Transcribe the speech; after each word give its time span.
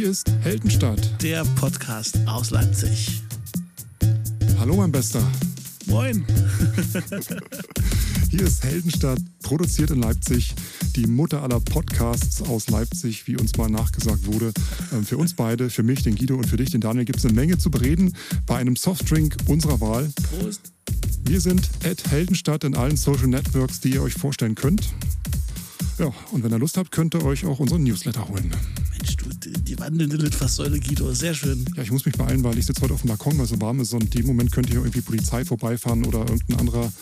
Hier 0.00 0.08
ist 0.08 0.32
Heldenstadt. 0.40 1.22
Der 1.22 1.44
Podcast 1.56 2.18
aus 2.26 2.50
Leipzig. 2.50 3.20
Hallo, 4.58 4.76
mein 4.76 4.90
Bester. 4.90 5.22
Moin. 5.84 6.24
Hier 8.30 8.44
ist 8.44 8.64
Heldenstadt, 8.64 9.18
produziert 9.42 9.90
in 9.90 10.00
Leipzig. 10.00 10.54
Die 10.96 11.06
Mutter 11.06 11.42
aller 11.42 11.60
Podcasts 11.60 12.40
aus 12.40 12.70
Leipzig, 12.70 13.26
wie 13.26 13.36
uns 13.36 13.58
mal 13.58 13.68
nachgesagt 13.68 14.24
wurde. 14.24 14.54
Ähm, 14.90 15.04
für 15.04 15.18
uns 15.18 15.34
beide, 15.34 15.68
für 15.68 15.82
mich, 15.82 16.02
den 16.02 16.16
Guido 16.16 16.36
und 16.36 16.46
für 16.46 16.56
dich, 16.56 16.70
den 16.70 16.80
Daniel, 16.80 17.04
gibt 17.04 17.18
es 17.18 17.26
eine 17.26 17.34
Menge 17.34 17.58
zu 17.58 17.70
bereden 17.70 18.16
bei 18.46 18.56
einem 18.56 18.76
Softdrink 18.76 19.36
unserer 19.48 19.82
Wahl. 19.82 20.10
Prost. 20.30 20.72
Wir 21.24 21.42
sind 21.42 21.68
at 21.84 22.10
Heldenstadt 22.10 22.64
in 22.64 22.74
allen 22.74 22.96
Social 22.96 23.28
Networks, 23.28 23.80
die 23.80 23.90
ihr 23.90 24.02
euch 24.02 24.14
vorstellen 24.14 24.54
könnt. 24.54 24.94
Ja, 25.98 26.10
und 26.30 26.42
wenn 26.42 26.52
ihr 26.52 26.58
Lust 26.58 26.78
habt, 26.78 26.90
könnt 26.90 27.14
ihr 27.14 27.22
euch 27.22 27.44
auch 27.44 27.58
unseren 27.58 27.82
Newsletter 27.82 28.26
holen. 28.28 28.50
Die 29.70 29.78
wandelnde 29.78 30.16
Litfaßsäule, 30.16 30.80
Guido. 30.80 31.12
Sehr 31.14 31.32
schön. 31.32 31.64
Ja, 31.76 31.84
ich 31.84 31.92
muss 31.92 32.04
mich 32.04 32.16
beeilen, 32.16 32.42
weil 32.42 32.58
ich 32.58 32.66
sitze 32.66 32.82
heute 32.82 32.94
auf 32.94 33.02
dem 33.02 33.08
Balkon, 33.08 33.38
weil 33.38 33.44
es 33.44 33.50
so 33.50 33.60
warm 33.60 33.78
ist 33.78 33.92
und 33.92 34.02
in 34.02 34.10
dem 34.10 34.26
Moment 34.26 34.50
könnte 34.50 34.70
hier 34.70 34.80
irgendwie 34.80 35.00
Polizei 35.00 35.44
vorbeifahren 35.44 36.04
oder 36.04 36.18
irgendein 36.18 36.58
anderer 36.58 36.92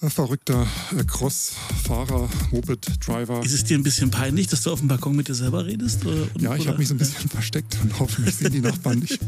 verrückter 0.00 0.66
äh, 0.96 1.04
Crossfahrer, 1.04 2.28
Moped-Driver. 2.50 3.42
Ist 3.44 3.52
es 3.52 3.64
dir 3.64 3.78
ein 3.78 3.82
bisschen 3.82 4.10
peinlich, 4.10 4.46
dass 4.46 4.62
du 4.62 4.70
auf 4.70 4.80
dem 4.80 4.88
Balkon 4.88 5.16
mit 5.16 5.28
dir 5.28 5.34
selber 5.34 5.64
redest? 5.64 6.04
Oder, 6.04 6.26
ja, 6.38 6.54
ich 6.56 6.68
habe 6.68 6.78
mich 6.78 6.88
so 6.88 6.94
ein 6.94 6.98
bisschen 6.98 7.28
versteckt 7.28 7.78
und 7.82 7.98
hoffe, 7.98 8.20
mich 8.20 8.34
sehen 8.34 8.52
die 8.52 8.60
Nachbarn 8.60 8.98
nicht. 8.98 9.18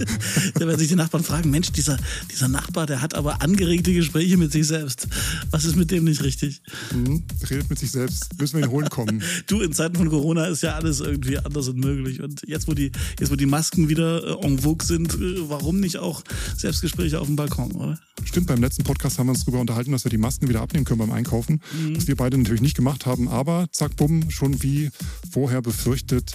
da 0.54 0.60
werden 0.60 0.78
sich 0.78 0.88
die 0.88 0.96
Nachbarn 0.96 1.22
fragen, 1.22 1.50
Mensch, 1.50 1.70
dieser, 1.72 1.98
dieser 2.32 2.48
Nachbar, 2.48 2.86
der 2.86 3.02
hat 3.02 3.14
aber 3.14 3.42
angeregte 3.42 3.92
Gespräche 3.92 4.36
mit 4.36 4.52
sich 4.52 4.66
selbst. 4.66 5.06
Was 5.50 5.64
ist 5.64 5.76
mit 5.76 5.90
dem 5.90 6.04
nicht 6.04 6.22
richtig? 6.22 6.62
Mhm, 6.94 7.22
redet 7.50 7.68
mit 7.68 7.78
sich 7.78 7.90
selbst. 7.90 8.38
Müssen 8.40 8.58
wir 8.58 8.66
ihn 8.66 8.70
holen 8.70 8.88
kommen. 8.88 9.22
du, 9.46 9.60
in 9.60 9.72
Zeiten 9.72 9.96
von 9.96 10.08
Corona 10.08 10.46
ist 10.46 10.62
ja 10.62 10.76
alles 10.76 11.00
irgendwie 11.00 11.38
anders 11.38 11.68
und 11.68 11.78
möglich. 11.78 12.22
Und 12.22 12.42
jetzt, 12.46 12.68
wo 12.68 12.74
die, 12.74 12.90
jetzt, 13.20 13.30
wo 13.30 13.36
die 13.36 13.46
Masken 13.46 13.88
wieder 13.88 14.40
äh, 14.40 14.46
en 14.46 14.58
vogue 14.58 14.86
sind, 14.86 15.14
äh, 15.14 15.48
warum 15.48 15.80
nicht 15.80 15.98
auch 15.98 16.22
Selbstgespräche 16.56 17.20
auf 17.20 17.26
dem 17.26 17.36
Balkon, 17.36 17.72
oder? 17.72 17.98
Stimmt, 18.24 18.46
beim 18.46 18.62
letzten 18.62 18.82
Podcast 18.82 19.18
haben 19.18 19.26
wir 19.26 19.32
uns 19.32 19.44
darüber 19.44 19.60
unterhalten, 19.60 19.92
dass 19.92 20.05
wir 20.06 20.10
die 20.10 20.18
Masken 20.18 20.48
wieder 20.48 20.62
abnehmen 20.62 20.84
können 20.84 21.00
beim 21.00 21.12
Einkaufen. 21.12 21.60
Mhm. 21.72 21.96
Was 21.96 22.06
wir 22.06 22.16
beide 22.16 22.38
natürlich 22.38 22.62
nicht 22.62 22.76
gemacht 22.76 23.06
haben, 23.06 23.28
aber 23.28 23.66
zack, 23.72 23.96
bumm, 23.96 24.30
schon 24.30 24.62
wie 24.62 24.90
vorher 25.30 25.60
befürchtet, 25.62 26.32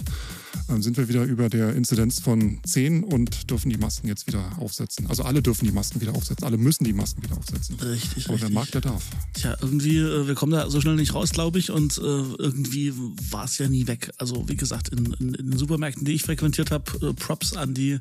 ähm, 0.68 0.82
sind 0.82 0.96
wir 0.96 1.08
wieder 1.08 1.24
über 1.24 1.48
der 1.48 1.74
Inzidenz 1.74 2.20
von 2.20 2.60
10 2.64 3.04
und 3.04 3.50
dürfen 3.50 3.70
die 3.70 3.78
Masken 3.78 4.08
jetzt 4.08 4.26
wieder 4.26 4.52
aufsetzen. 4.58 5.06
Also 5.08 5.22
alle 5.22 5.42
dürfen 5.42 5.64
die 5.64 5.72
Masken 5.72 6.00
wieder 6.00 6.14
aufsetzen. 6.14 6.44
Alle 6.44 6.58
müssen 6.58 6.84
die 6.84 6.92
Masken 6.92 7.22
wieder 7.22 7.36
aufsetzen. 7.36 7.76
Richtig, 7.80 8.26
Aber 8.26 8.34
richtig. 8.34 8.42
wer 8.42 8.50
mag, 8.50 8.70
der 8.70 8.80
darf. 8.80 9.04
Tja, 9.34 9.56
irgendwie, 9.60 9.98
äh, 9.98 10.26
wir 10.26 10.34
kommen 10.34 10.52
da 10.52 10.68
so 10.70 10.80
schnell 10.80 10.96
nicht 10.96 11.14
raus, 11.14 11.30
glaube 11.30 11.58
ich. 11.58 11.70
Und 11.70 11.98
äh, 11.98 12.00
irgendwie 12.00 12.92
war 13.30 13.44
es 13.44 13.58
ja 13.58 13.68
nie 13.68 13.86
weg. 13.86 14.12
Also 14.18 14.48
wie 14.48 14.56
gesagt, 14.56 14.88
in, 14.90 15.12
in, 15.18 15.34
in 15.34 15.50
den 15.50 15.58
Supermärkten, 15.58 16.04
die 16.04 16.12
ich 16.12 16.22
frequentiert 16.22 16.70
habe, 16.70 17.08
äh, 17.08 17.12
Props 17.14 17.56
an 17.56 17.74
die, 17.74 17.98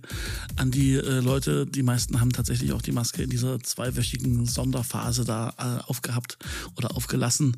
an 0.55 0.71
die 0.71 0.95
Leute. 0.95 1.65
Die 1.65 1.83
meisten 1.83 2.19
haben 2.19 2.31
tatsächlich 2.31 2.73
auch 2.73 2.81
die 2.81 2.91
Maske 2.91 3.23
in 3.23 3.29
dieser 3.29 3.59
zweiwöchigen 3.59 4.45
Sonderphase 4.45 5.25
da 5.25 5.53
aufgehabt 5.85 6.37
oder 6.77 6.95
aufgelassen. 6.95 7.57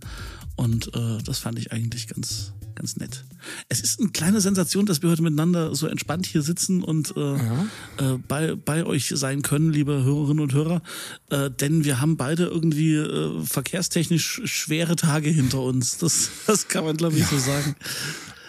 Und 0.56 0.94
äh, 0.96 1.18
das 1.24 1.40
fand 1.40 1.58
ich 1.58 1.72
eigentlich 1.72 2.08
ganz, 2.08 2.54
ganz 2.76 2.96
nett. 2.98 3.24
Es 3.70 3.82
ist 3.82 4.00
eine 4.00 4.10
kleine 4.12 4.40
Sensation, 4.40 4.86
dass 4.86 5.02
wir 5.02 5.10
heute 5.10 5.24
miteinander 5.24 5.74
so 5.76 5.88
entspannt 5.88 6.26
hier 6.28 6.42
sitzen 6.44 6.84
und 6.84 7.16
äh, 7.18 7.20
Ja. 7.38 7.66
äh, 7.98 8.18
bei, 8.28 8.56
bei 8.56 8.86
euch 8.86 9.12
sein 9.16 9.42
können, 9.42 9.72
liebe 9.74 10.04
Hörerinnen 10.04 10.42
und 10.44 10.54
Hörer. 10.54 10.82
Äh, 11.30 11.50
denn 11.50 11.84
wir 11.86 12.00
haben 12.02 12.18
beide 12.18 12.46
irgendwie 12.46 12.96
äh, 12.96 13.44
verkehrstechnisch 13.46 14.42
schwere 14.46 14.96
Tage 14.96 15.30
hinter 15.30 15.62
uns. 15.62 15.98
Das, 15.98 16.30
das 16.48 16.68
kann 16.68 16.86
man, 16.86 16.98
glaube 16.98 17.18
ich, 17.18 17.26
so 17.26 17.38
sagen. 17.40 17.76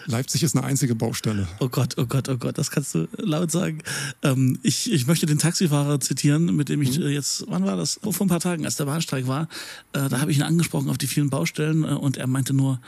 Leipzig 0.05 0.43
ist 0.43 0.55
eine 0.55 0.65
einzige 0.65 0.95
Baustelle. 0.95 1.47
Oh 1.59 1.69
Gott, 1.69 1.95
oh 1.97 2.05
Gott, 2.05 2.29
oh 2.29 2.37
Gott, 2.37 2.57
das 2.57 2.71
kannst 2.71 2.93
du 2.95 3.07
laut 3.17 3.51
sagen. 3.51 3.79
Ähm, 4.23 4.59
ich, 4.63 4.91
ich 4.91 5.07
möchte 5.07 5.25
den 5.25 5.39
Taxifahrer 5.39 5.99
zitieren, 5.99 6.55
mit 6.55 6.69
dem 6.69 6.81
ich 6.81 6.99
äh, 6.99 7.09
jetzt, 7.09 7.45
wann 7.47 7.65
war 7.65 7.77
das? 7.77 7.99
Oh, 8.03 8.11
vor 8.11 8.25
ein 8.25 8.29
paar 8.29 8.39
Tagen, 8.39 8.65
als 8.65 8.75
der 8.75 8.85
Bahnstreik 8.85 9.27
war. 9.27 9.47
Äh, 9.93 10.09
da 10.09 10.21
habe 10.21 10.31
ich 10.31 10.37
ihn 10.37 10.43
angesprochen 10.43 10.89
auf 10.89 10.97
die 10.97 11.07
vielen 11.07 11.29
Baustellen 11.29 11.83
äh, 11.83 11.87
und 11.87 12.17
er 12.17 12.27
meinte 12.27 12.53
nur, 12.53 12.79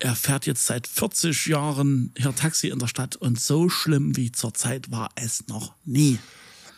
er 0.00 0.14
fährt 0.14 0.46
jetzt 0.46 0.66
seit 0.66 0.86
40 0.86 1.46
Jahren 1.46 2.12
hier 2.16 2.34
Taxi 2.34 2.68
in 2.68 2.78
der 2.78 2.86
Stadt 2.86 3.16
und 3.16 3.40
so 3.40 3.68
schlimm 3.68 4.16
wie 4.16 4.30
zurzeit 4.32 4.90
war 4.90 5.10
es 5.16 5.46
noch 5.48 5.74
nie. 5.84 6.18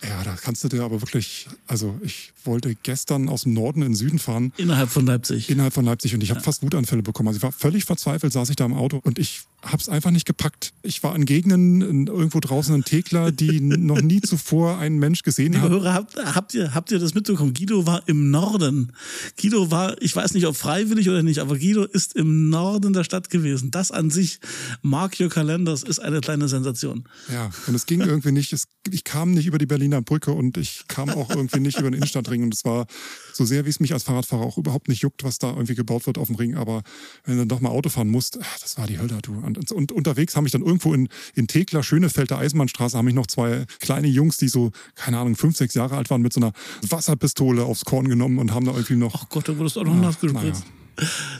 Ja, 0.02 0.24
da 0.24 0.34
kannst 0.34 0.64
du 0.64 0.68
dir 0.68 0.82
aber 0.82 1.02
wirklich, 1.02 1.46
also 1.66 1.98
ich 2.02 2.32
wollte 2.44 2.74
gestern 2.74 3.28
aus 3.28 3.42
dem 3.42 3.52
Norden 3.52 3.82
in 3.82 3.88
den 3.88 3.94
Süden 3.94 4.18
fahren, 4.18 4.50
Innerhalb 4.56 4.88
von 4.88 5.04
Leipzig. 5.04 5.50
innerhalb 5.50 5.74
von 5.74 5.84
Leipzig 5.84 6.14
und 6.14 6.22
ich 6.22 6.30
habe 6.30 6.40
fast 6.40 6.62
Wutanfälle 6.62 7.02
bekommen. 7.02 7.28
Also 7.28 7.36
ich 7.36 7.42
war 7.42 7.52
völlig 7.52 7.84
verzweifelt, 7.84 8.32
saß 8.32 8.48
ich 8.48 8.56
da 8.56 8.64
im 8.64 8.72
Auto 8.72 8.98
und 9.02 9.18
ich 9.18 9.42
habe 9.62 9.76
es 9.76 9.88
einfach 9.88 10.10
nicht 10.10 10.26
gepackt. 10.26 10.72
Ich 10.82 11.02
war 11.02 11.14
in 11.14 11.24
Gegenden 11.24 12.06
irgendwo 12.06 12.40
draußen 12.40 12.74
in 12.74 12.84
Thekla, 12.84 13.30
die 13.30 13.60
noch 13.60 14.00
nie 14.00 14.20
zuvor 14.20 14.78
ein 14.78 14.98
Mensch 14.98 15.22
gesehen 15.22 15.52
Liebe 15.52 15.64
hat. 15.64 15.70
Hörer, 15.70 15.94
habt, 15.94 16.16
habt, 16.16 16.54
ihr, 16.54 16.74
habt 16.74 16.90
ihr 16.90 16.98
das 16.98 17.14
mitbekommen? 17.14 17.52
Guido 17.52 17.86
war 17.86 18.02
im 18.08 18.30
Norden. 18.30 18.92
Guido 19.40 19.70
war, 19.70 20.00
ich 20.00 20.16
weiß 20.16 20.34
nicht, 20.34 20.46
ob 20.46 20.56
freiwillig 20.56 21.08
oder 21.10 21.22
nicht, 21.22 21.40
aber 21.40 21.58
Guido 21.58 21.84
ist 21.84 22.16
im 22.16 22.48
Norden 22.48 22.92
der 22.92 23.04
Stadt 23.04 23.30
gewesen. 23.30 23.70
Das 23.70 23.90
an 23.90 24.10
sich, 24.10 24.40
mark 24.82 25.20
your 25.20 25.28
calendars, 25.28 25.82
ist 25.82 25.98
eine 25.98 26.20
kleine 26.20 26.48
Sensation. 26.48 27.04
Ja, 27.32 27.50
und 27.66 27.74
es 27.74 27.86
ging 27.86 28.00
irgendwie 28.00 28.32
nicht. 28.32 28.52
Es, 28.52 28.66
ich 28.90 29.04
kam 29.04 29.32
nicht 29.32 29.46
über 29.46 29.58
die 29.58 29.66
Berliner 29.66 30.00
Brücke 30.00 30.32
und 30.32 30.56
ich 30.56 30.84
kam 30.88 31.10
auch 31.10 31.30
irgendwie 31.30 31.60
nicht 31.60 31.78
über 31.78 31.90
den 31.90 31.94
Innenstadtring. 31.94 32.42
Und 32.42 32.54
es 32.54 32.64
war 32.64 32.86
so 33.32 33.44
sehr, 33.44 33.66
wie 33.66 33.70
es 33.70 33.80
mich 33.80 33.92
als 33.92 34.04
Fahrradfahrer 34.04 34.42
auch 34.42 34.56
überhaupt 34.58 34.88
nicht 34.88 35.02
juckt, 35.02 35.22
was 35.22 35.38
da 35.38 35.50
irgendwie 35.50 35.74
gebaut 35.74 36.06
wird 36.06 36.16
auf 36.16 36.28
dem 36.28 36.36
Ring. 36.36 36.54
Aber 36.54 36.82
wenn 37.24 37.34
du 37.34 37.40
dann 37.40 37.48
doch 37.48 37.60
mal 37.60 37.68
Auto 37.68 37.90
fahren 37.90 38.08
musst, 38.08 38.38
ah, 38.40 38.46
das 38.62 38.78
war 38.78 38.86
die 38.86 38.98
Hölle, 38.98 39.18
du. 39.22 39.49
Und, 39.56 39.72
und 39.72 39.92
unterwegs 39.92 40.36
haben 40.36 40.44
mich 40.44 40.52
dann 40.52 40.62
irgendwo 40.62 40.94
in, 40.94 41.08
in 41.34 41.46
Thekla, 41.46 41.82
Schönefeld, 41.82 42.30
der 42.30 42.38
Eisenbahnstraße, 42.38 42.96
haben 42.96 43.04
mich 43.04 43.14
noch 43.14 43.26
zwei 43.26 43.66
kleine 43.80 44.08
Jungs, 44.08 44.36
die 44.36 44.48
so, 44.48 44.72
keine 44.94 45.18
Ahnung, 45.18 45.36
fünf, 45.36 45.56
sechs 45.56 45.74
Jahre 45.74 45.96
alt 45.96 46.10
waren, 46.10 46.22
mit 46.22 46.32
so 46.32 46.40
einer 46.40 46.52
Wasserpistole 46.82 47.64
aufs 47.64 47.84
Korn 47.84 48.08
genommen 48.08 48.38
und 48.38 48.52
haben 48.52 48.66
da 48.66 48.72
irgendwie 48.72 48.96
noch. 48.96 49.22
Oh 49.22 49.26
Gott, 49.28 49.48
da 49.48 49.56
wurdest 49.56 49.76
du 49.76 49.80
auch 49.80 49.84
noch 49.84 49.94
nass 49.94 50.20
gespritzt. 50.20 50.64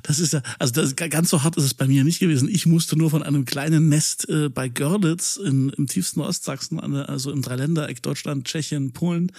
Das 0.02 0.18
ist 0.18 0.32
ja, 0.32 0.42
also 0.58 0.72
das, 0.72 0.96
ganz 0.96 1.30
so 1.30 1.42
hart 1.42 1.56
ist 1.56 1.64
es 1.64 1.74
bei 1.74 1.86
mir 1.86 2.04
nicht 2.04 2.18
gewesen. 2.18 2.48
Ich 2.48 2.66
musste 2.66 2.96
nur 2.96 3.10
von 3.10 3.22
einem 3.22 3.44
kleinen 3.44 3.88
Nest 3.88 4.28
äh, 4.28 4.48
bei 4.48 4.68
Görlitz 4.68 5.36
in, 5.36 5.70
im 5.70 5.86
tiefsten 5.86 6.20
Ostsachsen, 6.20 6.78
also 6.80 7.30
im 7.30 7.42
Dreiländereck 7.42 8.02
Deutschland, 8.02 8.46
Tschechien, 8.46 8.92
Polen, 8.92 9.32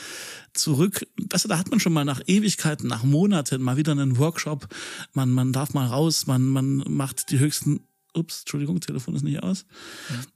zurück. 0.53 1.07
Du, 1.17 1.37
da 1.47 1.57
hat 1.57 1.71
man 1.71 1.79
schon 1.79 1.93
mal 1.93 2.05
nach 2.05 2.21
Ewigkeiten, 2.27 2.87
nach 2.87 3.03
Monaten 3.03 3.61
mal 3.61 3.77
wieder 3.77 3.93
einen 3.93 4.17
Workshop. 4.17 4.67
Man, 5.13 5.31
man 5.31 5.53
darf 5.53 5.73
mal 5.73 5.87
raus, 5.87 6.27
man, 6.27 6.47
man 6.47 6.83
macht 6.87 7.31
die 7.31 7.39
höchsten 7.39 7.81
Ups, 8.13 8.41
Entschuldigung, 8.41 8.79
Telefon 8.81 9.15
ist 9.15 9.23
nicht 9.23 9.41
aus. 9.41 9.65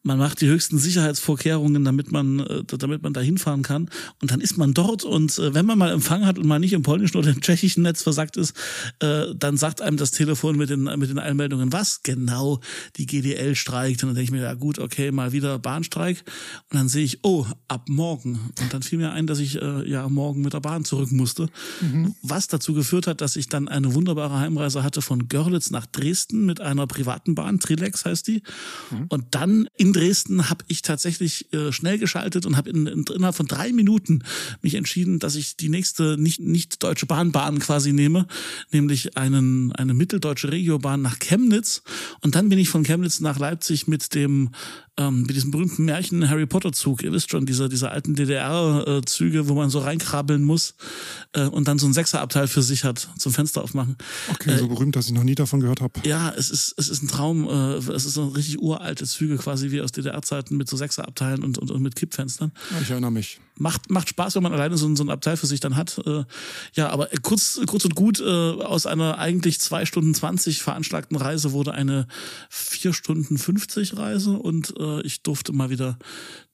Man 0.02 0.18
macht 0.18 0.40
die 0.40 0.47
höchsten 0.47 0.78
Sicherheitsvorkehrungen, 0.78 1.84
damit 1.84 2.12
man, 2.12 2.40
äh, 2.40 2.63
damit 2.63 3.03
man 3.03 3.13
da 3.13 3.19
hinfahren 3.19 3.63
kann. 3.63 3.90
Und 4.22 4.31
dann 4.31 4.40
ist 4.40 4.58
man 4.58 4.74
dort 4.74 5.03
und 5.03 5.38
äh, 5.40 5.53
wenn 5.53 5.66
man 5.66 5.78
mal 5.78 5.91
Empfang 5.91 6.25
hat 6.25 6.38
und 6.38 6.47
mal 6.47 6.59
nicht 6.59 6.74
im 6.74 6.84
polnischen 6.84 7.18
oder 7.18 7.30
im 7.30 7.41
tschechischen 7.41 7.84
Netz 7.84 8.03
versagt 8.03 8.38
ist, 8.38 8.56
äh, 9.00 9.36
dann 9.36 9.58
sagt 9.58 9.81
einem 9.81 9.97
das 9.97 10.12
Telefon 10.12 10.58
mit 10.58 10.69
den, 10.69 10.84
mit 10.84 11.09
den 11.09 11.19
Einmeldungen, 11.19 11.74
was 11.74 12.02
genau 12.03 12.62
die 12.96 13.06
GDL 13.06 13.56
streikt. 13.56 14.03
Und 14.03 14.09
dann 14.09 14.16
denke 14.16 14.25
ich 14.25 14.31
mir, 14.31 14.44
ja 14.44 14.53
gut, 14.53 14.80
okay, 14.80 15.12
mal 15.12 15.34
wieder 15.34 15.59
Bahnstreik. 15.59 16.24
Und 16.72 16.78
dann 16.78 16.88
sehe 16.88 17.03
ich, 17.03 17.19
oh, 17.24 17.46
ab 17.68 17.90
morgen. 17.90 18.40
Und 18.62 18.74
dann 18.74 18.84
fiel 18.84 19.00
mir 19.00 19.12
ein, 19.12 19.28
dass 19.28 19.40
ich 19.40 19.53
ja 19.53 20.07
morgen 20.09 20.42
mit 20.42 20.53
der 20.53 20.59
Bahn 20.59 20.86
zurück 20.86 21.12
musste. 21.12 21.50
Was 22.22 22.47
dazu 22.47 22.74
geführt 22.74 23.07
hat, 23.07 23.22
dass 23.22 23.36
ich 23.36 23.47
dann 23.50 23.68
eine 23.68 23.94
wunderbare 23.94 24.40
Heimreise 24.40 24.84
hatte 24.84 25.02
von 25.02 25.28
Görlitz 25.28 25.72
nach 25.72 25.86
Dresden 25.86 26.46
mit 26.46 26.62
einer 26.62 26.88
privaten 26.88 27.36
Bahn. 27.36 27.59
Trilex 27.65 28.05
heißt 28.05 28.27
die. 28.27 28.41
Und 29.09 29.25
dann 29.31 29.67
in 29.77 29.93
Dresden 29.93 30.49
habe 30.49 30.63
ich 30.67 30.81
tatsächlich 30.81 31.51
äh, 31.53 31.71
schnell 31.71 31.97
geschaltet 31.97 32.45
und 32.45 32.57
habe 32.57 32.69
in, 32.69 32.87
in, 32.87 33.05
innerhalb 33.13 33.35
von 33.35 33.47
drei 33.47 33.71
Minuten 33.73 34.23
mich 34.61 34.75
entschieden, 34.75 35.19
dass 35.19 35.35
ich 35.35 35.57
die 35.57 35.69
nächste 35.69 36.17
nicht, 36.17 36.39
nicht 36.39 36.83
deutsche 36.83 37.05
Bahnbahn 37.05 37.59
quasi 37.59 37.93
nehme, 37.93 38.27
nämlich 38.71 39.17
einen, 39.17 39.71
eine 39.73 39.93
mitteldeutsche 39.93 40.51
Regiobahn 40.51 41.01
nach 41.01 41.19
Chemnitz. 41.19 41.83
Und 42.21 42.35
dann 42.35 42.49
bin 42.49 42.59
ich 42.59 42.69
von 42.69 42.83
Chemnitz 42.83 43.19
nach 43.19 43.39
Leipzig 43.39 43.88
mit 43.88 44.13
dem 44.15 44.51
ähm, 44.97 45.23
mit 45.23 45.35
diesem 45.35 45.51
berühmten 45.51 45.85
Märchen 45.85 46.29
Harry 46.29 46.45
Potter 46.45 46.71
Zug. 46.71 47.03
Ihr 47.03 47.11
wisst 47.11 47.29
schon, 47.29 47.45
diese, 47.45 47.68
diese 47.68 47.91
alten 47.91 48.15
DDR-Züge, 48.15 49.50
wo 49.50 49.53
man 49.53 49.69
so 49.69 49.79
reinkrabbeln 49.79 50.44
muss 50.44 50.75
äh, 51.33 51.45
und 51.45 51.68
dann 51.68 51.79
so 51.79 51.88
ein 51.88 51.94
Sechserabteil 51.94 52.47
für 52.47 52.61
sich 52.61 52.83
hat, 52.83 53.09
zum 53.18 53.33
Fenster 53.33 53.61
aufmachen. 53.61 53.97
Okay, 54.31 54.57
so 54.57 54.68
berühmt, 54.68 54.95
dass 54.95 55.07
ich 55.07 55.13
noch 55.13 55.23
nie 55.23 55.35
davon 55.35 55.59
gehört 55.59 55.81
habe. 55.81 56.00
Ja, 56.06 56.33
es 56.35 56.50
ist, 56.50 56.75
es 56.77 56.88
ist 56.88 57.03
ein 57.03 57.07
Traum. 57.07 57.47
Äh, 57.56 57.78
es 57.94 58.06
ist 58.06 58.13
so 58.13 58.28
richtig 58.30 58.60
uralte 58.60 59.06
Züge 59.06 59.38
quasi 59.38 59.72
wie 59.72 59.81
aus 59.81 59.92
DDR-Zeiten 59.92 60.57
mit 60.57 60.69
so 60.69 60.78
Sechserabteilen 60.78 61.44
und, 61.44 61.57
und, 61.57 61.72
und 61.72 61.81
mit 61.81 61.96
Kippfenstern. 61.96 62.52
Ich 62.81 62.90
erinnere 62.90 63.12
mich. 63.12 63.40
Macht, 63.57 63.90
macht 63.90 64.10
Spaß, 64.10 64.36
wenn 64.36 64.44
man 64.44 64.52
alleine 64.54 64.78
so, 64.78 64.86
ein- 64.86 64.96
so 64.98 65.04
ein 65.04 65.10
Abteil 65.10 65.38
für 65.38 65.48
sich 65.48 65.62
dann 65.62 65.75
hat. 65.78 65.98
Äh, 66.06 66.25
ja, 66.74 66.90
aber 66.90 67.07
kurz, 67.22 67.60
kurz 67.68 67.86
und 67.86 67.96
gut, 67.96 68.19
äh, 68.19 68.24
aus 68.24 68.86
einer 68.86 69.18
eigentlich 69.18 69.60
zwei 69.62 69.86
Stunden 69.86 70.13
20 70.13 70.62
veranschlagten 70.62 71.16
Reise 71.18 71.54
wurde 71.54 71.72
eine 71.74 72.07
vier 72.50 72.94
Stunden 72.94 73.38
50 73.38 73.96
Reise 73.98 74.31
und 74.31 74.74
äh, 74.78 75.02
ich 75.04 75.22
durfte 75.24 75.54
mal 75.54 75.69
wieder 75.69 75.98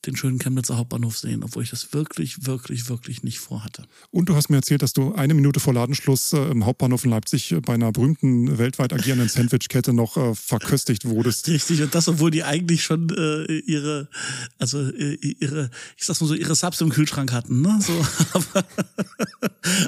den 0.06 0.16
schönen 0.16 0.40
Chemnitzer 0.40 0.78
Hauptbahnhof 0.78 1.18
sehen, 1.18 1.44
obwohl 1.44 1.64
ich 1.64 1.70
das 1.70 1.94
wirklich, 1.94 2.46
wirklich, 2.46 2.90
wirklich 2.90 3.24
nicht 3.24 3.40
vorhatte. 3.40 3.84
Und 4.10 4.30
du 4.30 4.36
hast 4.36 4.50
mir 4.50 4.56
erzählt, 4.56 4.82
dass 4.82 4.94
du 4.94 5.14
eine 5.14 5.34
Minute 5.34 5.60
vor 5.60 5.74
Ladenschluss 5.74 6.34
äh, 6.34 6.38
im 6.50 6.66
Hauptbahnhof 6.66 7.04
in 7.04 7.12
Leipzig 7.12 7.56
bei 7.64 7.74
einer 7.76 7.92
berühmten 7.92 8.58
weltweit 8.58 8.94
agierenden 8.94 9.30
Sandwichkette 9.30 9.94
noch 9.94 10.18
äh, 10.18 10.34
verköstigt 10.34 11.06
wurdest. 11.06 11.48
Richtig, 11.48 11.82
und 11.84 11.94
das, 11.94 12.08
obwohl 12.08 12.32
die 12.32 12.44
eigentlich 12.44 12.84
schon 12.84 13.10
äh, 13.10 13.58
ihre, 13.60 14.10
also 14.58 14.80
äh, 14.90 15.14
ihre, 15.14 15.70
ich 15.98 16.06
sag's 16.06 16.20
mal 16.20 16.28
so, 16.28 16.34
ihre 16.34 16.56
Subs 16.56 16.82
im 16.82 16.90
Kühlschrank 16.90 17.32
hatten, 17.32 17.62
ne? 17.62 17.80
So, 17.82 17.94
aber, 18.34 18.66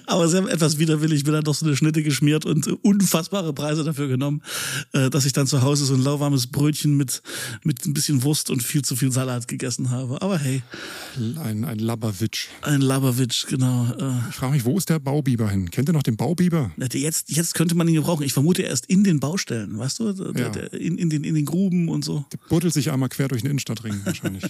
aber 0.06 0.28
sie 0.28 0.38
haben 0.38 0.48
etwas 0.48 0.78
widerwillig 0.78 1.26
mir 1.26 1.32
dann 1.32 1.44
doch 1.44 1.56
so 1.56 1.66
eine 1.66 1.76
Schnitte 1.76 2.04
geschmiert 2.04 2.46
und 2.46 2.68
unfassbare 2.84 3.54
Preise 3.54 3.84
dafür 3.84 4.08
genommen, 4.08 4.44
äh, 4.92 5.10
dass 5.10 5.26
ich 5.26 5.34
dann 5.34 5.48
zu 5.48 5.64
Hause 5.64 5.86
so 5.86 5.96
ein 5.96 6.04
lauwarmes 6.04 6.48
Brötchen 6.48 6.96
mit, 6.98 7.24
mit 7.64 7.84
ein 7.86 7.94
bisschen 7.94 8.22
Wurst 8.22 8.52
und 8.52 8.62
viel 8.62 8.84
zu 8.84 8.96
viel 8.96 9.12
Salat 9.12 9.48
gegessen 9.48 9.90
habe 9.90 10.03
habe. 10.04 10.22
Aber 10.22 10.38
hey. 10.38 10.62
Ein, 11.16 11.66
ein 11.66 11.80
Labberwitsch. 11.80 12.48
Ein 12.62 12.82
Labberwitsch, 12.82 13.48
genau. 13.48 13.88
Äh. 14.00 14.30
Ich 14.30 14.36
frage 14.36 14.54
mich, 14.54 14.66
wo 14.66 14.78
ist 14.78 14.90
der 14.90 15.00
Baubiber 15.00 15.50
hin? 15.50 15.72
Kennt 15.72 15.90
ihr 15.90 15.94
noch 15.94 16.04
den 16.04 16.18
Baubiber? 16.18 16.72
Jetzt, 16.92 17.32
jetzt 17.32 17.56
könnte 17.56 17.76
man 17.76 17.88
ihn 17.88 17.96
gebrauchen. 17.96 18.24
Ich 18.24 18.34
vermute 18.34 18.62
erst 18.64 18.86
in 18.88 19.04
den 19.04 19.20
Baustellen, 19.20 19.78
weißt 19.78 20.00
du? 20.00 20.14
Der, 20.14 20.44
ja. 20.44 20.50
der, 20.50 20.74
in, 20.74 20.98
in, 20.98 21.10
den, 21.10 21.24
in 21.24 21.36
den 21.36 21.46
Gruben 21.46 21.90
und 21.90 22.06
so. 22.06 22.26
Der 22.32 22.40
buddelt 22.50 22.74
sich 22.74 22.92
einmal 22.92 23.10
quer 23.10 23.28
durch 23.28 23.42
den 23.42 23.52
Innenstadtring 23.52 24.02
wahrscheinlich. 24.06 24.44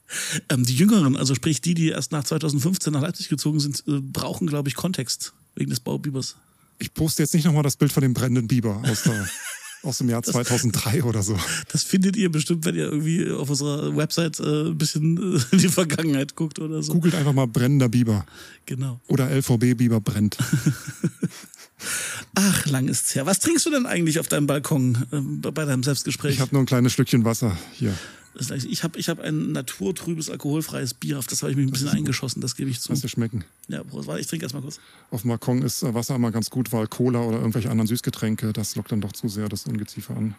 ähm, 0.48 0.64
die 0.64 0.74
Jüngeren, 0.74 1.16
also 1.16 1.34
sprich 1.34 1.60
die, 1.60 1.74
die 1.74 1.88
erst 1.88 2.12
nach 2.12 2.24
2015 2.24 2.92
nach 2.92 3.02
Leipzig 3.02 3.28
gezogen 3.28 3.60
sind, 3.60 3.84
äh, 3.86 4.00
brauchen, 4.00 4.46
glaube 4.46 4.68
ich, 4.68 4.74
Kontext 4.74 5.32
wegen 5.54 5.70
des 5.70 5.80
Baubibers. 5.80 6.36
Ich 6.78 6.94
poste 6.94 7.22
jetzt 7.22 7.34
nicht 7.34 7.44
nochmal 7.44 7.62
das 7.62 7.76
Bild 7.76 7.92
von 7.92 8.02
dem 8.02 8.14
brennenden 8.14 8.48
Biber 8.48 8.82
aus 8.86 9.02
der 9.02 9.28
aus 9.82 9.98
dem 9.98 10.08
Jahr 10.08 10.22
2003 10.22 11.04
oder 11.04 11.22
so. 11.22 11.38
Das 11.72 11.82
findet 11.82 12.16
ihr 12.16 12.30
bestimmt, 12.30 12.64
wenn 12.64 12.74
ihr 12.74 12.84
irgendwie 12.84 13.30
auf 13.30 13.48
unserer 13.48 13.96
Website 13.96 14.38
äh, 14.40 14.68
ein 14.68 14.78
bisschen 14.78 15.36
äh, 15.36 15.40
in 15.52 15.58
die 15.58 15.68
Vergangenheit 15.68 16.36
guckt 16.36 16.58
oder 16.58 16.82
so. 16.82 16.92
Googelt 16.92 17.14
einfach 17.14 17.32
mal 17.32 17.46
brennender 17.46 17.88
Biber. 17.88 18.26
Genau. 18.66 19.00
Oder 19.08 19.30
LVB 19.30 19.76
Biber 19.76 20.00
brennt. 20.00 20.36
Ach, 22.34 22.66
lang 22.66 22.88
ist's 22.88 23.14
her. 23.14 23.26
Was 23.26 23.40
trinkst 23.40 23.66
du 23.66 23.70
denn 23.70 23.86
eigentlich 23.86 24.20
auf 24.20 24.28
deinem 24.28 24.46
Balkon 24.46 25.06
äh, 25.12 25.50
bei 25.50 25.64
deinem 25.64 25.82
Selbstgespräch? 25.82 26.34
Ich 26.34 26.40
habe 26.40 26.54
nur 26.54 26.62
ein 26.62 26.66
kleines 26.66 26.92
Stückchen 26.92 27.24
Wasser 27.24 27.56
hier. 27.72 27.94
Ich 28.34 28.84
habe 28.84 28.98
ich 28.98 29.08
hab 29.08 29.18
ein 29.18 29.52
naturtrübes, 29.52 30.30
alkoholfreies 30.30 30.94
Bier, 30.94 31.18
auf 31.18 31.26
das 31.26 31.42
habe 31.42 31.50
ich 31.50 31.56
mich 31.56 31.66
ein 31.66 31.72
bisschen 31.72 31.88
eingeschossen, 31.88 32.40
das 32.40 32.54
gebe 32.54 32.70
ich 32.70 32.80
zu. 32.80 32.92
Lass 32.92 33.00
dir 33.00 33.08
schmecken. 33.08 33.44
Ja, 33.68 33.82
Prost, 33.82 34.08
ich 34.18 34.26
trinke 34.26 34.44
erstmal 34.44 34.62
kurz. 34.62 34.78
Auf 35.10 35.22
dem 35.22 35.28
Balkon 35.28 35.62
ist 35.62 35.82
äh, 35.82 35.92
Wasser 35.94 36.14
immer 36.14 36.30
ganz 36.30 36.48
gut, 36.48 36.72
weil 36.72 36.86
Cola 36.86 37.20
oder 37.20 37.38
irgendwelche 37.38 37.70
anderen 37.70 37.88
Süßgetränke, 37.88 38.52
das 38.52 38.76
lockt 38.76 38.92
dann 38.92 39.00
doch 39.00 39.12
zu 39.12 39.28
sehr 39.28 39.48
das 39.48 39.66
Ungeziefer 39.66 40.16
an. 40.16 40.36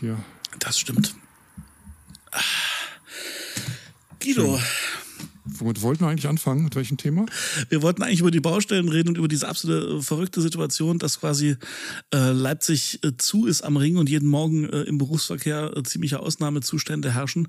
Hier. 0.00 0.18
Das 0.58 0.78
stimmt. 0.78 1.14
Guido, 4.20 4.58
Schön. 4.58 4.66
Womit 5.46 5.82
wollten 5.82 6.00
wir 6.02 6.08
eigentlich 6.08 6.28
anfangen? 6.28 6.64
Mit 6.64 6.74
welchem 6.74 6.96
Thema? 6.96 7.26
Wir 7.68 7.82
wollten 7.82 8.02
eigentlich 8.02 8.20
über 8.20 8.30
die 8.30 8.40
Baustellen 8.40 8.88
reden 8.88 9.10
und 9.10 9.18
über 9.18 9.28
diese 9.28 9.46
absolute 9.46 9.98
äh, 9.98 10.02
verrückte 10.02 10.40
Situation, 10.40 10.98
dass 10.98 11.20
quasi 11.20 11.56
äh, 12.14 12.30
Leipzig 12.30 13.00
äh, 13.04 13.16
zu 13.18 13.46
ist 13.46 13.62
am 13.62 13.76
Ring 13.76 13.98
und 13.98 14.08
jeden 14.08 14.28
Morgen 14.28 14.64
äh, 14.64 14.82
im 14.82 14.96
Berufsverkehr 14.96 15.76
äh, 15.76 15.82
ziemliche 15.82 16.20
Ausnahmezustände 16.20 17.12
herrschen. 17.12 17.48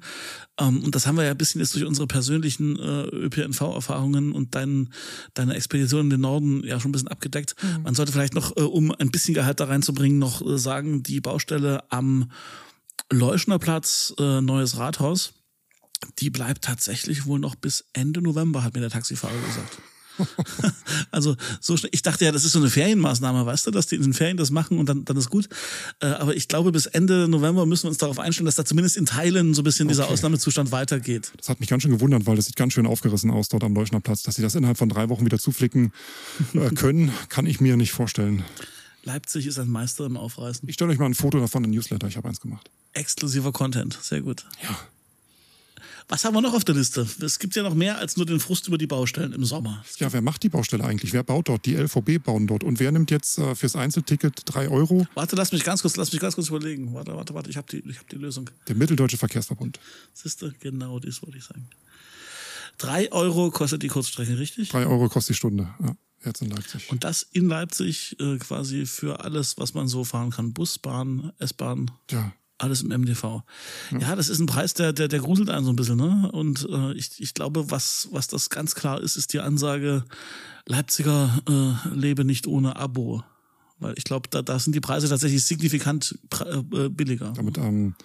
Ähm, 0.60 0.84
und 0.84 0.94
das 0.94 1.08
haben 1.08 1.16
wir 1.16 1.24
ja 1.24 1.32
ein 1.32 1.38
bisschen 1.38 1.62
jetzt 1.62 1.74
durch 1.74 1.86
unsere 1.86 2.08
persönlichen 2.08 2.78
äh, 2.78 3.04
ÖPNV-Erfahrungen 3.04 4.34
und 4.34 4.56
dein, 4.56 4.90
deine 5.34 5.56
Expedition 5.56 6.02
in 6.02 6.10
den 6.10 6.22
Norden 6.22 6.64
ja 6.66 6.82
schon 6.82 6.90
ein 6.90 6.94
bisschen 6.94 7.08
abgedeckt. 7.08 7.56
Mhm. 7.62 7.84
Man 7.84 7.96
sollte 7.96 8.12
vielleicht 8.12 8.36
noch, 8.36 8.56
um 8.58 8.92
ein 8.92 9.12
bisschen 9.12 9.34
Gehalt 9.34 9.62
da 9.62 9.66
reinzubringen, 9.66 10.20
noch 10.20 10.42
sagen, 10.58 11.02
die 11.02 11.22
Baustelle 11.22 11.84
am 11.92 12.30
Leuschnerplatz, 13.10 14.14
äh, 14.20 14.42
neues 14.42 14.78
Rathaus 14.78 15.34
die 16.20 16.30
bleibt 16.30 16.64
tatsächlich 16.64 17.26
wohl 17.26 17.40
noch 17.40 17.56
bis 17.56 17.86
Ende 17.94 18.22
November, 18.22 18.64
hat 18.64 18.74
mir 18.74 18.82
der 18.82 18.90
Taxifahrer 18.90 19.34
gesagt. 19.46 19.78
also 21.12 21.36
so 21.60 21.78
schnell. 21.78 21.90
Ich 21.94 22.02
dachte 22.02 22.26
ja, 22.26 22.32
das 22.32 22.46
ist 22.46 22.54
so 22.54 22.60
eine 22.60 22.70
Ferienmaßnahme, 22.70 23.46
weißt 23.46 23.68
du, 23.68 23.72
dass 23.72 23.88
die 23.88 23.96
in 23.96 24.02
den 24.02 24.14
Ferien 24.14 24.38
das 24.38 24.52
machen 24.52 24.78
und 24.78 24.88
dann, 24.88 25.06
dann 25.06 25.18
ist 25.18 25.30
gut. 25.30 25.50
Äh, 26.00 26.08
aber 26.08 26.36
ich 26.36 26.48
glaube, 26.48 26.72
bis 26.72 26.86
Ende 26.86 27.28
November 27.28 27.66
müssen 27.66 27.84
wir 27.84 27.90
uns 27.90 27.98
darauf 27.98 28.20
einstellen, 28.20 28.46
dass 28.46 28.56
da 28.56 28.66
zumindest 28.66 28.98
in 28.98 29.06
Teilen 29.06 29.54
so 29.54 29.62
ein 29.62 29.64
bisschen 29.64 29.88
okay. 29.88 29.94
dieser 29.94 30.08
Ausnahmezustand 30.10 30.72
weitergeht. 30.72 31.32
Das 31.38 31.50
hat 31.50 31.60
mich 31.60 31.70
ganz 31.70 31.84
schön 31.84 31.92
gewundert, 31.92 32.26
weil 32.26 32.36
das 32.36 32.46
sieht 32.46 32.56
ganz 32.56 32.74
schön 32.74 32.86
aufgerissen 32.86 33.32
aus 33.32 33.50
dort 33.50 33.64
am 33.64 33.74
Leuschner 33.74 34.00
Platz. 34.00 34.24
Dass 34.24 34.36
sie 34.36 34.42
das 34.42 34.56
innerhalb 34.56 34.78
von 34.78 34.90
drei 34.90 35.10
Wochen 35.10 35.26
wieder 35.26 35.40
zuflicken 35.40 35.94
äh, 36.54 36.70
können, 36.76 37.12
kann 37.30 37.46
ich 37.46 37.60
mir 37.60 37.78
nicht 37.78 37.92
vorstellen. 37.92 38.44
Leipzig 39.04 39.46
ist 39.46 39.60
ein 39.60 39.70
Meister 39.70 40.06
im 40.06 40.18
Aufreißen. 40.18 40.68
Ich 40.68 40.76
stelle 40.76 40.92
euch 40.92 40.98
mal 40.98 41.06
ein 41.06 41.14
Foto 41.14 41.40
davon 41.40 41.64
in 41.64 41.72
Newsletter. 41.72 42.08
Ich 42.08 42.18
habe 42.18 42.28
eins 42.28 42.40
gemacht. 42.40 42.72
Exklusiver 42.94 43.52
Content, 43.52 44.00
sehr 44.02 44.22
gut. 44.22 44.46
Ja. 44.64 44.80
Was 46.08 46.24
haben 46.24 46.36
wir 46.36 46.42
noch 46.42 46.54
auf 46.54 46.64
der 46.64 46.76
Liste? 46.76 47.08
Es 47.20 47.40
gibt 47.40 47.56
ja 47.56 47.64
noch 47.64 47.74
mehr 47.74 47.98
als 47.98 48.16
nur 48.16 48.28
den 48.28 48.40
Frust 48.40 48.68
über 48.68 48.78
die 48.78 48.86
Baustellen 48.86 49.34
im 49.34 49.44
Sommer. 49.44 49.84
Ja, 49.98 50.14
wer 50.14 50.22
macht 50.22 50.44
die 50.44 50.50
Baustelle 50.50 50.84
eigentlich? 50.84 51.14
Wer 51.14 51.24
baut 51.24 51.50
dort? 51.50 51.66
Die 51.66 51.74
LVB 51.76 52.24
bauen 52.24 52.46
dort. 52.46 52.64
Und 52.64 52.80
wer 52.80 52.92
nimmt 52.92 53.10
jetzt 53.10 53.40
äh, 53.40 53.56
fürs 53.56 53.76
Einzelticket 53.76 54.42
drei 54.46 54.70
Euro? 54.70 55.08
Warte, 55.16 55.36
lass 55.36 55.52
mich 55.52 55.64
ganz 55.64 55.82
kurz, 55.82 55.96
lass 55.98 56.12
mich 56.12 56.22
ganz 56.22 56.36
kurz 56.36 56.50
überlegen. 56.50 56.94
Warte, 56.94 57.16
warte, 57.16 57.34
warte, 57.34 57.50
ich 57.50 57.58
habe 57.58 57.68
die, 57.72 57.82
hab 57.94 58.08
die 58.10 58.18
Lösung. 58.18 58.50
Der 58.68 58.76
Mitteldeutsche 58.76 59.18
Verkehrsverbund. 59.18 59.80
Siehste, 60.14 60.54
genau, 60.60 61.00
das 61.00 61.24
wollte 61.24 61.40
ich 61.40 61.44
sagen. 61.44 61.68
Drei 62.78 63.12
Euro 63.12 63.50
kostet 63.50 63.82
die 63.82 63.88
Kurzstrecke, 63.88 64.38
richtig? 64.38 64.70
Drei 64.70 64.86
Euro 64.86 65.10
kostet 65.10 65.36
die 65.36 65.38
Stunde, 65.38 65.74
ja. 65.82 65.96
Jetzt 66.24 66.42
in 66.42 66.50
Leipzig. 66.50 66.90
Und 66.90 67.04
das 67.04 67.22
in 67.22 67.48
Leipzig 67.48 68.20
äh, 68.20 68.38
quasi 68.38 68.88
für 68.88 69.24
alles, 69.24 69.60
was 69.60 69.76
man 69.76 69.88
so 69.88 70.04
fahren 70.04 70.32
kann. 70.32 70.54
Bus, 70.54 70.80
Bahn, 70.80 71.32
S-Bahn. 71.38 71.92
Ja 72.10 72.34
alles 72.58 72.82
im 72.82 72.90
MDV. 72.90 73.24
Ja. 73.92 73.98
ja, 74.00 74.16
das 74.16 74.30
ist 74.30 74.40
ein 74.40 74.46
Preis, 74.46 74.74
der, 74.74 74.94
der, 74.94 75.08
der 75.08 75.20
gruselt 75.20 75.50
einen 75.50 75.66
so 75.66 75.72
ein 75.72 75.76
bisschen, 75.76 75.98
ne? 75.98 76.30
Und 76.32 76.68
äh, 76.70 76.94
ich, 76.94 77.20
ich 77.20 77.34
glaube, 77.34 77.70
was, 77.72 78.08
was 78.12 78.28
das 78.28 78.50
ganz 78.50 78.76
klar 78.76 79.02
ist, 79.02 79.18
ist 79.18 79.34
die 79.34 79.40
Ansage, 79.40 80.06
Leipziger 80.66 81.42
äh, 81.50 81.90
lebe 81.96 82.24
nicht 82.26 82.48
ohne 82.48 82.76
Abo. 82.76 83.24
Weil 83.80 83.94
ich 83.98 84.06
glaube, 84.06 84.30
da, 84.30 84.42
da 84.42 84.58
sind 84.58 84.74
die 84.74 84.80
Preise 84.80 85.10
tatsächlich 85.10 85.44
signifikant 85.44 86.18
äh, 86.40 86.90
billiger. 86.90 87.34
Damit 87.36 87.58
ähm, 87.58 87.96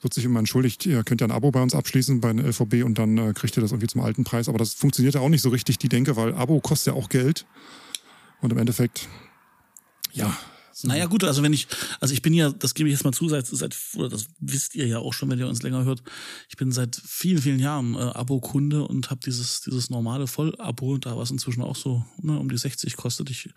wird 0.00 0.14
sich 0.14 0.24
immer 0.24 0.38
entschuldigt, 0.38 0.86
ihr 0.86 1.02
könnt 1.02 1.20
ja 1.20 1.26
ein 1.26 1.32
Abo 1.32 1.50
bei 1.50 1.60
uns 1.60 1.74
abschließen 1.74 2.20
bei 2.20 2.32
LVB 2.32 2.84
und 2.84 2.98
dann 2.98 3.18
äh, 3.18 3.32
kriegt 3.34 3.56
ihr 3.56 3.60
das 3.60 3.72
irgendwie 3.72 3.88
zum 3.88 4.00
alten 4.02 4.24
Preis. 4.24 4.48
Aber 4.48 4.58
das 4.58 4.74
funktioniert 4.74 5.14
ja 5.14 5.20
auch 5.20 5.28
nicht 5.28 5.42
so 5.42 5.48
richtig, 5.48 5.78
die 5.78 5.88
Denke, 5.88 6.16
weil 6.16 6.34
Abo 6.34 6.60
kostet 6.60 6.94
ja 6.94 7.00
auch 7.00 7.08
Geld. 7.08 7.44
Und 8.40 8.52
im 8.52 8.58
Endeffekt, 8.58 9.08
ja, 10.12 10.34
naja, 10.84 11.06
gut, 11.06 11.24
also 11.24 11.42
wenn 11.42 11.52
ich, 11.52 11.66
also 12.00 12.14
ich 12.14 12.22
bin 12.22 12.34
ja, 12.34 12.50
das 12.50 12.74
gebe 12.74 12.88
ich 12.88 12.94
jetzt 12.94 13.04
mal 13.04 13.12
zu, 13.12 13.28
seit, 13.28 13.46
seit, 13.46 13.76
oder 13.96 14.08
das 14.08 14.26
wisst 14.38 14.74
ihr 14.74 14.86
ja 14.86 14.98
auch 14.98 15.12
schon, 15.12 15.30
wenn 15.30 15.38
ihr 15.38 15.48
uns 15.48 15.62
länger 15.62 15.84
hört, 15.84 16.02
ich 16.48 16.56
bin 16.56 16.72
seit 16.72 17.00
vielen, 17.04 17.40
vielen 17.40 17.58
Jahren 17.58 17.94
äh, 17.94 17.98
Abo-Kunde 17.98 18.86
und 18.86 19.10
habe 19.10 19.20
dieses, 19.24 19.60
dieses 19.62 19.90
normale 19.90 20.26
Voll-Abo, 20.26 20.98
da 20.98 21.16
was 21.16 21.30
inzwischen 21.30 21.62
auch 21.62 21.76
so 21.76 22.04
ne, 22.20 22.38
um 22.38 22.48
die 22.48 22.58
60 22.58 22.96
kostet. 22.96 23.30
Ich 23.30 23.48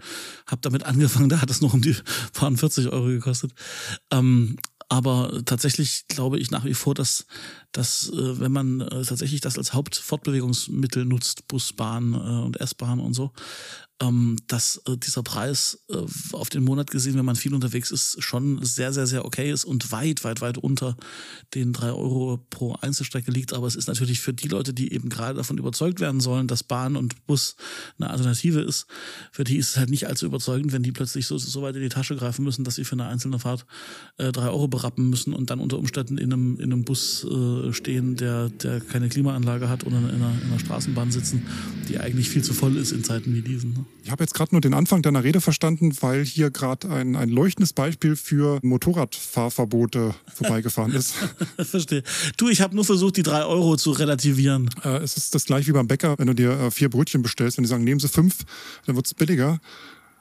habe 0.48 0.62
damit 0.62 0.84
angefangen, 0.86 1.30
da 1.30 1.42
hat 1.42 1.50
es 1.50 1.62
noch 1.62 1.74
um 1.74 1.82
die 1.82 1.96
paar 2.34 2.52
40 2.56 2.88
Euro 2.90 3.08
gekostet. 3.08 3.54
Ähm, 4.12 4.58
aber 4.90 5.42
tatsächlich 5.46 6.08
glaube 6.08 6.38
ich 6.40 6.52
nach 6.52 6.66
wie 6.66 6.74
vor, 6.74 6.94
dass, 6.94 7.26
dass 7.74 8.10
äh, 8.10 8.40
wenn 8.40 8.52
man 8.52 8.82
äh, 8.82 9.04
tatsächlich 9.04 9.42
das 9.42 9.58
als 9.58 9.74
Hauptfortbewegungsmittel 9.74 11.06
nutzt, 11.06 11.48
Bus, 11.48 11.74
Bahn 11.74 12.14
äh, 12.14 12.18
und 12.18 12.62
S-Bahn 12.62 13.00
und 13.00 13.14
so, 13.14 13.32
ähm, 14.02 14.38
dass 14.48 14.82
äh, 14.88 14.98
dieser 14.98 15.24
Preis 15.24 15.84
äh, 15.90 15.98
auf 16.34 16.50
den 16.50 16.64
Monat 16.64 16.90
gesehen, 16.92 17.16
wenn 17.16 17.26
man 17.26 17.36
viel 17.36 17.54
unterwegs 17.54 17.92
ist, 17.92 18.22
schon 18.22 18.64
sehr, 18.64 18.92
sehr, 18.92 19.08
sehr 19.08 19.26
okay 19.26 19.52
ist 19.52 19.66
und 19.66 19.92
weit, 19.92 20.24
weit, 20.24 20.42
weit 20.42 20.58
unter 20.58 20.98
den 21.54 21.74
drei 21.74 21.92
Euro 21.92 22.40
pro 22.50 22.74
Einzelstrecke 22.74 23.32
liegt. 23.32 23.54
Aber 23.54 23.68
es 23.68 23.76
ist 23.76 23.88
natürlich 23.88 24.20
für 24.20 24.34
die 24.34 24.48
Leute, 24.48 24.74
die 24.74 24.94
eben 24.94 25.10
gerade 25.10 25.38
davon 25.38 25.58
überzeugt 25.58 26.00
werden 26.00 26.22
sollen, 26.22 26.48
dass 26.48 26.64
Bahn 26.64 26.96
und 26.96 27.26
Bus 27.28 27.56
eine 27.98 28.10
Alternative 28.10 28.62
ist, 28.62 28.88
für 29.32 29.44
die 29.44 29.58
ist 29.58 29.72
es 29.72 29.78
halt 29.78 29.90
nicht 29.90 30.08
allzu 30.08 30.26
überzeugend, 30.26 30.74
wenn 30.74 30.84
die 30.84 30.92
plötzlich 30.92 31.28
so, 31.28 31.38
so 31.38 31.62
weit 31.62 31.76
in 31.76 31.82
die 31.82 31.90
Tasche 31.90 32.16
greifen 32.16 32.44
müssen, 32.44 32.64
dass 32.64 32.76
sie 32.76 32.86
für 32.86 32.94
eine 32.94 33.06
einzelne 33.06 33.40
Fahrt 33.40 33.66
äh, 34.18 34.32
drei 34.32 34.48
Euro 34.48 34.68
berappen 34.68 35.10
müssen 35.10 35.34
und 35.34 35.50
dann 35.50 35.60
unter 35.60 35.78
Umständen 35.78 36.18
in 36.18 36.34
einem, 36.34 36.60
in 36.60 36.74
einem 36.74 36.84
Bus 36.84 37.24
äh, 37.24 37.28
stehen, 37.72 38.16
der, 38.16 38.50
der 38.50 38.82
keine 38.82 39.08
Klimaanlage 39.08 39.70
hat 39.70 39.86
oder 39.86 39.98
in 39.98 40.06
einer, 40.10 40.34
in 40.42 40.50
einer 40.50 40.60
Straßenbahn 40.60 41.12
sitzen, 41.12 41.46
die 41.88 42.00
eigentlich 42.00 42.30
viel 42.30 42.44
zu 42.44 42.54
voll 42.54 42.76
ist 42.78 42.92
in 42.92 43.04
Zeiten 43.04 43.34
wie 43.34 43.42
diesen. 43.42 43.74
Ne? 43.74 43.86
Ich 44.04 44.12
habe 44.12 44.24
jetzt 44.24 44.34
gerade 44.34 44.54
nur 44.54 44.62
den 44.62 44.74
Anfang 44.74 45.02
deiner 45.02 45.24
Rede 45.24 45.40
verstanden, 45.40 45.96
weil 46.02 46.26
hier 46.26 46.52
gerade 46.52 46.90
ein, 46.90 47.16
ein 47.16 47.30
leuchtendes 47.30 47.74
Beispiel 47.74 48.16
für 48.16 48.60
Motorradfahrverbote 48.62 50.14
vorbeigefahren 50.34 50.92
ist. 50.92 51.14
Verstehe. 51.58 52.04
Du, 52.38 52.50
ich 52.50 52.62
habe 52.62 52.76
nur 52.76 52.86
versucht, 52.86 53.18
die 53.18 53.24
drei 53.24 53.46
Euro 53.46 53.78
zu 53.78 53.92
relativieren. 53.92 54.70
Äh, 54.84 54.98
es 54.98 55.16
ist 55.16 55.36
das 55.36 55.46
gleiche 55.46 55.68
wie 55.68 55.74
beim 55.74 55.88
Bäcker, 55.88 56.16
wenn 56.18 56.28
du 56.28 56.34
dir 56.34 56.52
äh, 56.52 56.72
vier 56.72 56.90
Brötchen 56.90 57.22
bestellst, 57.22 57.58
wenn 57.58 57.64
die 57.64 57.70
sagen, 57.70 57.84
nehmen 57.84 58.00
Sie 58.00 58.10
fünf, 58.10 58.40
dann 58.86 58.96
wird 58.96 59.06
es 59.06 59.14
billiger. 59.14 59.60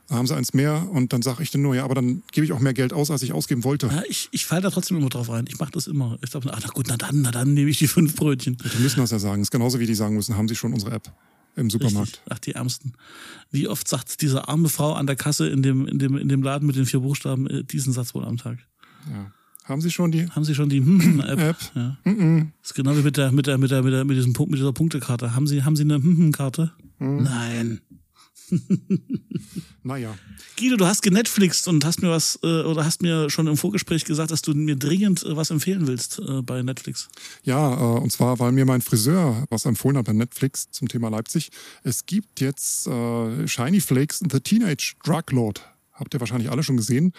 Dann 0.08 0.18
haben 0.18 0.26
sie 0.26 0.36
eins 0.36 0.52
mehr 0.52 0.88
und 0.90 1.12
dann 1.12 1.22
sage 1.22 1.42
ich 1.42 1.50
dann 1.50 1.62
nur, 1.62 1.74
ja, 1.74 1.84
aber 1.84 1.94
dann 1.94 2.22
gebe 2.32 2.44
ich 2.44 2.52
auch 2.52 2.60
mehr 2.60 2.74
Geld 2.74 2.92
aus, 2.92 3.10
als 3.10 3.22
ich 3.22 3.32
ausgeben 3.32 3.64
wollte. 3.64 3.86
Ja, 3.86 4.02
ich, 4.08 4.28
ich 4.32 4.44
falle 4.44 4.62
da 4.62 4.70
trotzdem 4.70 4.98
immer 4.98 5.08
drauf 5.08 5.30
rein. 5.30 5.46
Ich 5.48 5.58
mache 5.58 5.72
das 5.72 5.86
immer. 5.86 6.18
Ich 6.22 6.30
sage, 6.30 6.50
ach 6.52 6.60
na 6.62 6.68
gut, 6.68 6.86
na 6.88 6.96
dann, 6.96 7.22
na 7.22 7.30
dann 7.30 7.54
nehme 7.54 7.70
ich 7.70 7.78
die 7.78 7.88
fünf 7.88 8.14
Brötchen. 8.16 8.56
Die 8.56 8.82
müssen 8.82 9.00
das 9.00 9.10
ja 9.10 9.18
sagen. 9.18 9.40
Das 9.40 9.46
ist 9.46 9.52
genauso 9.52 9.78
wie 9.78 9.86
die 9.86 9.94
sagen 9.94 10.16
müssen, 10.16 10.36
haben 10.36 10.48
sie 10.48 10.56
schon 10.56 10.72
unsere 10.72 10.92
App 10.92 11.12
im 11.56 11.70
Supermarkt. 11.70 12.12
Richtig. 12.12 12.22
Ach, 12.30 12.38
die 12.40 12.52
Ärmsten. 12.52 12.92
Wie 13.50 13.68
oft 13.68 13.86
sagt 13.86 14.20
diese 14.22 14.48
arme 14.48 14.68
Frau 14.68 14.94
an 14.94 15.06
der 15.06 15.16
Kasse 15.16 15.48
in 15.48 15.62
dem, 15.62 15.86
in 15.86 15.98
dem, 15.98 16.16
in 16.16 16.28
dem 16.28 16.42
Laden 16.42 16.66
mit 16.66 16.76
den 16.76 16.86
vier 16.86 17.00
Buchstaben 17.00 17.46
äh, 17.46 17.64
diesen 17.64 17.92
Satz 17.92 18.14
wohl 18.14 18.24
am 18.24 18.36
Tag? 18.36 18.58
Ja. 19.10 19.30
Haben 19.64 19.80
Sie 19.80 19.90
schon 19.90 20.10
die? 20.10 20.28
Haben 20.28 20.44
Sie 20.44 20.54
schon 20.54 20.68
die 20.68 20.78
App? 21.26 21.38
App? 21.38 21.56
Ja. 21.74 21.96
Mm 22.04 22.10
-mm. 22.10 22.46
Das 22.60 22.70
ist 22.70 22.74
genau 22.74 22.96
wie 22.96 23.02
mit 23.02 23.16
der 23.16 23.30
mit 23.30 23.46
der 23.46 23.58
mit 23.58 23.70
der 23.70 23.82
mit 23.82 23.92
der 23.92 24.04
mit 24.04 24.16
diesem 24.16 24.32
Punkt 24.32 24.50
mit 24.50 24.58
dieser 24.58 24.72
Punktekarte. 24.72 25.34
Haben 25.34 25.46
Sie 25.46 25.62
haben 25.62 25.76
Sie 25.76 25.84
eine 25.84 26.30
Karte? 26.32 26.72
Mm. 26.98 27.22
Nein. 27.22 27.80
naja. 29.82 30.16
Guido, 30.58 30.76
du 30.76 30.86
hast 30.86 31.02
genetflixt 31.02 31.68
und 31.68 31.84
hast 31.84 32.02
mir 32.02 32.10
was 32.10 32.38
äh, 32.42 32.62
oder 32.62 32.84
hast 32.84 33.02
mir 33.02 33.30
schon 33.30 33.46
im 33.46 33.56
Vorgespräch 33.56 34.04
gesagt, 34.04 34.30
dass 34.30 34.42
du 34.42 34.52
mir 34.52 34.76
dringend 34.76 35.22
äh, 35.24 35.36
was 35.36 35.50
empfehlen 35.50 35.86
willst 35.86 36.18
äh, 36.18 36.42
bei 36.42 36.62
Netflix. 36.62 37.08
Ja, 37.42 37.72
äh, 37.72 38.00
und 38.00 38.10
zwar, 38.10 38.38
weil 38.38 38.52
mir 38.52 38.64
mein 38.64 38.82
Friseur 38.82 39.46
was 39.50 39.64
empfohlen 39.64 39.96
hat 39.96 40.06
bei 40.06 40.12
Netflix 40.12 40.70
zum 40.70 40.88
Thema 40.88 41.08
Leipzig. 41.08 41.50
Es 41.82 42.06
gibt 42.06 42.40
jetzt 42.40 42.86
äh, 42.86 43.48
Shiny 43.48 43.80
Flakes 43.80 44.20
The 44.20 44.40
Teenage 44.40 44.94
Drug 45.04 45.30
Lord. 45.30 45.62
Habt 45.92 46.14
ihr 46.14 46.20
wahrscheinlich 46.20 46.50
alle 46.50 46.62
schon 46.62 46.76
gesehen. 46.76 47.12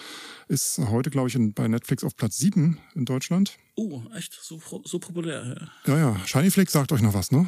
Ist 0.48 0.80
heute, 0.80 1.10
glaube 1.10 1.30
ich, 1.30 1.36
in, 1.36 1.54
bei 1.54 1.68
Netflix 1.68 2.04
auf 2.04 2.16
Platz 2.16 2.38
7 2.38 2.80
in 2.96 3.06
Deutschland. 3.06 3.58
Oh, 3.76 4.02
echt? 4.16 4.38
So, 4.42 4.62
so 4.86 5.00
populär, 5.00 5.70
ja. 5.86 5.94
Ja, 5.94 6.00
ja. 6.00 6.28
Shiny 6.28 6.52
Flakes 6.52 6.74
sagt 6.74 6.92
euch 6.92 7.02
noch 7.02 7.14
was, 7.14 7.32
ne? 7.32 7.48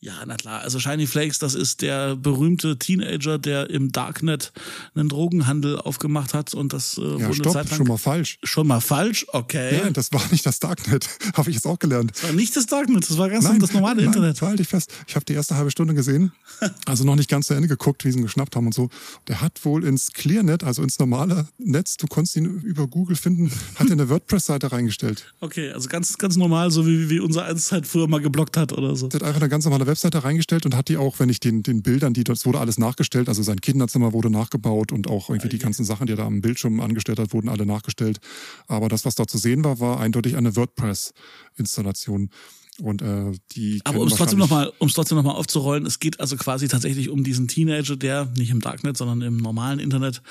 Ja, 0.00 0.22
na 0.26 0.36
klar. 0.36 0.60
Also 0.60 0.78
Shiny 0.78 1.06
Flakes, 1.06 1.38
das 1.38 1.54
ist 1.54 1.80
der 1.80 2.16
berühmte 2.16 2.78
Teenager, 2.78 3.38
der 3.38 3.70
im 3.70 3.90
Darknet 3.90 4.52
einen 4.94 5.08
Drogenhandel 5.08 5.78
aufgemacht 5.78 6.34
hat 6.34 6.52
und 6.52 6.72
das 6.74 6.98
äh, 6.98 7.18
ja, 7.18 7.32
stopp, 7.32 7.54
Zeit 7.54 7.70
lang 7.70 7.78
schon 7.78 7.88
mal 7.88 7.96
falsch. 7.96 8.38
Schon 8.42 8.66
mal 8.66 8.80
falsch, 8.80 9.26
okay. 9.32 9.78
Ja, 9.78 9.90
das 9.90 10.12
war 10.12 10.20
nicht 10.30 10.44
das 10.44 10.58
Darknet, 10.58 11.08
habe 11.34 11.48
ich 11.48 11.56
jetzt 11.56 11.66
auch 11.66 11.78
gelernt. 11.78 12.12
Das 12.14 12.24
war 12.24 12.32
nicht 12.32 12.54
das 12.54 12.66
Darknet, 12.66 13.08
das 13.08 13.16
war 13.16 13.30
ganz 13.30 13.44
nein, 13.44 13.60
das 13.60 13.72
normale 13.72 13.96
nein, 13.96 14.06
Internet. 14.06 14.42
Halte 14.42 14.62
ich 14.62 14.68
fest. 14.68 14.92
Ich 15.06 15.16
habe 15.16 15.24
die 15.24 15.32
erste 15.32 15.56
halbe 15.56 15.70
Stunde 15.70 15.94
gesehen, 15.94 16.32
also 16.84 17.04
noch 17.04 17.16
nicht 17.16 17.30
ganz 17.30 17.46
zu 17.46 17.54
Ende 17.54 17.68
geguckt, 17.68 18.04
wie 18.04 18.12
sie 18.12 18.18
ihn 18.18 18.24
geschnappt 18.24 18.56
haben 18.56 18.66
und 18.66 18.74
so. 18.74 18.90
Der 19.28 19.40
hat 19.40 19.64
wohl 19.64 19.84
ins 19.84 20.12
Clearnet, 20.12 20.64
also 20.64 20.82
ins 20.82 20.98
normale 20.98 21.48
Netz, 21.56 21.96
du 21.96 22.06
konntest 22.06 22.36
ihn 22.36 22.44
über 22.44 22.86
Google 22.86 23.16
finden, 23.16 23.50
hat 23.76 23.86
er 23.86 23.92
eine 23.92 24.08
WordPress-Seite 24.10 24.70
reingestellt. 24.70 25.32
Okay, 25.40 25.53
also 25.58 25.88
ganz 25.88 26.18
ganz 26.18 26.36
normal, 26.36 26.70
so 26.70 26.86
wie 26.86 27.10
wie 27.10 27.20
unser 27.20 27.44
Eiszeit 27.46 27.86
früher 27.86 28.08
mal 28.08 28.20
geblockt 28.20 28.56
hat 28.56 28.72
oder 28.72 28.96
so. 28.96 29.08
Der 29.08 29.20
hat 29.20 29.26
einfach 29.26 29.40
eine 29.40 29.48
ganz 29.48 29.64
normale 29.64 29.86
Webseite 29.86 30.24
reingestellt 30.24 30.66
und 30.66 30.76
hat 30.76 30.88
die 30.88 30.96
auch, 30.96 31.18
wenn 31.18 31.28
ich 31.28 31.40
den, 31.40 31.62
den 31.62 31.82
Bildern, 31.82 32.14
die 32.14 32.24
das 32.24 32.46
wurde 32.46 32.60
alles 32.60 32.78
nachgestellt, 32.78 33.28
also 33.28 33.42
sein 33.42 33.60
Kinderzimmer 33.60 34.12
wurde 34.12 34.30
nachgebaut 34.30 34.92
und 34.92 35.08
auch 35.08 35.30
irgendwie 35.30 35.48
die 35.48 35.58
ganzen 35.58 35.84
Sachen, 35.84 36.06
die 36.06 36.12
er 36.14 36.16
da 36.16 36.26
am 36.26 36.40
Bildschirm 36.40 36.80
angestellt 36.80 37.18
hat, 37.18 37.32
wurden 37.32 37.48
alle 37.48 37.66
nachgestellt. 37.66 38.18
Aber 38.66 38.88
das, 38.88 39.04
was 39.04 39.14
da 39.14 39.26
zu 39.26 39.38
sehen 39.38 39.64
war, 39.64 39.80
war 39.80 40.00
eindeutig 40.00 40.36
eine 40.36 40.56
WordPress-Installation. 40.56 42.30
Und 42.80 43.02
äh, 43.02 43.32
die. 43.52 43.80
Aber 43.84 44.00
um 44.00 44.08
es 44.08 44.14
trotzdem 44.14 44.38
nochmal, 44.40 44.72
um 44.78 44.88
es 44.88 44.94
trotzdem 44.94 45.16
nochmal 45.16 45.36
aufzurollen, 45.36 45.86
es 45.86 46.00
geht 46.00 46.18
also 46.18 46.36
quasi 46.36 46.66
tatsächlich 46.66 47.08
um 47.08 47.22
diesen 47.22 47.46
Teenager, 47.46 47.96
der 47.96 48.26
nicht 48.36 48.50
im 48.50 48.60
Darknet, 48.60 48.96
sondern 48.96 49.22
im 49.22 49.36
normalen 49.36 49.78
Internet 49.78 50.22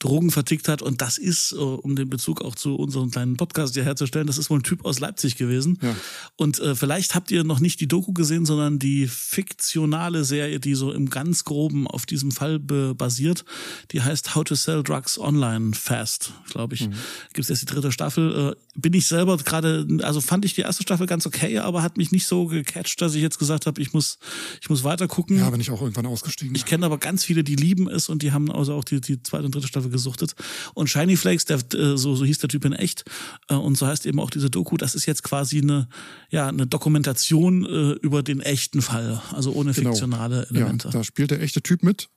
Drogen 0.00 0.32
vertickt 0.32 0.66
hat. 0.66 0.82
Und 0.82 1.00
das 1.00 1.16
ist, 1.16 1.52
äh, 1.52 1.56
um 1.56 1.94
den 1.94 2.10
Bezug 2.10 2.42
auch 2.42 2.56
zu 2.56 2.74
unserem 2.74 3.12
kleinen 3.12 3.36
Podcast 3.36 3.74
hier 3.74 3.84
herzustellen, 3.84 4.26
das 4.26 4.36
ist 4.36 4.50
wohl 4.50 4.58
ein 4.58 4.64
Typ 4.64 4.84
aus 4.84 4.98
Leipzig 4.98 5.36
gewesen. 5.36 5.78
Ja. 5.80 5.94
Und 6.36 6.58
äh, 6.58 6.74
vielleicht 6.74 7.14
habt 7.14 7.30
ihr 7.30 7.44
noch 7.44 7.60
nicht 7.60 7.80
die 7.80 7.86
Doku 7.86 8.12
gesehen, 8.12 8.46
sondern 8.46 8.80
die 8.80 9.06
fiktionale 9.06 10.24
Serie, 10.24 10.58
die 10.58 10.74
so 10.74 10.90
im 10.90 11.08
ganz 11.08 11.44
groben 11.44 11.86
auf 11.86 12.04
diesem 12.04 12.32
Fall 12.32 12.58
basiert. 12.58 13.44
Die 13.92 14.02
heißt 14.02 14.34
How 14.34 14.42
to 14.42 14.56
Sell 14.56 14.82
Drugs 14.82 15.18
Online 15.18 15.72
Fast, 15.74 16.32
glaube 16.50 16.74
ich. 16.74 16.88
Mhm. 16.88 16.94
Gibt 17.32 17.44
es 17.44 17.48
jetzt 17.48 17.62
die 17.62 17.72
dritte 17.72 17.92
Staffel. 17.92 18.54
Äh, 18.56 18.80
bin 18.80 18.92
ich 18.94 19.06
selber 19.06 19.36
gerade, 19.36 19.86
also 20.02 20.20
fand 20.20 20.44
ich 20.44 20.54
die 20.54 20.62
erste 20.62 20.82
Staffel 20.82 21.06
ganz 21.06 21.26
okay, 21.26 21.58
aber 21.58 21.82
hat 21.82 21.91
mich 21.96 22.12
nicht 22.12 22.26
so 22.26 22.46
gecatcht, 22.46 23.00
dass 23.00 23.14
ich 23.14 23.22
jetzt 23.22 23.38
gesagt 23.38 23.66
habe, 23.66 23.80
ich 23.80 23.92
muss, 23.92 24.18
ich 24.60 24.68
muss 24.70 24.84
weiter 24.84 25.08
gucken. 25.08 25.38
Ja, 25.38 25.50
bin 25.50 25.60
ich 25.60 25.70
auch 25.70 25.80
irgendwann 25.80 26.06
ausgestiegen. 26.06 26.54
Ich 26.54 26.64
kenne 26.64 26.86
aber 26.86 26.98
ganz 26.98 27.24
viele, 27.24 27.44
die 27.44 27.56
lieben 27.56 27.88
es 27.88 28.08
und 28.08 28.22
die 28.22 28.32
haben 28.32 28.50
also 28.50 28.74
auch 28.74 28.84
die, 28.84 29.00
die 29.00 29.22
zweite 29.22 29.44
und 29.44 29.54
dritte 29.54 29.68
Staffel 29.68 29.90
gesuchtet. 29.90 30.34
Und 30.74 30.88
Shiny 30.88 31.16
Flakes, 31.16 31.44
der, 31.44 31.58
äh, 31.74 31.96
so, 31.96 32.14
so 32.14 32.24
hieß 32.24 32.38
der 32.38 32.48
Typ 32.48 32.64
in 32.64 32.72
echt, 32.72 33.04
äh, 33.48 33.54
und 33.54 33.76
so 33.76 33.86
heißt 33.86 34.06
eben 34.06 34.20
auch 34.20 34.30
diese 34.30 34.50
Doku, 34.50 34.76
das 34.76 34.94
ist 34.94 35.06
jetzt 35.06 35.22
quasi 35.22 35.60
eine, 35.60 35.88
ja, 36.30 36.48
eine 36.48 36.66
Dokumentation 36.66 37.64
äh, 37.64 37.92
über 38.02 38.22
den 38.22 38.40
echten 38.40 38.82
Fall, 38.82 39.22
also 39.32 39.52
ohne 39.52 39.72
genau. 39.72 39.90
fiktionale 39.90 40.46
Elemente. 40.50 40.88
Ja, 40.88 40.92
da 40.92 41.04
spielt 41.04 41.30
der 41.30 41.40
echte 41.40 41.62
Typ 41.62 41.82
mit 41.82 42.08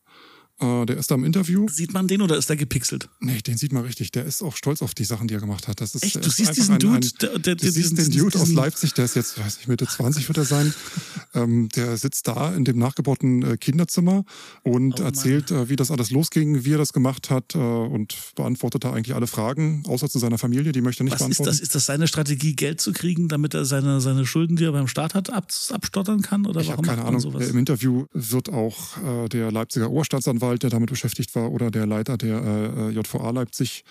äh, 0.60 0.86
der 0.86 0.98
ist 0.98 1.12
da 1.12 1.16
im 1.16 1.26
Interview. 1.26 1.68
Sieht 1.70 1.94
man 1.94 2.08
den 2.08 2.22
oder 2.22 2.38
ist 2.38 2.50
der 2.50 2.56
gepixelt? 2.56 3.10
Nee, 3.20 3.42
den 3.42 3.58
sieht 3.58 3.74
man 3.74 3.84
richtig. 3.84 4.12
Der 4.12 4.26
ist 4.26 4.42
auch 4.42 4.56
stolz 4.56 4.82
auf 4.82 4.94
die 4.94 5.04
Sachen, 5.04 5.28
die 5.28 5.34
er 5.34 5.42
gemacht 5.42 5.68
hat. 5.68 5.82
Das 5.82 5.96
ist, 5.96 6.04
Echt? 6.04 6.26
Du 6.26 6.30
siehst 6.30 6.56
diesen 6.56 6.76
ein, 6.76 6.80
Dude? 6.80 6.96
Ein, 6.96 7.12
der, 7.22 7.40
der, 7.40 7.56
du 7.56 7.72
siehst 7.72 7.98
den 7.98 8.12
Dude 8.12 8.40
aus 8.40 8.52
Leipzig, 8.52 8.94
der 8.94 9.06
ist 9.06 9.16
jetzt, 9.16 9.38
weiß 9.38 9.58
ich, 9.60 9.68
Mitte 9.68 9.86
20 9.86 10.28
wird 10.28 10.38
er 10.38 10.46
sein. 10.46 10.74
ähm, 11.34 11.70
der 11.76 11.98
sitzt 11.98 12.28
da 12.28 12.54
in 12.56 12.64
dem 12.64 12.78
nachgebauten 12.78 13.44
äh, 13.44 13.58
Kinderzimmer 13.58 14.24
und 14.64 15.02
oh, 15.02 15.04
erzählt, 15.04 15.52
äh, 15.52 15.68
wie 15.70 15.76
das 15.76 15.92
alles 15.92 16.12
losging, 16.12 16.64
wie 16.64 16.74
er 16.74 16.78
das 16.78 16.94
gemacht 16.94 17.30
hat 17.30 17.56
äh, 17.56 17.58
und 17.58 18.16
beantwortet 18.36 18.86
da 18.86 18.94
eigentlich 18.94 19.16
alle 19.16 19.28
Fragen, 19.28 19.84
außer 19.88 20.10
zu 20.10 20.20
seiner 20.20 20.38
Familie, 20.38 20.72
die 20.72 20.82
möchte 20.82 21.04
er 21.04 21.06
nicht 21.06 21.14
Was 21.14 21.20
beantworten. 21.20 21.52
Ist 21.52 21.60
das, 21.60 21.64
ist 21.64 21.76
das 21.76 21.86
seine 21.86 22.08
Strategie, 22.08 22.56
Geld 22.56 22.80
zu 22.80 22.94
kriegen, 22.94 23.28
damit 23.28 23.54
er 23.54 23.66
seine, 23.66 24.00
seine 24.00 24.26
Schulden, 24.26 24.56
die 24.56 24.64
er 24.64 24.72
beim 24.72 24.88
Staat 24.88 25.16
hat, 25.16 25.30
ab, 25.30 25.50
abstottern 25.70 26.22
kann? 26.22 26.46
Oder 26.46 26.62
ich 26.62 26.72
habe 26.72 26.82
keine 26.82 27.04
Ahnung. 27.04 27.20
Sowas? 27.20 27.50
Im 27.50 27.58
Interview 27.58 28.06
wird 28.14 28.50
auch 28.50 28.98
äh, 29.04 29.30
der 29.30 29.52
Leipziger 29.52 29.90
Oberstaatsanwalt, 29.90 30.45
der 30.54 30.70
damit 30.70 30.90
beschäftigt 30.90 31.36
war 31.36 31.52
oder 31.52 31.72
der 31.72 31.86
Leiter 31.86 32.18
der 32.18 32.42
äh, 32.44 32.90
JVA 32.90 33.32
Leipzig 33.32 33.84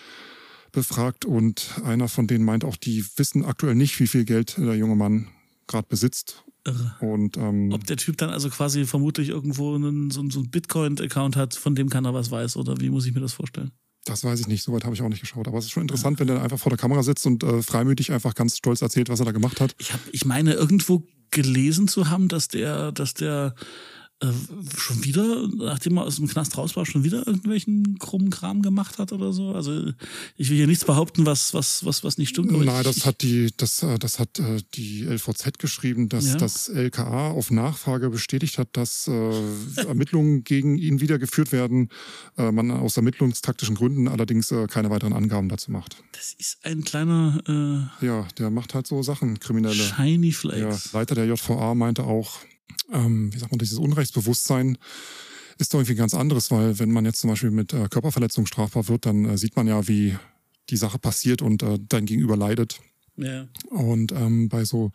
befragt 0.71 1.25
und 1.25 1.81
einer 1.83 2.07
von 2.07 2.27
denen 2.27 2.45
meint 2.45 2.63
auch, 2.63 2.75
die 2.75 3.05
wissen 3.15 3.45
aktuell 3.45 3.75
nicht, 3.75 3.99
wie 3.99 4.07
viel 4.07 4.25
Geld 4.25 4.57
der 4.57 4.75
junge 4.75 4.95
Mann 4.95 5.27
gerade 5.67 5.87
besitzt. 5.87 6.43
Irre. 6.65 6.95
Und, 6.99 7.37
ähm, 7.37 7.71
Ob 7.71 7.85
der 7.85 7.97
Typ 7.97 8.17
dann 8.17 8.29
also 8.29 8.49
quasi 8.49 8.85
vermutlich 8.85 9.29
irgendwo 9.29 9.75
einen, 9.75 10.11
so, 10.11 10.27
so 10.29 10.39
einen 10.39 10.49
Bitcoin-Account 10.49 11.35
hat, 11.35 11.55
von 11.55 11.75
dem 11.75 11.89
keiner 11.89 12.13
was 12.13 12.31
weiß, 12.31 12.57
oder 12.57 12.79
wie 12.79 12.89
muss 12.89 13.05
ich 13.05 13.13
mir 13.13 13.21
das 13.21 13.33
vorstellen? 13.33 13.71
Das 14.05 14.23
weiß 14.23 14.39
ich 14.39 14.47
nicht, 14.47 14.63
soweit 14.63 14.83
habe 14.83 14.93
ich 14.93 15.01
auch 15.01 15.09
nicht 15.09 15.21
geschaut. 15.21 15.47
Aber 15.47 15.57
es 15.57 15.65
ist 15.65 15.71
schon 15.71 15.81
interessant, 15.81 16.19
wenn 16.19 16.29
er 16.29 16.41
einfach 16.41 16.59
vor 16.59 16.69
der 16.69 16.77
Kamera 16.77 17.01
sitzt 17.01 17.25
und 17.25 17.43
äh, 17.43 17.63
freimütig 17.63 18.11
einfach 18.11 18.35
ganz 18.35 18.57
stolz 18.57 18.81
erzählt, 18.81 19.09
was 19.09 19.19
er 19.19 19.25
da 19.25 19.31
gemacht 19.31 19.59
hat. 19.61 19.75
Ich, 19.79 19.93
hab, 19.93 19.99
ich 20.11 20.25
meine, 20.25 20.53
irgendwo 20.53 21.03
gelesen 21.31 21.87
zu 21.87 22.09
haben, 22.09 22.27
dass 22.27 22.47
der, 22.47 22.91
dass 22.91 23.15
der 23.15 23.55
äh, 24.21 24.27
schon 24.77 25.03
wieder, 25.03 25.45
nachdem 25.57 25.97
er 25.97 26.05
aus 26.05 26.15
dem 26.15 26.27
Knast 26.27 26.57
raus 26.57 26.77
war, 26.77 26.85
schon 26.85 27.03
wieder 27.03 27.27
irgendwelchen 27.27 27.99
krummen 27.99 28.29
Kram 28.29 28.61
gemacht 28.61 28.97
hat 28.97 29.11
oder 29.11 29.33
so. 29.33 29.51
Also 29.51 29.91
ich 30.37 30.49
will 30.49 30.55
hier 30.55 30.67
nichts 30.67 30.85
behaupten, 30.85 31.25
was 31.25 31.53
was 31.53 31.83
was 31.83 32.05
was 32.05 32.17
nicht 32.17 32.29
stimmt. 32.29 32.49
Nein, 32.51 32.83
das 32.83 32.97
ich, 32.97 33.05
hat 33.05 33.21
die 33.21 33.49
das 33.57 33.83
äh, 33.83 33.99
das 33.99 34.19
hat 34.19 34.39
äh, 34.39 34.61
die 34.75 35.03
LVZ 35.03 35.59
geschrieben, 35.59 36.07
dass 36.07 36.27
ja. 36.27 36.35
das 36.35 36.69
LKA 36.69 37.31
auf 37.31 37.51
Nachfrage 37.51 38.09
bestätigt 38.09 38.57
hat, 38.57 38.69
dass 38.71 39.07
Ermittlungen 39.07 40.43
gegen 40.45 40.77
ihn 40.77 41.01
wieder 41.01 41.19
geführt 41.19 41.51
werden. 41.51 41.89
Man 42.37 42.71
aus 42.71 42.97
ermittlungstaktischen 42.97 43.75
Gründen 43.75 44.07
allerdings 44.07 44.53
keine 44.69 44.89
weiteren 44.89 45.13
Angaben 45.13 45.49
dazu 45.49 45.71
macht. 45.71 45.97
Das 46.13 46.33
ist 46.33 46.59
ein 46.63 46.83
kleiner 46.83 47.41
ja, 48.01 48.27
der 48.37 48.49
macht 48.49 48.73
halt 48.73 48.87
so 48.87 49.03
Sachen, 49.03 49.39
Kriminelle. 49.39 49.75
Shiny 49.75 50.31
Flakes. 50.31 50.91
Ja, 50.91 50.99
Leiter 50.99 51.15
der 51.15 51.25
JVA 51.25 51.75
meinte 51.75 52.03
auch, 52.03 52.39
ähm, 52.91 53.33
wie 53.33 53.39
sagt 53.39 53.51
man, 53.51 53.59
dieses 53.59 53.77
Unrechtsbewusstsein 53.77 54.77
ist 55.57 55.73
doch 55.73 55.79
irgendwie 55.79 55.95
ganz 55.95 56.13
anderes, 56.13 56.51
weil 56.51 56.79
wenn 56.79 56.91
man 56.91 57.05
jetzt 57.05 57.21
zum 57.21 57.29
Beispiel 57.29 57.51
mit 57.51 57.73
äh, 57.73 57.87
Körperverletzung 57.89 58.45
strafbar 58.45 58.87
wird, 58.87 59.05
dann 59.05 59.25
äh, 59.25 59.37
sieht 59.37 59.55
man 59.55 59.67
ja, 59.67 59.87
wie 59.87 60.15
die 60.69 60.77
Sache 60.77 60.99
passiert 60.99 61.41
und 61.41 61.63
äh, 61.63 61.79
dein 61.79 62.05
Gegenüber 62.05 62.35
leidet. 62.35 62.79
Ja. 63.17 63.47
Und 63.69 64.11
ähm, 64.11 64.49
bei 64.49 64.65
so 64.65 64.91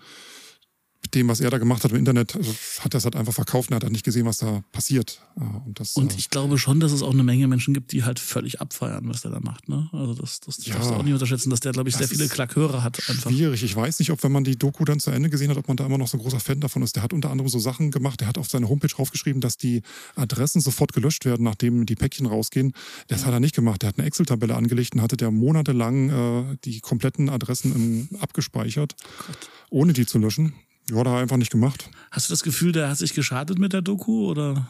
mit 1.02 1.14
dem, 1.14 1.28
was 1.28 1.40
er 1.40 1.50
da 1.50 1.58
gemacht 1.58 1.82
hat 1.84 1.92
im 1.92 1.96
Internet, 1.96 2.36
also 2.36 2.54
hat 2.80 2.94
er 2.94 2.98
es 2.98 3.04
halt 3.04 3.16
einfach 3.16 3.32
verkauft 3.32 3.70
und 3.70 3.76
hat 3.76 3.84
halt 3.84 3.92
nicht 3.92 4.04
gesehen, 4.04 4.26
was 4.26 4.38
da 4.38 4.62
passiert. 4.70 5.22
Und, 5.34 5.80
das, 5.80 5.96
und 5.96 6.12
äh, 6.12 6.16
ich 6.18 6.28
glaube 6.28 6.58
schon, 6.58 6.78
dass 6.78 6.92
es 6.92 7.02
auch 7.02 7.12
eine 7.12 7.22
Menge 7.22 7.48
Menschen 7.48 7.72
gibt, 7.72 7.92
die 7.92 8.04
halt 8.04 8.18
völlig 8.18 8.60
abfeiern, 8.60 9.08
was 9.08 9.22
der 9.22 9.30
da 9.30 9.40
macht. 9.40 9.68
Ne? 9.68 9.88
Also 9.92 10.14
das, 10.14 10.40
das 10.40 10.64
ja, 10.66 10.74
darfst 10.74 10.90
du 10.90 10.94
auch 10.94 11.02
nicht 11.02 11.14
unterschätzen, 11.14 11.48
dass 11.48 11.60
der, 11.60 11.72
glaube 11.72 11.88
ich, 11.88 11.96
sehr 11.96 12.08
viele 12.08 12.28
Klackhörer 12.28 12.82
hat. 12.82 13.00
Einfach. 13.08 13.30
Schwierig. 13.30 13.62
Ich 13.62 13.74
weiß 13.74 13.98
nicht, 13.98 14.10
ob 14.10 14.22
wenn 14.22 14.32
man 14.32 14.44
die 14.44 14.56
Doku 14.56 14.84
dann 14.84 15.00
zu 15.00 15.10
Ende 15.10 15.30
gesehen 15.30 15.50
hat, 15.50 15.56
ob 15.56 15.68
man 15.68 15.76
da 15.76 15.86
immer 15.86 15.96
noch 15.96 16.08
so 16.08 16.18
ein 16.18 16.20
großer 16.20 16.40
Fan 16.40 16.60
davon 16.60 16.82
ist. 16.82 16.96
Der 16.96 17.02
hat 17.02 17.12
unter 17.12 17.30
anderem 17.30 17.48
so 17.48 17.58
Sachen 17.58 17.90
gemacht. 17.90 18.20
Der 18.20 18.28
hat 18.28 18.36
auf 18.36 18.48
seine 18.48 18.68
Homepage 18.68 18.88
draufgeschrieben, 18.88 19.40
dass 19.40 19.56
die 19.56 19.82
Adressen 20.16 20.60
sofort 20.60 20.92
gelöscht 20.92 21.24
werden, 21.24 21.44
nachdem 21.44 21.86
die 21.86 21.94
Päckchen 21.94 22.26
rausgehen. 22.26 22.72
Das 23.08 23.22
ja. 23.22 23.28
hat 23.28 23.32
er 23.32 23.40
nicht 23.40 23.54
gemacht. 23.54 23.82
Der 23.82 23.88
hat 23.88 23.98
eine 23.98 24.06
Excel-Tabelle 24.06 24.54
angelegt 24.54 24.94
und 24.94 25.00
hatte 25.00 25.16
der 25.16 25.30
monatelang 25.30 26.10
äh, 26.10 26.56
die 26.64 26.80
kompletten 26.80 27.30
Adressen 27.30 27.74
im, 27.74 28.18
abgespeichert, 28.20 28.96
Gott. 29.26 29.50
ohne 29.70 29.92
die 29.94 30.04
zu 30.04 30.18
löschen. 30.18 30.54
Ja, 30.90 30.96
hat 30.96 31.06
er 31.06 31.16
einfach 31.16 31.36
nicht 31.36 31.52
gemacht. 31.52 31.88
Hast 32.10 32.28
du 32.28 32.32
das 32.32 32.42
Gefühl, 32.42 32.72
der 32.72 32.88
hat 32.88 32.98
sich 32.98 33.14
geschadet 33.14 33.58
mit 33.58 33.72
der 33.72 33.82
Doku 33.82 34.26
oder? 34.26 34.68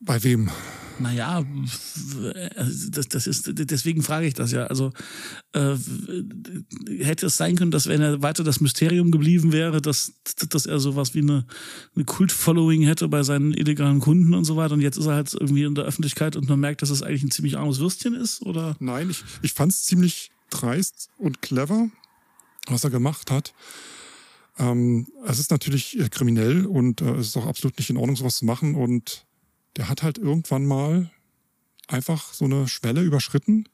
Bei 0.00 0.22
wem? 0.24 0.50
Naja, 0.98 1.44
das, 2.90 3.08
das 3.08 3.26
ist, 3.26 3.50
deswegen 3.52 4.02
frage 4.02 4.26
ich 4.26 4.34
das 4.34 4.52
ja. 4.52 4.66
Also 4.66 4.92
äh, 5.52 5.74
hätte 6.98 7.26
es 7.26 7.36
sein 7.36 7.56
können, 7.56 7.70
dass 7.70 7.86
wenn 7.86 8.00
er 8.00 8.22
weiter 8.22 8.44
das 8.44 8.60
Mysterium 8.60 9.10
geblieben 9.10 9.52
wäre, 9.52 9.80
dass, 9.80 10.12
dass 10.48 10.66
er 10.66 10.80
sowas 10.80 11.14
wie 11.14 11.20
eine, 11.20 11.46
eine 11.94 12.04
Kult-Following 12.04 12.82
hätte 12.82 13.08
bei 13.08 13.22
seinen 13.22 13.52
illegalen 13.52 14.00
Kunden 14.00 14.34
und 14.34 14.44
so 14.44 14.56
weiter. 14.56 14.74
Und 14.74 14.80
jetzt 14.80 14.96
ist 14.96 15.06
er 15.06 15.14
halt 15.14 15.32
irgendwie 15.32 15.64
in 15.64 15.74
der 15.74 15.84
Öffentlichkeit 15.84 16.36
und 16.36 16.48
man 16.48 16.60
merkt, 16.60 16.82
dass 16.82 16.90
es 16.90 17.02
eigentlich 17.02 17.22
ein 17.22 17.30
ziemlich 17.30 17.56
armes 17.56 17.78
Würstchen 17.78 18.14
ist, 18.14 18.42
oder? 18.42 18.76
Nein, 18.78 19.10
ich, 19.10 19.24
ich 19.42 19.52
fand 19.54 19.72
es 19.72 19.84
ziemlich 19.84 20.30
dreist 20.50 21.08
und 21.16 21.42
clever, 21.42 21.88
was 22.66 22.84
er 22.84 22.90
gemacht 22.90 23.30
hat. 23.30 23.54
Ähm, 24.58 25.06
es 25.26 25.38
ist 25.38 25.50
natürlich 25.50 25.98
äh, 25.98 26.08
kriminell 26.08 26.66
und 26.66 27.00
äh, 27.00 27.12
es 27.12 27.28
ist 27.28 27.36
auch 27.36 27.46
absolut 27.46 27.78
nicht 27.78 27.90
in 27.90 27.96
Ordnung, 27.96 28.16
sowas 28.16 28.36
zu 28.36 28.44
machen. 28.44 28.74
Und 28.74 29.26
der 29.76 29.88
hat 29.88 30.02
halt 30.02 30.18
irgendwann 30.18 30.66
mal 30.66 31.10
einfach 31.88 32.32
so 32.34 32.44
eine 32.44 32.68
Schwelle 32.68 33.02
überschritten, 33.02 33.68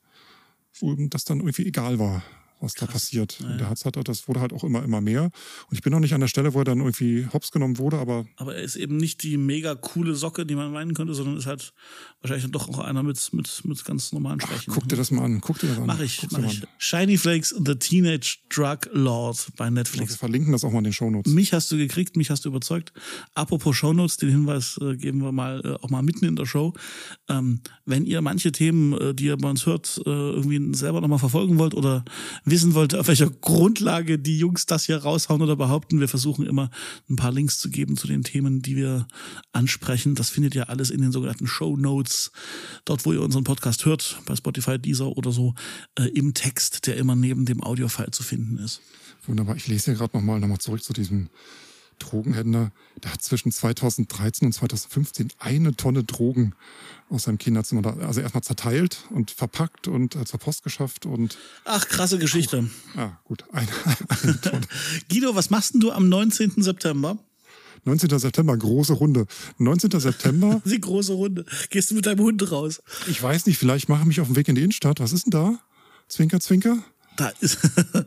wo 0.78 0.92
ihm 0.92 1.10
das 1.10 1.24
dann 1.24 1.38
irgendwie 1.38 1.66
egal 1.66 1.98
war. 1.98 2.22
Was 2.60 2.74
Krass. 2.74 2.88
da 2.88 2.92
passiert. 2.92 3.38
Ja, 3.40 3.56
der 3.56 3.70
hat's 3.70 3.84
halt, 3.84 3.96
das 4.08 4.28
wurde 4.28 4.40
halt 4.40 4.52
auch 4.52 4.64
immer, 4.64 4.82
immer 4.82 5.00
mehr. 5.00 5.24
Und 5.24 5.76
ich 5.76 5.82
bin 5.82 5.92
noch 5.92 6.00
nicht 6.00 6.14
an 6.14 6.20
der 6.20 6.28
Stelle, 6.28 6.54
wo 6.54 6.60
er 6.60 6.64
dann 6.64 6.78
irgendwie 6.78 7.26
hops 7.32 7.50
genommen 7.50 7.78
wurde, 7.78 7.98
aber. 7.98 8.26
Aber 8.36 8.56
er 8.56 8.62
ist 8.62 8.76
eben 8.76 8.96
nicht 8.96 9.22
die 9.22 9.36
mega 9.36 9.74
coole 9.74 10.14
Socke, 10.14 10.46
die 10.46 10.54
man 10.54 10.72
meinen 10.72 10.94
könnte, 10.94 11.14
sondern 11.14 11.36
ist 11.36 11.46
halt 11.46 11.72
wahrscheinlich 12.20 12.44
dann 12.44 12.52
doch 12.52 12.68
auch 12.68 12.78
einer 12.78 13.02
mit, 13.02 13.32
mit, 13.32 13.62
mit 13.64 13.84
ganz 13.84 14.12
normalen 14.12 14.40
Schwächen. 14.40 14.72
Ach, 14.72 14.74
guck 14.74 14.88
dir 14.88 14.96
das 14.96 15.10
mal 15.10 15.24
an, 15.24 15.40
guck 15.40 15.58
dir 15.58 15.68
das 15.68 15.78
an. 15.78 15.86
Mach 15.86 16.00
ich, 16.00 16.26
mach 16.30 16.44
ich. 16.44 16.62
Shiny 16.78 17.18
Flakes, 17.18 17.54
The 17.64 17.76
Teenage 17.76 18.38
Drug 18.48 18.78
Lord 18.92 19.48
bei 19.56 19.70
Netflix. 19.70 20.12
Wir 20.12 20.18
verlinken 20.18 20.52
das 20.52 20.64
auch 20.64 20.72
mal 20.72 20.78
in 20.78 20.84
den 20.84 20.92
Shownotes. 20.92 21.32
Mich 21.32 21.52
hast 21.52 21.70
du 21.70 21.76
gekriegt, 21.76 22.16
mich 22.16 22.30
hast 22.30 22.44
du 22.44 22.48
überzeugt. 22.48 22.92
Apropos 23.34 23.76
Shownotes, 23.76 24.16
den 24.16 24.30
Hinweis 24.30 24.78
äh, 24.82 24.96
geben 24.96 25.22
wir 25.22 25.32
mal 25.32 25.62
äh, 25.64 25.84
auch 25.84 25.90
mal 25.90 26.02
mitten 26.02 26.24
in 26.24 26.36
der 26.36 26.46
Show. 26.46 26.74
Ähm, 27.28 27.60
wenn 27.84 28.04
ihr 28.04 28.20
manche 28.20 28.52
Themen, 28.52 28.92
äh, 28.94 29.14
die 29.14 29.26
ihr 29.26 29.36
bei 29.36 29.50
uns 29.50 29.66
hört, 29.66 30.00
äh, 30.04 30.10
irgendwie 30.10 30.76
selber 30.76 31.00
nochmal 31.00 31.18
verfolgen 31.18 31.58
wollt 31.58 31.74
oder 31.74 32.04
wissen 32.50 32.74
wollt, 32.74 32.94
auf 32.94 33.08
welcher 33.08 33.30
Grundlage 33.30 34.18
die 34.18 34.38
Jungs 34.38 34.66
das 34.66 34.84
hier 34.84 34.98
raushauen 34.98 35.42
oder 35.42 35.56
behaupten, 35.56 36.00
wir 36.00 36.08
versuchen 36.08 36.46
immer 36.46 36.70
ein 37.08 37.16
paar 37.16 37.32
Links 37.32 37.58
zu 37.58 37.70
geben 37.70 37.96
zu 37.96 38.06
den 38.06 38.22
Themen, 38.22 38.62
die 38.62 38.76
wir 38.76 39.06
ansprechen. 39.52 40.14
Das 40.14 40.30
findet 40.30 40.54
ihr 40.54 40.68
alles 40.68 40.90
in 40.90 41.00
den 41.00 41.12
sogenannten 41.12 41.46
Show 41.46 41.76
Notes, 41.76 42.32
dort 42.84 43.04
wo 43.06 43.12
ihr 43.12 43.22
unseren 43.22 43.44
Podcast 43.44 43.84
hört, 43.84 44.20
bei 44.26 44.36
Spotify, 44.36 44.78
Deezer 44.78 45.16
oder 45.16 45.32
so, 45.32 45.54
äh, 45.98 46.04
im 46.08 46.34
Text, 46.34 46.86
der 46.86 46.96
immer 46.96 47.16
neben 47.16 47.44
dem 47.44 47.62
Audiofile 47.62 48.10
zu 48.10 48.22
finden 48.22 48.58
ist. 48.58 48.80
Wunderbar. 49.26 49.56
Ich 49.56 49.66
lese 49.66 49.86
hier 49.86 49.94
gerade 49.94 50.16
nochmal 50.16 50.40
noch 50.40 50.48
mal 50.48 50.58
zurück 50.58 50.82
zu 50.82 50.92
diesem 50.92 51.28
Drogenhändler, 51.98 52.72
der 53.02 53.12
hat 53.12 53.22
zwischen 53.22 53.52
2013 53.52 54.46
und 54.46 54.52
2015 54.52 55.32
eine 55.38 55.76
Tonne 55.76 56.04
Drogen 56.04 56.54
aus 57.10 57.24
seinem 57.24 57.38
Kinderzimmer, 57.38 57.96
also 58.00 58.20
erstmal 58.20 58.42
zerteilt 58.42 59.04
und 59.10 59.30
verpackt 59.30 59.88
und 59.88 60.14
äh, 60.14 60.24
zur 60.24 60.40
Post 60.40 60.62
geschafft 60.62 61.06
und. 61.06 61.38
Ach, 61.64 61.86
krasse 61.88 62.18
Geschichte. 62.18 62.68
Ah, 62.96 63.12
gut, 63.24 63.44
eine, 63.52 63.68
eine 64.08 64.40
Tonne. 64.40 64.66
Guido, 65.10 65.34
was 65.34 65.50
machst 65.50 65.74
denn 65.74 65.80
du 65.80 65.92
am 65.92 66.08
19. 66.08 66.54
September? 66.56 67.18
19. 67.84 68.18
September, 68.18 68.56
große 68.56 68.92
Runde. 68.92 69.26
19. 69.58 69.98
September. 69.98 70.60
Die 70.66 70.80
große 70.80 71.12
Runde. 71.12 71.44
Gehst 71.70 71.90
du 71.90 71.94
mit 71.94 72.06
deinem 72.06 72.20
Hund 72.20 72.50
raus? 72.50 72.82
Ich 73.06 73.22
weiß 73.22 73.46
nicht, 73.46 73.58
vielleicht 73.58 73.88
mache 73.88 74.00
ich 74.02 74.06
mich 74.06 74.20
auf 74.20 74.26
den 74.28 74.36
Weg 74.36 74.48
in 74.48 74.54
die 74.54 74.62
Innenstadt. 74.62 75.00
Was 75.00 75.12
ist 75.12 75.26
denn 75.26 75.30
da? 75.30 75.58
Zwinker, 76.08 76.40
zwinker? 76.40 76.82
Da 77.18 77.32
ist 77.40 77.58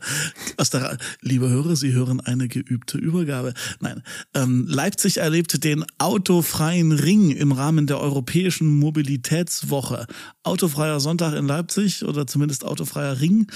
aus 0.58 0.70
der 0.70 0.98
liebe 1.22 1.50
Hörer, 1.50 1.76
Sie 1.76 1.92
hören 1.92 2.22
eine 2.22 2.48
geübte 2.48 2.98
Übergabe. 2.98 3.54
Nein, 3.80 4.04
ähm, 4.34 4.66
Leipzig 4.68 5.18
erlebt 5.18 5.64
den 5.64 5.86
autofreien 5.98 6.94
Ring 6.94 7.32
im 7.32 7.52
Rahmen 7.52 7.88
der 7.88 8.00
europäischen 8.00 8.68
Mobilitätswoche. 8.80 10.08
Autofreier 10.44 11.00
Sonntag 11.00 11.34
in 11.34 11.46
Leipzig 11.46 12.06
oder 12.06 12.26
zumindest 12.26 12.64
autofreier 12.64 13.20
Ring. 13.20 13.48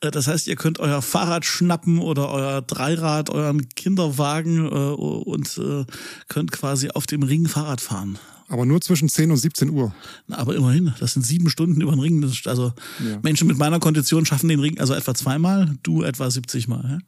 Äh, 0.00 0.10
das 0.10 0.26
heißt, 0.26 0.48
ihr 0.48 0.56
könnt 0.56 0.80
euer 0.80 1.00
Fahrrad 1.00 1.44
schnappen 1.44 1.98
oder 1.98 2.30
euer 2.30 2.62
Dreirad, 2.62 3.30
euren 3.30 3.68
Kinderwagen 3.70 4.66
äh, 4.66 4.68
und 4.68 5.58
äh, 5.58 5.84
könnt 6.28 6.50
quasi 6.50 6.90
auf 6.90 7.06
dem 7.06 7.22
Ring 7.22 7.46
Fahrrad 7.46 7.80
fahren. 7.80 8.18
Aber 8.54 8.66
nur 8.66 8.80
zwischen 8.80 9.08
10 9.08 9.32
und 9.32 9.36
17 9.36 9.68
Uhr. 9.68 9.92
Na, 10.28 10.38
aber 10.38 10.54
immerhin, 10.54 10.94
das 11.00 11.14
sind 11.14 11.26
sieben 11.26 11.50
Stunden 11.50 11.80
über 11.80 11.90
den 11.90 11.98
Ring. 11.98 12.22
Ist, 12.22 12.46
also 12.46 12.72
ja. 13.04 13.18
Menschen 13.20 13.48
mit 13.48 13.58
meiner 13.58 13.80
Kondition 13.80 14.24
schaffen 14.26 14.48
den 14.48 14.60
Ring 14.60 14.78
also 14.78 14.94
etwa 14.94 15.12
zweimal, 15.12 15.74
du 15.82 16.04
etwa 16.04 16.30
70 16.30 16.68
Mal. 16.68 16.84
Ja? 16.88 16.98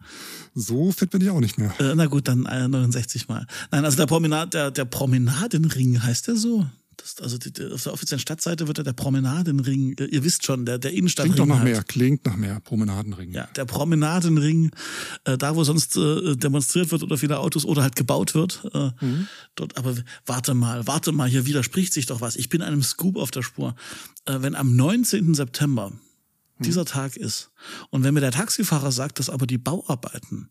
So 0.56 0.90
fit 0.90 1.10
bin 1.10 1.20
ich 1.20 1.30
auch 1.30 1.38
nicht 1.38 1.56
mehr. 1.56 1.72
Äh, 1.78 1.94
na 1.94 2.06
gut, 2.06 2.26
dann 2.26 2.40
69 2.40 3.28
Mal. 3.28 3.46
Nein, 3.70 3.84
also 3.84 3.96
der 3.96 4.06
Promenad, 4.06 4.54
der, 4.54 4.72
der 4.72 4.86
Promenadenring 4.86 6.02
heißt 6.02 6.26
der 6.26 6.34
so? 6.34 6.66
Das, 6.96 7.20
also 7.20 7.36
die, 7.36 7.50
auf 7.72 7.82
der 7.82 7.92
offiziellen 7.92 8.20
Stadtseite 8.20 8.66
wird 8.68 8.78
ja 8.78 8.84
der 8.84 8.92
Promenadenring, 8.92 9.96
ihr 9.98 10.24
wisst 10.24 10.44
schon, 10.44 10.64
der, 10.64 10.78
der 10.78 10.92
Innenstadtring. 10.92 11.34
Klingt 11.34 11.50
doch 11.50 11.54
nach 11.54 11.62
halt. 11.62 11.72
mehr, 11.72 11.84
klingt 11.84 12.24
nach 12.24 12.36
mehr, 12.36 12.60
Promenadenring. 12.60 13.32
Ja, 13.32 13.48
der 13.54 13.64
Promenadenring, 13.64 14.70
äh, 15.24 15.36
da 15.36 15.56
wo 15.56 15.64
sonst 15.64 15.96
äh, 15.96 16.36
demonstriert 16.36 16.90
wird 16.90 17.02
oder 17.02 17.18
viele 17.18 17.38
Autos 17.38 17.64
oder 17.64 17.82
halt 17.82 17.96
gebaut 17.96 18.34
wird. 18.34 18.62
Äh, 18.72 18.90
mhm. 19.00 19.28
Dort, 19.54 19.76
aber 19.76 19.94
warte 20.24 20.54
mal, 20.54 20.86
warte 20.86 21.12
mal, 21.12 21.28
hier 21.28 21.46
widerspricht 21.46 21.92
sich 21.92 22.06
doch 22.06 22.20
was. 22.20 22.36
Ich 22.36 22.48
bin 22.48 22.62
einem 22.62 22.82
Scoop 22.82 23.16
auf 23.16 23.30
der 23.30 23.42
Spur. 23.42 23.74
Äh, 24.24 24.38
wenn 24.40 24.54
am 24.54 24.74
19. 24.74 25.34
September 25.34 25.90
mhm. 25.90 26.64
dieser 26.64 26.84
Tag 26.84 27.16
ist 27.16 27.50
und 27.90 28.04
wenn 28.04 28.14
mir 28.14 28.20
der 28.20 28.32
Taxifahrer 28.32 28.92
sagt, 28.92 29.18
dass 29.18 29.30
aber 29.30 29.46
die 29.46 29.58
Bauarbeiten 29.58 30.50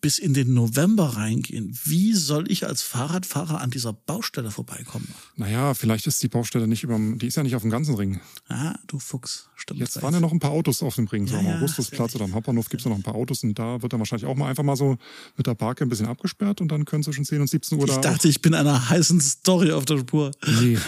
bis 0.00 0.18
in 0.18 0.34
den 0.34 0.54
November 0.54 1.16
reingehen. 1.16 1.78
Wie 1.84 2.14
soll 2.14 2.50
ich 2.50 2.66
als 2.66 2.82
Fahrradfahrer 2.82 3.60
an 3.60 3.70
dieser 3.70 3.92
Baustelle 3.92 4.50
vorbeikommen? 4.50 5.08
Naja, 5.36 5.74
vielleicht 5.74 6.06
ist 6.06 6.22
die 6.22 6.28
Baustelle 6.28 6.66
nicht 6.66 6.82
über, 6.82 6.98
die 6.98 7.26
ist 7.26 7.36
ja 7.36 7.42
nicht 7.42 7.56
auf 7.56 7.62
dem 7.62 7.70
ganzen 7.70 7.94
Ring. 7.94 8.20
Ah, 8.48 8.74
du 8.86 8.98
Fuchs, 8.98 9.48
stimmt. 9.56 9.80
Jetzt 9.80 10.02
waren 10.02 10.14
ja 10.14 10.20
noch 10.20 10.32
ein 10.32 10.38
paar 10.38 10.50
Autos 10.52 10.82
auf 10.82 10.96
dem 10.96 11.06
Ring, 11.06 11.26
so 11.26 11.34
ja, 11.34 11.40
am 11.40 11.46
Augustusplatz 11.58 12.14
oder 12.14 12.24
am 12.24 12.34
Hauptbahnhof 12.34 12.68
gibt 12.68 12.80
es 12.80 12.86
noch 12.86 12.96
ein 12.96 13.02
paar 13.02 13.14
Autos 13.14 13.42
und 13.42 13.58
da 13.58 13.82
wird 13.82 13.92
dann 13.92 14.00
wahrscheinlich 14.00 14.26
auch 14.26 14.36
mal 14.36 14.48
einfach 14.48 14.64
mal 14.64 14.76
so 14.76 14.96
mit 15.36 15.46
der 15.46 15.54
Barke 15.54 15.84
ein 15.84 15.88
bisschen 15.88 16.06
abgesperrt 16.06 16.60
und 16.60 16.68
dann 16.68 16.84
können 16.84 17.02
zwischen 17.02 17.24
10 17.24 17.42
und 17.42 17.46
17 17.48 17.78
Uhr 17.78 17.84
ich 17.84 17.90
da. 17.90 17.96
Ich 17.96 18.02
dachte, 18.02 18.28
ich 18.28 18.42
bin 18.42 18.54
einer 18.54 18.88
heißen 18.88 19.20
Story 19.20 19.72
auf 19.72 19.84
der 19.84 19.98
Spur. 19.98 20.30
Nee. 20.60 20.78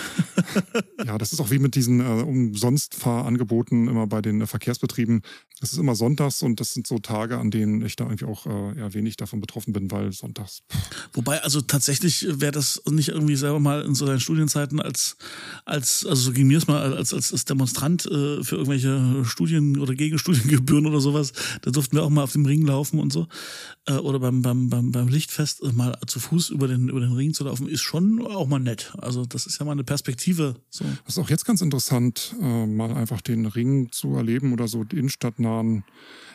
ja, 1.05 1.19
das 1.19 1.33
ist 1.33 1.41
auch 1.41 1.51
wie 1.51 1.59
mit 1.59 1.75
diesen 1.75 2.01
äh, 2.01 2.23
Umsonstfahrangeboten 2.23 3.89
immer 3.89 4.07
bei 4.07 4.23
den 4.23 4.41
äh, 4.41 4.47
Verkehrsbetrieben. 4.47 5.23
Das 5.61 5.73
ist 5.73 5.79
immer 5.79 5.95
sonntags 5.95 6.43
und 6.43 6.61
das 6.61 6.75
sind 6.75 6.87
so 6.87 6.99
Tage, 6.99 7.39
an 7.39 7.51
denen 7.51 7.85
ich 7.85 7.97
da 7.97 8.05
irgendwie 8.05 8.25
auch 8.25 8.47
äh, 8.47 8.79
eher 8.79 8.95
wenig 8.95 9.02
davon 9.17 9.41
betroffen 9.41 9.73
bin, 9.73 9.91
weil 9.91 10.13
sonntags. 10.13 10.63
Wobei, 11.13 11.43
also 11.43 11.61
tatsächlich 11.61 12.27
wäre 12.29 12.53
das 12.53 12.83
nicht 12.91 13.09
irgendwie 13.11 13.37
selber 13.37 13.61
mal 13.61 13.83
in 13.83 13.95
so 13.95 14.07
deinen 14.07 14.21
Studienzeiten 14.21 14.81
als, 14.81 15.17
als, 15.65 16.05
also 16.07 16.23
so 16.23 16.33
ging 16.33 16.47
mir 16.49 16.59
es 16.59 16.67
mal 16.67 16.95
als, 16.95 17.15
als, 17.15 17.33
als 17.33 17.45
Demonstrant 17.45 18.07
äh, 18.07 18.43
für 18.43 18.57
irgendwelche 18.57 19.25
Studien 19.25 19.79
oder 19.79 19.95
Gegenstudiengebühren 19.95 20.87
oder 20.87 21.01
sowas. 21.01 21.33
Da 21.63 21.71
durften 21.71 21.97
wir 21.97 22.03
auch 22.03 22.11
mal 22.11 22.25
auf 22.25 22.33
dem 22.33 22.47
Ring 22.47 22.67
laufen 22.67 22.99
und 22.99 23.13
so. 23.13 23.29
Äh, 23.87 23.95
oder 23.95 24.19
beim, 24.19 24.43
beim, 24.43 24.69
beim, 24.69 24.93
beim 24.93 25.09
Lichtfest 25.09 25.63
äh, 25.63 25.73
mal 25.73 25.97
zu 26.07 26.21
Fuß 26.21 26.51
über 26.51 26.69
den, 26.69 26.89
über 26.89 27.01
den 27.01 27.13
Ring 27.13 27.35
zu 27.35 27.45
laufen, 27.45 27.69
ist 27.69 27.83
schon 27.83 28.27
auch 28.27 28.47
mal 28.47 28.59
nett. 28.59 28.93
Also 28.99 29.25
das 29.27 29.47
ist 29.47 29.59
ja 29.59 29.65
mal 29.65 29.73
eine 29.73 29.85
Perspektive. 29.85 30.57
So. 30.71 30.85
Das 31.05 31.17
ist 31.17 31.19
auch 31.19 31.31
jetzt 31.31 31.45
ganz 31.45 31.61
interessant, 31.61 32.35
äh, 32.41 32.67
mal 32.67 32.93
einfach 32.93 33.21
den 33.21 33.47
Ring 33.47 33.91
zu 33.93 34.15
erleben 34.17 34.53
oder 34.53 34.69
so 34.69 34.83
innenstadtnah 34.83 35.53
nahen 35.53 35.85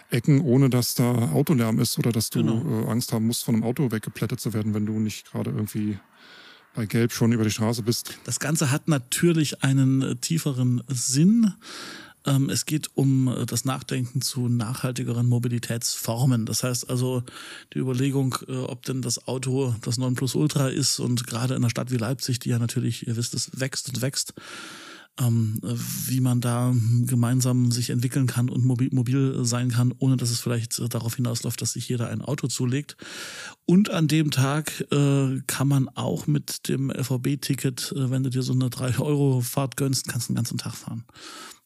Ecken, 0.09 0.41
ohne 0.41 0.69
dass 0.69 0.95
da 0.95 1.31
Autolärm 1.31 1.79
ist 1.79 1.97
oder 1.99 2.11
dass 2.11 2.29
du 2.29 2.39
genau. 2.39 2.83
äh, 2.83 2.89
Angst 2.89 3.11
haben 3.11 3.27
musst, 3.27 3.43
von 3.43 3.55
einem 3.55 3.63
Auto 3.63 3.91
weggeplättet 3.91 4.39
zu 4.39 4.53
werden, 4.53 4.73
wenn 4.73 4.85
du 4.85 4.93
nicht 4.99 5.29
gerade 5.29 5.51
irgendwie 5.51 5.99
bei 6.75 6.85
Gelb 6.85 7.11
schon 7.11 7.31
über 7.31 7.43
die 7.43 7.51
Straße 7.51 7.81
bist. 7.81 8.17
Das 8.23 8.39
Ganze 8.39 8.71
hat 8.71 8.87
natürlich 8.87 9.63
einen 9.63 10.01
äh, 10.01 10.15
tieferen 10.15 10.83
Sinn. 10.87 11.53
Ähm, 12.25 12.49
es 12.49 12.65
geht 12.65 12.89
um 12.93 13.27
äh, 13.27 13.45
das 13.45 13.65
Nachdenken 13.65 14.21
zu 14.21 14.47
nachhaltigeren 14.47 15.27
Mobilitätsformen. 15.27 16.45
Das 16.45 16.63
heißt 16.63 16.89
also 16.89 17.23
die 17.73 17.79
Überlegung, 17.79 18.35
äh, 18.47 18.57
ob 18.57 18.83
denn 18.83 19.01
das 19.01 19.27
Auto 19.27 19.73
das 19.81 19.97
Nonplusultra 19.97 20.67
ist 20.67 20.99
und 20.99 21.25
gerade 21.25 21.55
in 21.55 21.63
einer 21.63 21.69
Stadt 21.69 21.89
wie 21.89 21.97
Leipzig, 21.97 22.39
die 22.39 22.49
ja 22.49 22.59
natürlich, 22.59 23.07
ihr 23.07 23.15
wisst 23.17 23.33
es, 23.33 23.49
wächst 23.59 23.89
und 23.89 24.01
wächst, 24.01 24.33
ähm, 25.19 25.60
wie 25.62 26.19
man 26.19 26.41
da 26.41 26.73
gemeinsam 27.06 27.71
sich 27.71 27.89
entwickeln 27.89 28.27
kann 28.27 28.49
und 28.49 28.65
mobil, 28.65 28.89
mobil 28.91 29.45
sein 29.45 29.69
kann, 29.69 29.93
ohne 29.97 30.17
dass 30.17 30.30
es 30.30 30.39
vielleicht 30.39 30.80
äh, 30.80 30.89
darauf 30.89 31.15
hinausläuft, 31.15 31.62
dass 31.62 31.73
sich 31.73 31.88
jeder 31.89 32.10
ein 32.10 32.21
Auto 32.21 32.47
zulegt. 32.47 32.97
Und 33.65 33.89
an 33.89 34.08
dem 34.08 34.32
Tag 34.32 34.86
äh, 34.91 35.39
kann 35.47 35.67
man 35.67 35.89
auch 35.89 36.27
mit 36.27 36.69
dem 36.69 36.89
LVB-Ticket, 36.91 37.93
äh, 37.95 38.10
wenn 38.12 38.23
du 38.23 38.30
dir 38.30 38.43
so 38.43 38.53
eine 38.53 38.67
3-Euro-Fahrt 38.67 39.77
gönnst, 39.77 40.08
kannst 40.08 40.30
du 40.30 40.34
den 40.34 40.38
ganzen 40.38 40.58
Tag 40.58 40.75
fahren. 40.75 41.06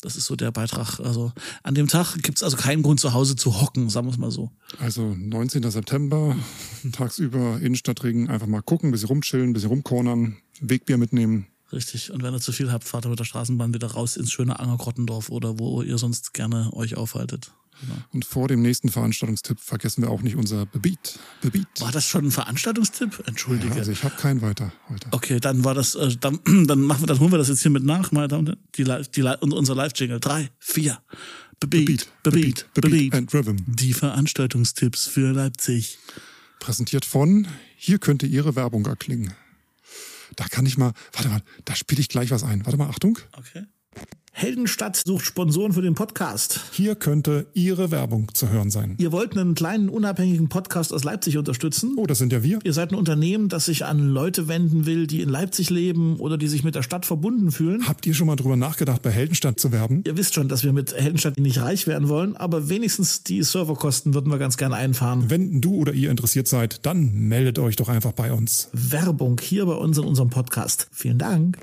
Das 0.02 0.16
ist 0.16 0.26
so 0.26 0.36
der 0.36 0.52
Beitrag. 0.52 1.00
Also 1.00 1.32
an 1.62 1.76
dem 1.76 1.88
Tag 1.88 2.18
gibt's 2.24 2.42
also 2.42 2.58
keinen 2.58 2.82
Grund 2.82 3.00
zu 3.00 3.14
Hause 3.14 3.36
zu 3.36 3.62
hocken, 3.62 3.90
sagen 3.90 4.08
wir 4.08 4.12
es 4.12 4.18
mal 4.18 4.32
so. 4.32 4.52
Also 4.80 5.16
19. 5.16 5.70
September, 5.70 6.36
tagsüber 6.92 7.60
Innenstadtring, 7.62 8.28
einfach 8.28 8.48
mal 8.48 8.62
gucken, 8.62 8.92
bisschen 8.92 9.10
rumchillen, 9.10 9.54
bisschen 9.54 9.70
rumkornern, 9.70 10.38
Wegbier 10.60 10.98
mitnehmen, 10.98 11.48
Richtig. 11.72 12.12
Und 12.12 12.24
wenn 12.24 12.34
ihr 12.34 12.40
zu 12.40 12.52
viel 12.52 12.72
habt, 12.72 12.84
fahrt 12.84 13.06
ihr 13.06 13.10
mit 13.10 13.20
der 13.20 13.26
Straßenbahn 13.26 13.74
wieder 13.74 13.92
raus 13.92 14.18
ins 14.18 14.32
schöne 14.32 14.60
Angergrottendorf 14.60 15.30
oder 15.30 15.60
wo 15.60 15.82
ihr 15.82 15.98
sonst 15.98 16.34
gerne 16.34 16.72
euch 16.74 16.96
aufhaltet. 16.96 17.52
Genau. 17.82 17.96
Und 18.14 18.26
vor 18.26 18.48
dem 18.48 18.62
nächsten 18.62 18.90
Veranstaltungstipp 18.90 19.60
vergessen 19.60 20.04
wir 20.04 20.12
auch 20.12 20.22
nicht 20.22 20.36
unser 20.36 20.66
Bebeat. 20.66 21.20
Bebeat. 21.42 21.68
War 21.80 21.92
das 21.92 22.06
schon 22.06 22.26
ein 22.26 22.32
Veranstaltungstipp? 22.32 23.24
Entschuldige. 23.26 23.74
Ja, 23.74 23.80
also 23.80 23.92
ich 23.92 24.04
habe 24.04 24.16
keinen 24.16 24.42
weiter 24.42 24.72
heute. 24.90 25.08
Okay, 25.12 25.40
dann 25.40 25.64
war 25.64 25.74
das, 25.74 25.96
äh, 25.96 26.16
dann, 26.20 26.40
dann 26.68 26.82
machen 26.82 27.02
wir, 27.02 27.08
dann 27.08 27.20
holen 27.20 27.32
wir 27.32 27.38
das 27.38 27.48
jetzt 27.48 27.62
hier 27.62 27.72
mit 27.72 27.84
nach, 27.84 28.12
meine 28.12 28.28
Damen 28.28 28.48
und 28.48 28.58
Herren. 28.78 29.08
Die, 29.16 29.22
die, 29.22 29.46
unser 29.56 29.76
Live-Jingle. 29.76 30.20
Drei, 30.20 30.52
vier. 30.60 31.02
Bebeat, 31.60 32.08
Bebeat, 32.24 32.66
Bebeat, 32.74 32.74
Bebeat, 32.74 33.14
and 33.14 33.34
Rhythm. 33.34 33.58
Die 33.68 33.94
Veranstaltungstipps 33.94 35.08
für 35.08 35.32
Leipzig. 35.32 36.00
Präsentiert 36.60 37.06
von, 37.06 37.48
hier 37.76 38.00
könnte 38.00 38.26
Ihre 38.26 38.56
Werbung 38.56 38.86
erklingen. 38.86 39.34
Da 40.36 40.46
kann 40.48 40.66
ich 40.66 40.78
mal, 40.78 40.94
warte 41.14 41.30
mal, 41.30 41.42
da 41.66 41.76
spiele 41.76 42.02
ich 42.02 42.10
gleich 42.10 42.32
was 42.32 42.44
ein. 42.44 42.66
Warte 42.66 42.78
mal, 42.78 42.90
Achtung. 42.90 43.18
Okay. 43.34 43.66
Heldenstadt 44.34 44.96
sucht 45.06 45.26
Sponsoren 45.26 45.74
für 45.74 45.82
den 45.82 45.94
Podcast. 45.94 46.62
Hier 46.72 46.96
könnte 46.96 47.46
Ihre 47.54 47.92
Werbung 47.92 48.34
zu 48.34 48.50
hören 48.50 48.72
sein. 48.72 48.96
Ihr 48.98 49.12
wollt 49.12 49.38
einen 49.38 49.54
kleinen 49.54 49.88
unabhängigen 49.88 50.50
Podcast 50.50 50.94
aus 50.94 51.04
Leipzig 51.04 51.38
unterstützen? 51.38 51.94
Oh, 51.98 52.08
das 52.08 52.18
sind 52.18 52.34
ja 52.34 52.42
wir. 52.42 52.60
Ihr 52.64 52.74
seid 52.74 52.92
ein 52.92 52.96
Unternehmen, 52.96 53.50
das 53.50 53.66
sich 53.66 53.86
an 53.86 54.10
Leute 54.10 54.48
wenden 54.48 54.86
will, 54.86 55.06
die 55.06 55.22
in 55.22 55.30
Leipzig 55.30 55.70
leben 55.70 56.16
oder 56.18 56.38
die 56.38 56.48
sich 56.48 56.64
mit 56.64 56.74
der 56.74 56.82
Stadt 56.82 57.06
verbunden 57.06 57.52
fühlen. 57.52 57.88
Habt 57.88 58.06
ihr 58.08 58.16
schon 58.16 58.26
mal 58.28 58.36
drüber 58.36 58.56
nachgedacht, 58.56 59.04
bei 59.04 59.12
Heldenstadt 59.12 59.60
zu 59.60 59.72
werben? 59.72 60.04
Ihr 60.08 60.18
wisst 60.18 60.34
schon, 60.34 60.48
dass 60.48 60.64
wir 60.64 60.74
mit 60.74 60.94
Heldenstadt 60.94 61.38
nicht 61.38 61.62
reich 61.62 61.86
werden 61.86 62.10
wollen, 62.10 62.36
aber 62.36 62.70
wenigstens 62.70 63.24
die 63.24 63.44
Serverkosten 63.44 64.14
würden 64.16 64.32
wir 64.32 64.40
ganz 64.40 64.58
gerne 64.58 64.76
einfahren. 64.76 65.30
Wenn 65.30 65.62
du 65.62 65.76
oder 65.76 65.94
ihr 65.94 66.10
interessiert 66.10 66.48
seid, 66.48 66.86
dann 66.86 67.14
meldet 67.14 67.60
euch 67.60 67.76
doch 67.76 67.90
einfach 67.90 68.14
bei 68.14 68.32
uns. 68.32 68.70
Werbung 68.74 69.40
hier 69.40 69.66
bei 69.66 69.76
uns 69.76 69.98
in 69.98 70.06
unserem 70.06 70.30
Podcast. 70.30 70.88
Vielen 70.92 71.20
Dank. 71.20 71.58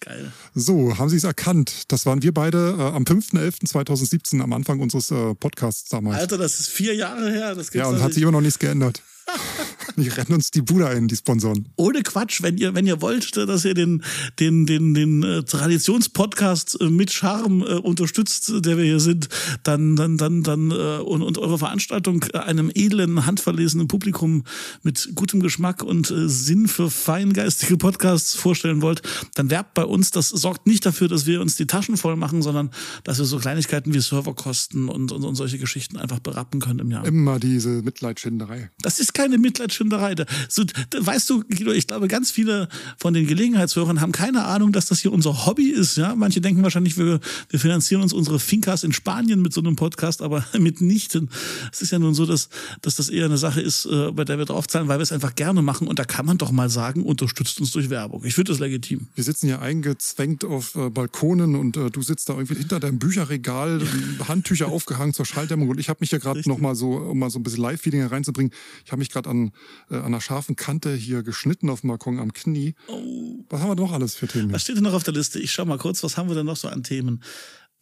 Geil. 0.00 0.32
So, 0.54 0.96
haben 0.98 1.08
Sie 1.08 1.16
es 1.16 1.24
erkannt? 1.24 1.84
Das 1.88 2.06
waren 2.06 2.22
wir 2.22 2.32
beide 2.32 2.76
äh, 2.78 2.82
am 2.82 3.02
5.11.2017 3.02 4.40
am 4.40 4.52
Anfang 4.52 4.80
unseres 4.80 5.10
äh, 5.10 5.34
Podcasts 5.34 5.88
damals. 5.88 6.18
Alter, 6.18 6.38
das 6.38 6.60
ist 6.60 6.68
vier 6.68 6.94
Jahre 6.94 7.30
her. 7.30 7.54
Das 7.54 7.72
ja, 7.72 7.86
und 7.86 8.00
hat 8.00 8.12
sich 8.12 8.22
immer 8.22 8.32
noch 8.32 8.40
nichts 8.40 8.58
geändert. 8.58 9.02
Die 9.96 10.08
rennen 10.08 10.34
uns 10.34 10.50
die 10.50 10.62
Bude 10.62 10.86
ein, 10.86 11.08
die 11.08 11.16
Sponsoren. 11.16 11.68
Ohne 11.76 12.02
Quatsch, 12.02 12.42
wenn 12.42 12.56
ihr, 12.56 12.74
wenn 12.74 12.86
ihr 12.86 13.00
wollt, 13.00 13.36
dass 13.36 13.64
ihr 13.64 13.74
den, 13.74 14.02
den, 14.38 14.66
den, 14.66 14.94
den 14.94 15.22
äh, 15.22 15.42
Traditionspodcast 15.42 16.80
äh, 16.80 16.88
mit 16.88 17.10
Charme 17.12 17.62
äh, 17.62 17.74
unterstützt, 17.74 18.52
der 18.64 18.76
wir 18.76 18.84
hier 18.84 19.00
sind, 19.00 19.28
dann, 19.64 19.96
dann, 19.96 20.16
dann, 20.16 20.42
dann 20.42 20.70
äh, 20.70 20.98
und, 20.98 21.22
und 21.22 21.38
eure 21.38 21.58
Veranstaltung 21.58 22.22
einem 22.32 22.70
edlen, 22.72 23.26
handverlesenen 23.26 23.88
Publikum 23.88 24.44
mit 24.82 25.10
gutem 25.14 25.40
Geschmack 25.40 25.82
und 25.82 26.10
äh, 26.10 26.28
Sinn 26.28 26.68
für 26.68 26.90
feingeistige 26.90 27.76
Podcasts 27.76 28.34
vorstellen 28.34 28.82
wollt, 28.82 29.02
dann 29.34 29.50
werbt 29.50 29.74
bei 29.74 29.84
uns. 29.84 30.10
Das 30.10 30.28
sorgt 30.28 30.66
nicht 30.66 30.86
dafür, 30.86 31.08
dass 31.08 31.26
wir 31.26 31.40
uns 31.40 31.56
die 31.56 31.66
Taschen 31.66 31.96
voll 31.96 32.16
machen, 32.16 32.42
sondern 32.42 32.70
dass 33.04 33.18
wir 33.18 33.24
so 33.24 33.38
Kleinigkeiten 33.38 33.94
wie 33.94 34.00
Serverkosten 34.00 34.88
und, 34.88 35.10
und, 35.10 35.24
und 35.24 35.34
solche 35.34 35.58
Geschichten 35.58 35.96
einfach 35.96 36.20
berappen 36.20 36.60
können 36.60 36.78
im 36.78 36.90
Jahr. 36.90 37.04
Immer 37.04 37.40
diese 37.40 37.82
Mitleidschinderei. 37.82 38.70
Das 38.80 39.00
ist 39.00 39.14
keine 39.18 39.36
Mitleidschinderei. 39.38 40.14
So, 40.48 40.62
weißt 40.96 41.28
du, 41.28 41.42
Guido, 41.42 41.72
ich 41.72 41.88
glaube, 41.88 42.06
ganz 42.06 42.30
viele 42.30 42.68
von 42.98 43.14
den 43.14 43.26
Gelegenheitshörern 43.26 44.00
haben 44.00 44.12
keine 44.12 44.44
Ahnung, 44.44 44.70
dass 44.70 44.86
das 44.86 45.00
hier 45.00 45.12
unser 45.12 45.44
Hobby 45.44 45.70
ist. 45.70 45.96
Ja, 45.96 46.14
manche 46.14 46.40
denken 46.40 46.62
wahrscheinlich, 46.62 46.96
wir, 46.96 47.18
wir 47.50 47.58
finanzieren 47.58 48.00
uns 48.02 48.12
unsere 48.12 48.38
Fincas 48.38 48.84
in 48.84 48.92
Spanien 48.92 49.42
mit 49.42 49.52
so 49.52 49.60
einem 49.60 49.74
Podcast, 49.74 50.22
aber 50.22 50.44
mitnichten. 50.58 51.30
Es 51.72 51.82
ist 51.82 51.90
ja 51.90 51.98
nun 51.98 52.14
so, 52.14 52.26
dass, 52.26 52.48
dass 52.80 52.94
das 52.94 53.08
eher 53.08 53.24
eine 53.24 53.38
Sache 53.38 53.60
ist, 53.60 53.86
äh, 53.86 54.12
bei 54.12 54.24
der 54.24 54.38
wir 54.38 54.44
draufzahlen, 54.44 54.86
weil 54.86 55.00
wir 55.00 55.02
es 55.02 55.10
einfach 55.10 55.34
gerne 55.34 55.62
machen. 55.62 55.88
Und 55.88 55.98
da 55.98 56.04
kann 56.04 56.24
man 56.24 56.38
doch 56.38 56.52
mal 56.52 56.70
sagen, 56.70 57.02
unterstützt 57.02 57.60
uns 57.60 57.72
durch 57.72 57.90
Werbung. 57.90 58.24
Ich 58.24 58.34
finde 58.34 58.52
das 58.52 58.60
legitim. 58.60 59.08
Wir 59.16 59.24
sitzen 59.24 59.48
ja 59.48 59.58
eingezwängt 59.58 60.44
auf 60.44 60.76
äh, 60.76 60.90
Balkonen 60.90 61.56
und 61.56 61.76
äh, 61.76 61.90
du 61.90 62.02
sitzt 62.02 62.28
da 62.28 62.34
irgendwie 62.34 62.54
hinter 62.54 62.78
deinem 62.78 63.00
Bücherregal, 63.00 63.82
Handtücher 64.28 64.68
aufgehangen 64.68 65.12
zur 65.12 65.26
Schalldämmung 65.26 65.68
und 65.68 65.80
ich 65.80 65.88
habe 65.88 65.98
mich 66.02 66.12
ja 66.12 66.18
gerade 66.18 66.48
noch 66.48 66.58
mal 66.58 66.76
so, 66.76 66.92
um 66.92 67.18
mal 67.18 67.30
so 67.30 67.40
ein 67.40 67.42
bisschen 67.42 67.62
Live-Feeling 67.62 68.06
reinzubringen, 68.06 68.52
ich 68.84 68.92
habe 68.92 69.00
mich 69.00 69.07
gerade 69.10 69.28
an, 69.30 69.52
äh, 69.90 69.96
an 69.96 70.06
einer 70.06 70.20
scharfen 70.20 70.56
Kante 70.56 70.94
hier 70.94 71.22
geschnitten 71.22 71.70
auf 71.70 71.82
dem 71.82 71.88
Balkon 71.88 72.18
am 72.18 72.32
Knie. 72.32 72.74
Oh. 72.88 73.44
Was 73.48 73.60
haben 73.60 73.70
wir 73.70 73.74
noch 73.76 73.92
alles 73.92 74.14
für 74.14 74.28
Themen? 74.28 74.52
Was 74.52 74.62
steht 74.62 74.76
denn 74.76 74.84
noch 74.84 74.94
auf 74.94 75.04
der 75.04 75.14
Liste? 75.14 75.38
Ich 75.38 75.52
schau 75.52 75.64
mal 75.64 75.78
kurz, 75.78 76.02
was 76.02 76.16
haben 76.16 76.28
wir 76.28 76.34
denn 76.34 76.46
noch 76.46 76.56
so 76.56 76.68
an 76.68 76.82
Themen? 76.82 77.22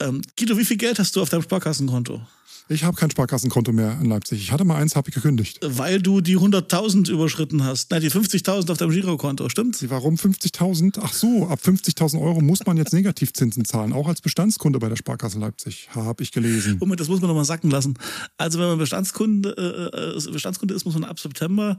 Ähm, 0.00 0.22
Guido, 0.38 0.58
wie 0.58 0.64
viel 0.64 0.76
Geld 0.76 0.98
hast 0.98 1.16
du 1.16 1.22
auf 1.22 1.28
deinem 1.28 1.42
Sparkassenkonto? 1.42 2.20
Ich 2.68 2.82
habe 2.82 2.96
kein 2.96 3.10
Sparkassenkonto 3.10 3.70
mehr 3.70 3.96
in 4.00 4.08
Leipzig. 4.08 4.40
Ich 4.42 4.50
hatte 4.50 4.64
mal 4.64 4.76
eins, 4.76 4.96
habe 4.96 5.08
ich 5.08 5.14
gekündigt. 5.14 5.60
Weil 5.62 6.02
du 6.02 6.20
die 6.20 6.36
100.000 6.36 7.08
überschritten 7.10 7.62
hast. 7.62 7.92
Nein, 7.92 8.00
die 8.00 8.10
50.000 8.10 8.72
auf 8.72 8.76
deinem 8.76 8.90
Girokonto, 8.90 9.48
stimmt's? 9.48 9.88
Warum 9.88 10.16
50.000? 10.16 10.98
Ach 11.00 11.12
so, 11.12 11.46
ab 11.46 11.60
50.000 11.64 12.20
Euro 12.20 12.40
muss 12.40 12.66
man 12.66 12.76
jetzt 12.76 12.92
Negativzinsen 12.92 13.64
zahlen, 13.64 13.92
auch 13.92 14.08
als 14.08 14.20
Bestandskunde 14.20 14.80
bei 14.80 14.88
der 14.88 14.96
Sparkasse 14.96 15.38
Leipzig, 15.38 15.90
habe 15.94 16.24
ich 16.24 16.32
gelesen. 16.32 16.78
Moment, 16.80 16.98
das 16.98 17.08
muss 17.08 17.20
man 17.20 17.28
noch 17.28 17.36
mal 17.36 17.44
sacken 17.44 17.70
lassen. 17.70 17.94
Also 18.36 18.58
wenn 18.58 18.66
man 18.66 18.78
Bestandskunde, 18.78 19.54
äh, 19.94 20.28
äh 20.28 20.32
Bestandskunde 20.32 20.74
ist, 20.74 20.84
muss 20.84 20.94
man 20.94 21.04
ab 21.04 21.20
September 21.20 21.78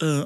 äh, 0.00 0.24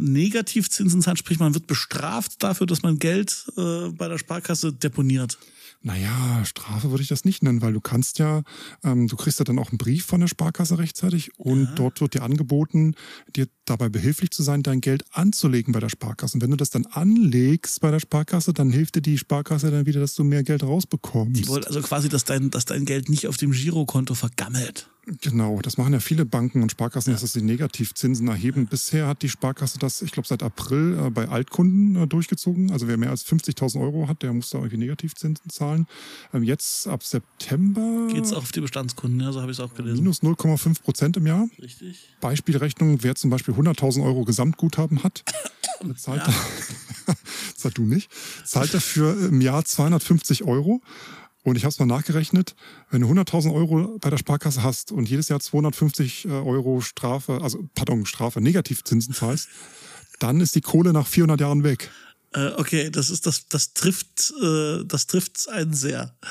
Negativzinsen 0.00 1.02
zahlen, 1.02 1.16
sprich 1.16 1.40
man 1.40 1.54
wird 1.54 1.66
bestraft 1.66 2.44
dafür, 2.44 2.68
dass 2.68 2.82
man 2.82 3.00
Geld 3.00 3.44
äh, 3.56 3.88
bei 3.88 4.06
der 4.06 4.18
Sparkasse 4.18 4.72
deponiert. 4.72 5.36
Naja, 5.80 6.44
Strafe 6.44 6.90
würde 6.90 7.02
ich 7.02 7.08
das 7.08 7.24
nicht 7.24 7.42
nennen, 7.42 7.62
weil 7.62 7.72
du 7.72 7.80
kannst 7.80 8.18
ja, 8.18 8.42
ähm, 8.82 9.06
du 9.06 9.16
kriegst 9.16 9.38
ja 9.38 9.44
dann 9.44 9.60
auch 9.60 9.70
einen 9.70 9.78
Brief 9.78 10.04
von 10.04 10.20
der 10.20 10.26
Sparkasse 10.26 10.78
rechtzeitig 10.78 11.30
und 11.38 11.64
ja. 11.64 11.74
dort 11.76 12.00
wird 12.00 12.14
dir 12.14 12.22
angeboten, 12.22 12.94
dir 13.36 13.46
dabei 13.64 13.88
behilflich 13.88 14.32
zu 14.32 14.42
sein, 14.42 14.64
dein 14.64 14.80
Geld 14.80 15.04
anzulegen 15.12 15.72
bei 15.72 15.78
der 15.78 15.88
Sparkasse. 15.88 16.34
Und 16.34 16.42
wenn 16.42 16.50
du 16.50 16.56
das 16.56 16.70
dann 16.70 16.86
anlegst 16.86 17.80
bei 17.80 17.92
der 17.92 18.00
Sparkasse, 18.00 18.52
dann 18.52 18.72
hilft 18.72 18.96
dir 18.96 19.02
die 19.02 19.18
Sparkasse 19.18 19.70
dann 19.70 19.86
wieder, 19.86 20.00
dass 20.00 20.14
du 20.14 20.24
mehr 20.24 20.42
Geld 20.42 20.64
rausbekommst. 20.64 21.40
Die 21.40 21.48
wollen 21.48 21.64
also 21.64 21.80
quasi, 21.80 22.08
dass 22.08 22.24
dein, 22.24 22.50
dass 22.50 22.64
dein 22.64 22.84
Geld 22.84 23.08
nicht 23.08 23.28
auf 23.28 23.36
dem 23.36 23.52
Girokonto 23.52 24.14
vergammelt. 24.14 24.90
Genau, 25.22 25.60
das 25.62 25.78
machen 25.78 25.92
ja 25.94 26.00
viele 26.00 26.26
Banken 26.26 26.62
und 26.62 26.70
Sparkassen, 26.70 27.14
ja. 27.14 27.18
dass 27.18 27.32
sie 27.32 27.42
Negativzinsen 27.42 28.28
erheben. 28.28 28.66
Bisher 28.66 29.06
hat 29.06 29.22
die 29.22 29.28
Sparkasse 29.28 29.78
das, 29.78 30.02
ich 30.02 30.12
glaube, 30.12 30.28
seit 30.28 30.42
April 30.42 30.98
äh, 30.98 31.10
bei 31.10 31.28
Altkunden 31.28 31.96
äh, 31.96 32.06
durchgezogen. 32.06 32.70
Also 32.70 32.88
wer 32.88 32.96
mehr 32.98 33.10
als 33.10 33.26
50.000 33.26 33.80
Euro 33.80 34.08
hat, 34.08 34.22
der 34.22 34.32
muss 34.32 34.50
da 34.50 34.58
irgendwie 34.58 34.76
Negativzinsen 34.76 35.48
zahlen. 35.50 35.86
Ähm, 36.34 36.42
jetzt 36.42 36.86
ab 36.88 37.02
September. 37.02 38.08
Geht 38.12 38.24
es 38.24 38.32
auch 38.32 38.38
auf 38.38 38.52
die 38.52 38.60
Bestandskunden, 38.60 39.20
ja, 39.20 39.32
so 39.32 39.40
habe 39.40 39.50
ich 39.50 39.58
es 39.58 39.64
auch 39.64 39.74
gelesen. 39.74 39.98
Minus 39.98 40.22
0,5 40.22 40.82
Prozent 40.82 41.16
im 41.16 41.26
Jahr. 41.26 41.48
Richtig. 41.60 42.16
Beispielrechnung, 42.20 43.02
wer 43.02 43.14
zum 43.14 43.30
Beispiel 43.30 43.54
100.000 43.54 44.04
Euro 44.04 44.24
Gesamtguthaben 44.24 45.02
hat, 45.02 45.24
zahlt, 45.96 46.26
ja. 46.26 47.16
zahlt 47.54 47.78
du 47.78 47.82
nicht, 47.82 48.10
zahlt 48.44 48.74
dafür 48.74 49.28
im 49.28 49.40
Jahr 49.40 49.64
250 49.64 50.44
Euro. 50.44 50.82
Und 51.44 51.56
ich 51.56 51.64
habe 51.64 51.70
es 51.70 51.78
mal 51.78 51.86
nachgerechnet, 51.86 52.54
wenn 52.90 53.02
du 53.02 53.08
100.000 53.08 53.54
Euro 53.54 53.98
bei 54.00 54.10
der 54.10 54.18
Sparkasse 54.18 54.62
hast 54.62 54.92
und 54.92 55.08
jedes 55.08 55.28
Jahr 55.28 55.40
250 55.40 56.24
äh, 56.24 56.28
Euro 56.28 56.80
Strafe, 56.80 57.40
also 57.42 57.68
pardon, 57.74 58.06
Strafe, 58.06 58.40
Negativzinsen 58.40 59.14
zahlst, 59.14 59.48
dann 60.18 60.40
ist 60.40 60.54
die 60.54 60.60
Kohle 60.60 60.92
nach 60.92 61.06
400 61.06 61.40
Jahren 61.40 61.64
weg. 61.64 61.90
Äh, 62.34 62.50
okay, 62.56 62.90
das 62.90 63.10
ist 63.10 63.26
das, 63.26 63.48
das 63.48 63.72
trifft, 63.72 64.32
äh, 64.42 64.84
das 64.84 65.06
trifft 65.06 65.48
einen 65.48 65.74
sehr. 65.74 66.14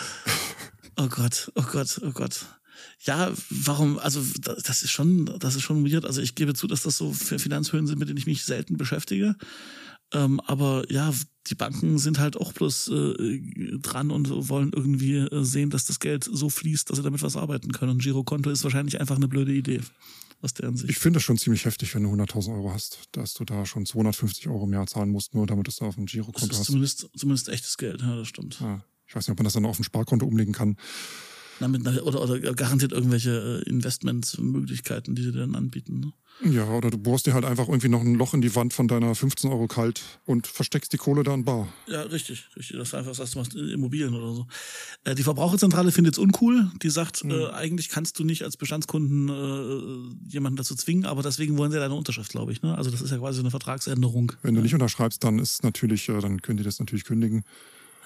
Oh 0.99 1.09
Gott, 1.09 1.51
oh 1.53 1.61
Gott, 1.61 2.01
oh 2.03 2.09
Gott. 2.11 2.47
Ja, 3.01 3.31
warum, 3.51 3.99
also 3.99 4.19
das 4.65 4.81
ist 4.81 4.89
schon, 4.89 5.31
das 5.37 5.55
ist 5.55 5.61
schon 5.61 5.85
weird. 5.85 6.05
Also 6.05 6.21
ich 6.21 6.33
gebe 6.33 6.55
zu, 6.55 6.65
dass 6.65 6.81
das 6.81 6.97
so 6.97 7.13
Finanzhöhen 7.13 7.85
sind, 7.85 7.99
mit 7.99 8.09
denen 8.09 8.17
ich 8.17 8.25
mich 8.25 8.43
selten 8.43 8.77
beschäftige. 8.77 9.35
Ähm, 10.13 10.39
aber 10.41 10.89
ja, 10.89 11.13
die 11.47 11.55
Banken 11.55 11.97
sind 11.97 12.19
halt 12.19 12.37
auch 12.37 12.53
bloß 12.53 12.89
äh, 12.89 13.77
dran 13.79 14.11
und 14.11 14.49
wollen 14.49 14.71
irgendwie 14.73 15.17
äh, 15.17 15.43
sehen, 15.43 15.69
dass 15.69 15.85
das 15.85 15.99
Geld 15.99 16.23
so 16.23 16.49
fließt, 16.49 16.89
dass 16.89 16.97
sie 16.97 17.03
damit 17.03 17.21
was 17.21 17.35
arbeiten 17.35 17.71
können. 17.71 17.91
Und 17.91 18.01
Girokonto 18.01 18.49
ist 18.49 18.63
wahrscheinlich 18.63 18.99
einfach 18.99 19.15
eine 19.15 19.27
blöde 19.27 19.53
Idee 19.53 19.81
aus 20.41 20.53
deren 20.53 20.77
Sicht. 20.77 20.89
Ich 20.89 20.99
finde 20.99 21.17
das 21.17 21.23
schon 21.23 21.37
ziemlich 21.37 21.65
heftig, 21.65 21.93
wenn 21.95 22.03
du 22.03 22.09
100.000 22.09 22.53
Euro 22.53 22.71
hast, 22.71 22.99
dass 23.11 23.33
du 23.33 23.43
da 23.43 23.65
schon 23.65 23.85
250 23.85 24.47
Euro 24.47 24.65
im 24.65 24.73
Jahr 24.73 24.87
zahlen 24.87 25.09
musst, 25.09 25.33
nur 25.33 25.47
damit 25.47 25.67
du 25.67 25.71
es 25.71 25.81
auf 25.81 25.95
dem 25.95 26.05
Girokonto 26.05 26.41
hast. 26.41 26.49
Das 26.49 26.57
ist 26.57 26.59
hast. 26.59 26.67
Zumindest, 26.67 27.09
zumindest 27.15 27.49
echtes 27.49 27.77
Geld, 27.77 28.01
ja, 28.01 28.15
das 28.15 28.27
stimmt. 28.27 28.59
Ja. 28.59 28.83
Ich 29.07 29.15
weiß 29.15 29.27
nicht, 29.27 29.31
ob 29.31 29.39
man 29.39 29.45
das 29.45 29.53
dann 29.53 29.65
auf 29.65 29.77
dem 29.77 29.85
Sparkonto 29.85 30.25
umlegen 30.25 30.53
kann. 30.53 30.77
Na, 31.59 31.67
mit 31.67 31.85
einer, 31.87 32.05
oder, 32.05 32.21
oder 32.21 32.39
garantiert 32.53 32.91
irgendwelche 32.91 33.63
äh, 33.65 33.69
Investmentsmöglichkeiten, 33.69 35.15
die 35.15 35.23
sie 35.23 35.31
dann 35.31 35.55
anbieten. 35.55 35.99
Ne? 35.99 36.13
Ja, 36.43 36.65
oder 36.69 36.91
du 36.91 36.99
bohrst 36.99 37.25
dir 37.25 37.33
halt 37.33 37.45
einfach 37.45 37.67
irgendwie 37.67 37.89
noch 37.89 38.01
ein 38.01 38.13
Loch 38.13 38.35
in 38.35 38.41
die 38.41 38.53
Wand 38.53 38.71
von 38.71 38.87
deiner 38.87 39.15
15 39.15 39.49
Euro 39.49 39.67
kalt 39.67 40.03
und 40.25 40.45
versteckst 40.45 40.93
die 40.93 40.97
Kohle 40.97 41.23
da 41.23 41.33
in 41.33 41.43
bar. 41.43 41.67
Ja, 41.87 42.03
richtig, 42.03 42.47
richtig. 42.55 42.77
Das 42.77 42.89
ist 42.89 42.93
einfach, 42.93 43.17
was 43.17 43.31
du 43.31 43.39
machst, 43.39 43.55
Immobilien 43.55 44.13
oder 44.13 44.33
so. 44.33 44.47
Äh, 45.03 45.15
die 45.15 45.23
Verbraucherzentrale 45.23 45.91
findet 45.91 46.13
es 46.13 46.19
uncool. 46.19 46.69
Die 46.83 46.91
sagt, 46.91 47.23
mhm. 47.23 47.31
äh, 47.31 47.47
eigentlich 47.51 47.89
kannst 47.89 48.19
du 48.19 48.23
nicht 48.23 48.43
als 48.43 48.55
Bestandskunden 48.55 49.29
äh, 49.29 50.31
jemanden 50.31 50.57
dazu 50.57 50.75
zwingen, 50.75 51.05
aber 51.05 51.23
deswegen 51.23 51.57
wollen 51.57 51.71
sie 51.71 51.79
deine 51.79 51.95
Unterschrift, 51.95 52.29
glaube 52.29 52.51
ich. 52.51 52.61
Ne? 52.61 52.77
Also 52.77 52.91
das 52.91 53.01
ist 53.01 53.09
ja 53.09 53.17
quasi 53.17 53.39
eine 53.39 53.49
Vertragsänderung. 53.49 54.33
Wenn 54.43 54.53
du 54.53 54.61
nicht 54.61 54.75
unterschreibst, 54.75 55.23
dann 55.23 55.39
ist 55.39 55.63
natürlich, 55.63 56.07
äh, 56.09 56.19
dann 56.19 56.41
können 56.43 56.57
die 56.57 56.63
das 56.63 56.79
natürlich 56.79 57.05
kündigen. 57.05 57.45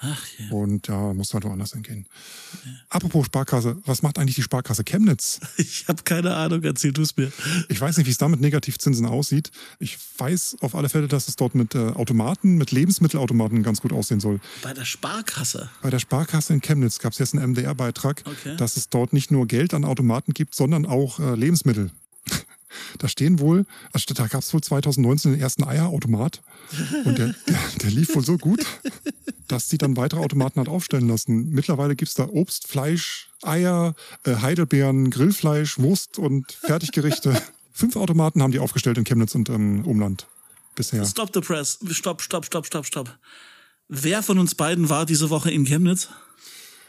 Ach, 0.04 0.26
ja. 0.38 0.50
Und 0.50 0.88
ja, 0.88 1.14
muss 1.14 1.32
halt 1.32 1.44
woanders 1.44 1.72
hingehen. 1.72 2.06
Ja. 2.64 2.72
Apropos 2.88 3.26
Sparkasse, 3.26 3.76
was 3.86 4.02
macht 4.02 4.18
eigentlich 4.18 4.34
die 4.34 4.42
Sparkasse 4.42 4.84
Chemnitz? 4.84 5.40
Ich 5.62 5.86
habe 5.88 6.02
keine 6.02 6.34
Ahnung, 6.34 6.62
erzähl 6.64 6.92
du 6.92 7.02
es 7.02 7.16
mir. 7.16 7.30
Ich 7.68 7.80
weiß 7.80 7.96
nicht, 7.96 8.06
wie 8.06 8.10
es 8.10 8.18
da 8.18 8.28
mit 8.28 8.40
Negativzinsen 8.40 9.06
aussieht. 9.06 9.50
Ich 9.78 9.96
weiß 10.18 10.56
auf 10.60 10.74
alle 10.74 10.88
Fälle, 10.88 11.08
dass 11.08 11.28
es 11.28 11.36
dort 11.36 11.54
mit 11.54 11.74
äh, 11.74 11.78
Automaten, 11.78 12.56
mit 12.56 12.72
Lebensmittelautomaten 12.72 13.62
ganz 13.62 13.80
gut 13.80 13.92
aussehen 13.92 14.20
soll. 14.20 14.40
Bei 14.62 14.74
der 14.74 14.84
Sparkasse? 14.84 15.70
Bei 15.82 15.90
der 15.90 16.00
Sparkasse 16.00 16.52
in 16.52 16.60
Chemnitz 16.60 16.98
gab 16.98 17.12
es 17.12 17.18
jetzt 17.18 17.34
einen 17.34 17.52
MDR-Beitrag, 17.52 18.24
okay. 18.26 18.56
dass 18.56 18.76
es 18.76 18.88
dort 18.88 19.12
nicht 19.12 19.30
nur 19.30 19.46
Geld 19.46 19.72
an 19.72 19.84
Automaten 19.84 20.34
gibt, 20.34 20.54
sondern 20.54 20.84
auch 20.84 21.20
äh, 21.20 21.34
Lebensmittel. 21.36 21.90
Da 22.98 23.08
stehen 23.08 23.38
wohl, 23.38 23.66
also 23.92 24.12
da 24.14 24.26
gab 24.26 24.42
es 24.42 24.52
wohl 24.52 24.62
2019 24.62 25.32
den 25.32 25.40
ersten 25.40 25.64
Eierautomat 25.64 26.42
und 27.04 27.18
der, 27.18 27.34
der, 27.48 27.58
der, 27.82 27.90
lief 27.90 28.14
wohl 28.14 28.24
so 28.24 28.38
gut, 28.38 28.64
dass 29.48 29.68
sie 29.68 29.78
dann 29.78 29.96
weitere 29.96 30.20
Automaten 30.20 30.60
hat 30.60 30.68
aufstellen 30.68 31.08
lassen. 31.08 31.50
Mittlerweile 31.50 31.96
gibt's 31.96 32.14
da 32.14 32.28
Obst, 32.28 32.68
Fleisch, 32.68 33.30
Eier, 33.42 33.94
äh, 34.24 34.36
Heidelbeeren, 34.36 35.10
Grillfleisch, 35.10 35.78
Wurst 35.78 36.18
und 36.18 36.52
Fertiggerichte. 36.52 37.40
Fünf 37.72 37.96
Automaten 37.96 38.42
haben 38.42 38.52
die 38.52 38.58
aufgestellt 38.58 38.98
in 38.98 39.04
Chemnitz 39.04 39.34
und 39.34 39.48
im 39.48 39.84
Umland 39.84 40.26
bisher. 40.74 41.04
Stop 41.04 41.30
the 41.34 41.40
press. 41.40 41.78
Stopp, 41.90 42.22
stopp, 42.22 42.44
stopp, 42.44 42.66
stopp, 42.66 42.86
stopp. 42.86 43.18
Wer 43.88 44.22
von 44.22 44.38
uns 44.38 44.54
beiden 44.54 44.88
war 44.88 45.06
diese 45.06 45.30
Woche 45.30 45.50
in 45.50 45.64
Chemnitz? 45.64 46.08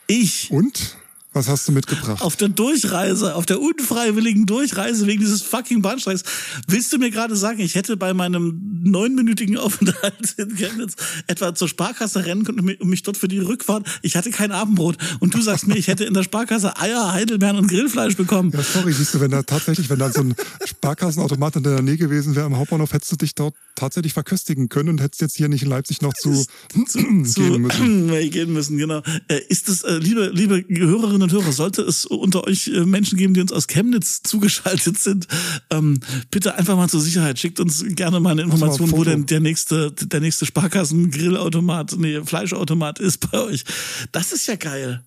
Ich. 0.08 0.52
Und? 0.52 0.98
Was 1.34 1.50
hast 1.50 1.68
du 1.68 1.72
mitgebracht? 1.72 2.22
Auf 2.22 2.36
der 2.36 2.50
Durchreise, 2.50 3.34
auf 3.34 3.48
der 3.48 3.60
unfreiwilligen 3.60 4.46
Durchreise 4.46 5.08
wegen 5.08 5.20
dieses 5.20 5.42
fucking 5.42 5.82
Bahnsteigs. 5.82 6.24
Willst 6.68 6.94
du 6.94 7.00
mir 7.00 7.10
gerade 7.10 7.36
sagen, 7.36 7.60
ich 7.60 7.74
hätte 7.74 7.98
bei 7.98 8.14
meinem 8.14 8.62
neunminütigen 8.84 9.58
Aufenthalt 9.58 10.34
in 10.38 10.56
Chemnitz 10.56 10.96
etwa 11.26 11.56
zur 11.56 11.68
Sparkasse 11.68 12.26
rennen 12.26 12.44
können 12.44 12.60
und 12.60 12.88
mich 12.88 13.02
dort 13.02 13.18
für 13.18 13.28
die 13.28 13.40
Rückfahrt, 13.40 13.88
ich 14.04 14.16
hatte 14.16 14.30
kein 14.30 14.52
Abendbrot 14.52 14.98
und 15.20 15.34
du 15.34 15.42
sagst 15.42 15.66
mir, 15.66 15.76
ich 15.76 15.88
hätte 15.88 16.06
in 16.06 16.14
der 16.14 16.22
Sparkasse 16.22 16.78
Eier, 16.78 17.12
Heidelbeeren 17.12 17.58
und 17.58 17.68
Grillfleisch 17.68 18.16
bekommen. 18.16 18.52
Ja, 18.52 18.62
sorry, 18.62 18.94
siehst 18.94 19.16
du, 19.16 19.20
wenn 19.20 19.32
da 19.32 19.42
tatsächlich, 19.42 19.90
wenn 19.90 20.00
da 20.00 20.12
so 20.12 20.22
ein 20.22 20.36
Sparkassenautomat 20.66 21.56
in 21.56 21.64
der 21.64 21.82
Nähe 21.82 21.98
gewesen 21.98 22.36
wäre 22.36 22.46
am 22.46 22.58
Hauptbahnhof, 22.58 22.94
hättest 22.94 23.12
du 23.12 23.16
dich 23.16 23.34
dort 23.34 23.56
tatsächlich 23.74 24.14
verköstigen 24.14 24.70
können 24.70 24.90
und 24.90 25.02
hättest 25.02 25.22
jetzt 25.22 25.36
hier 25.36 25.50
nicht 25.50 25.64
in 25.64 25.70
Leipzig 25.70 26.02
noch 26.04 26.14
zu, 26.14 26.46
zu 26.86 27.00
gehen 27.34 27.62
müssen. 27.62 28.08
gehen 28.30 28.54
müssen, 28.54 28.78
genau. 28.78 29.02
Äh, 29.28 29.40
ist 29.50 29.68
es, 29.68 29.84
äh, 29.84 29.98
liebe, 29.98 30.30
liebe 30.30 30.64
Hörerinnen 30.70 31.23
und 31.24 31.32
Hörer, 31.32 31.52
sollte 31.52 31.82
es 31.82 32.06
unter 32.06 32.46
euch 32.46 32.68
äh, 32.68 32.86
Menschen 32.86 33.18
geben, 33.18 33.34
die 33.34 33.42
uns 33.42 33.52
aus 33.52 33.68
Chemnitz 33.68 34.22
zugeschaltet 34.24 34.98
sind, 35.00 35.28
ähm, 35.70 36.00
bitte 36.32 36.56
einfach 36.56 36.76
mal 36.76 36.90
zur 36.90 37.02
Sicherheit, 37.02 37.40
schickt 37.40 37.60
uns 37.60 37.84
gerne 37.88 38.20
mal 38.20 38.32
eine 38.32 38.44
Information, 38.44 38.92
wo 38.92 39.04
denn 39.04 39.26
der 39.26 39.40
nächste, 39.40 39.92
der 39.92 40.20
nächste 40.20 40.46
Sparkassen-Grillautomat, 40.46 41.96
nee, 41.98 42.22
Fleischautomat 42.24 43.00
ist 43.00 43.32
bei 43.32 43.40
euch. 43.40 43.64
Das 44.12 44.32
ist 44.32 44.48
ja 44.48 44.56
geil. 44.56 45.04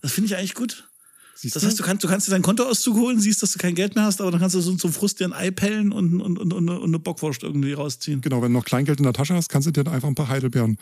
Das 0.00 0.12
finde 0.12 0.26
ich 0.28 0.36
eigentlich 0.36 0.54
gut. 0.54 0.87
Siehst 1.40 1.54
das 1.54 1.64
heißt, 1.64 1.78
du 1.78 1.84
kannst, 1.84 2.02
du 2.02 2.08
kannst 2.08 2.26
dir 2.26 2.32
dein 2.32 2.42
Kontoauszug 2.42 2.96
holen, 2.96 3.20
siehst, 3.20 3.44
dass 3.44 3.52
du 3.52 3.60
kein 3.60 3.76
Geld 3.76 3.94
mehr 3.94 4.02
hast, 4.02 4.20
aber 4.20 4.32
dann 4.32 4.40
kannst 4.40 4.56
du 4.56 4.60
so 4.60 4.74
zum 4.74 4.92
Frust 4.92 5.20
dir 5.20 5.26
ein 5.26 5.32
Ei 5.32 5.52
pellen 5.52 5.92
und, 5.92 6.20
und, 6.20 6.36
und, 6.36 6.52
und 6.52 6.68
eine 6.68 6.98
Bockwurst 6.98 7.44
irgendwie 7.44 7.74
rausziehen. 7.74 8.20
Genau, 8.22 8.42
wenn 8.42 8.52
du 8.52 8.58
noch 8.58 8.64
Kleingeld 8.64 8.98
in 8.98 9.04
der 9.04 9.12
Tasche 9.12 9.34
hast, 9.34 9.48
kannst 9.48 9.68
du 9.68 9.70
dir 9.70 9.88
einfach 9.88 10.08
ein 10.08 10.16
paar 10.16 10.26
Heidelbeeren 10.26 10.78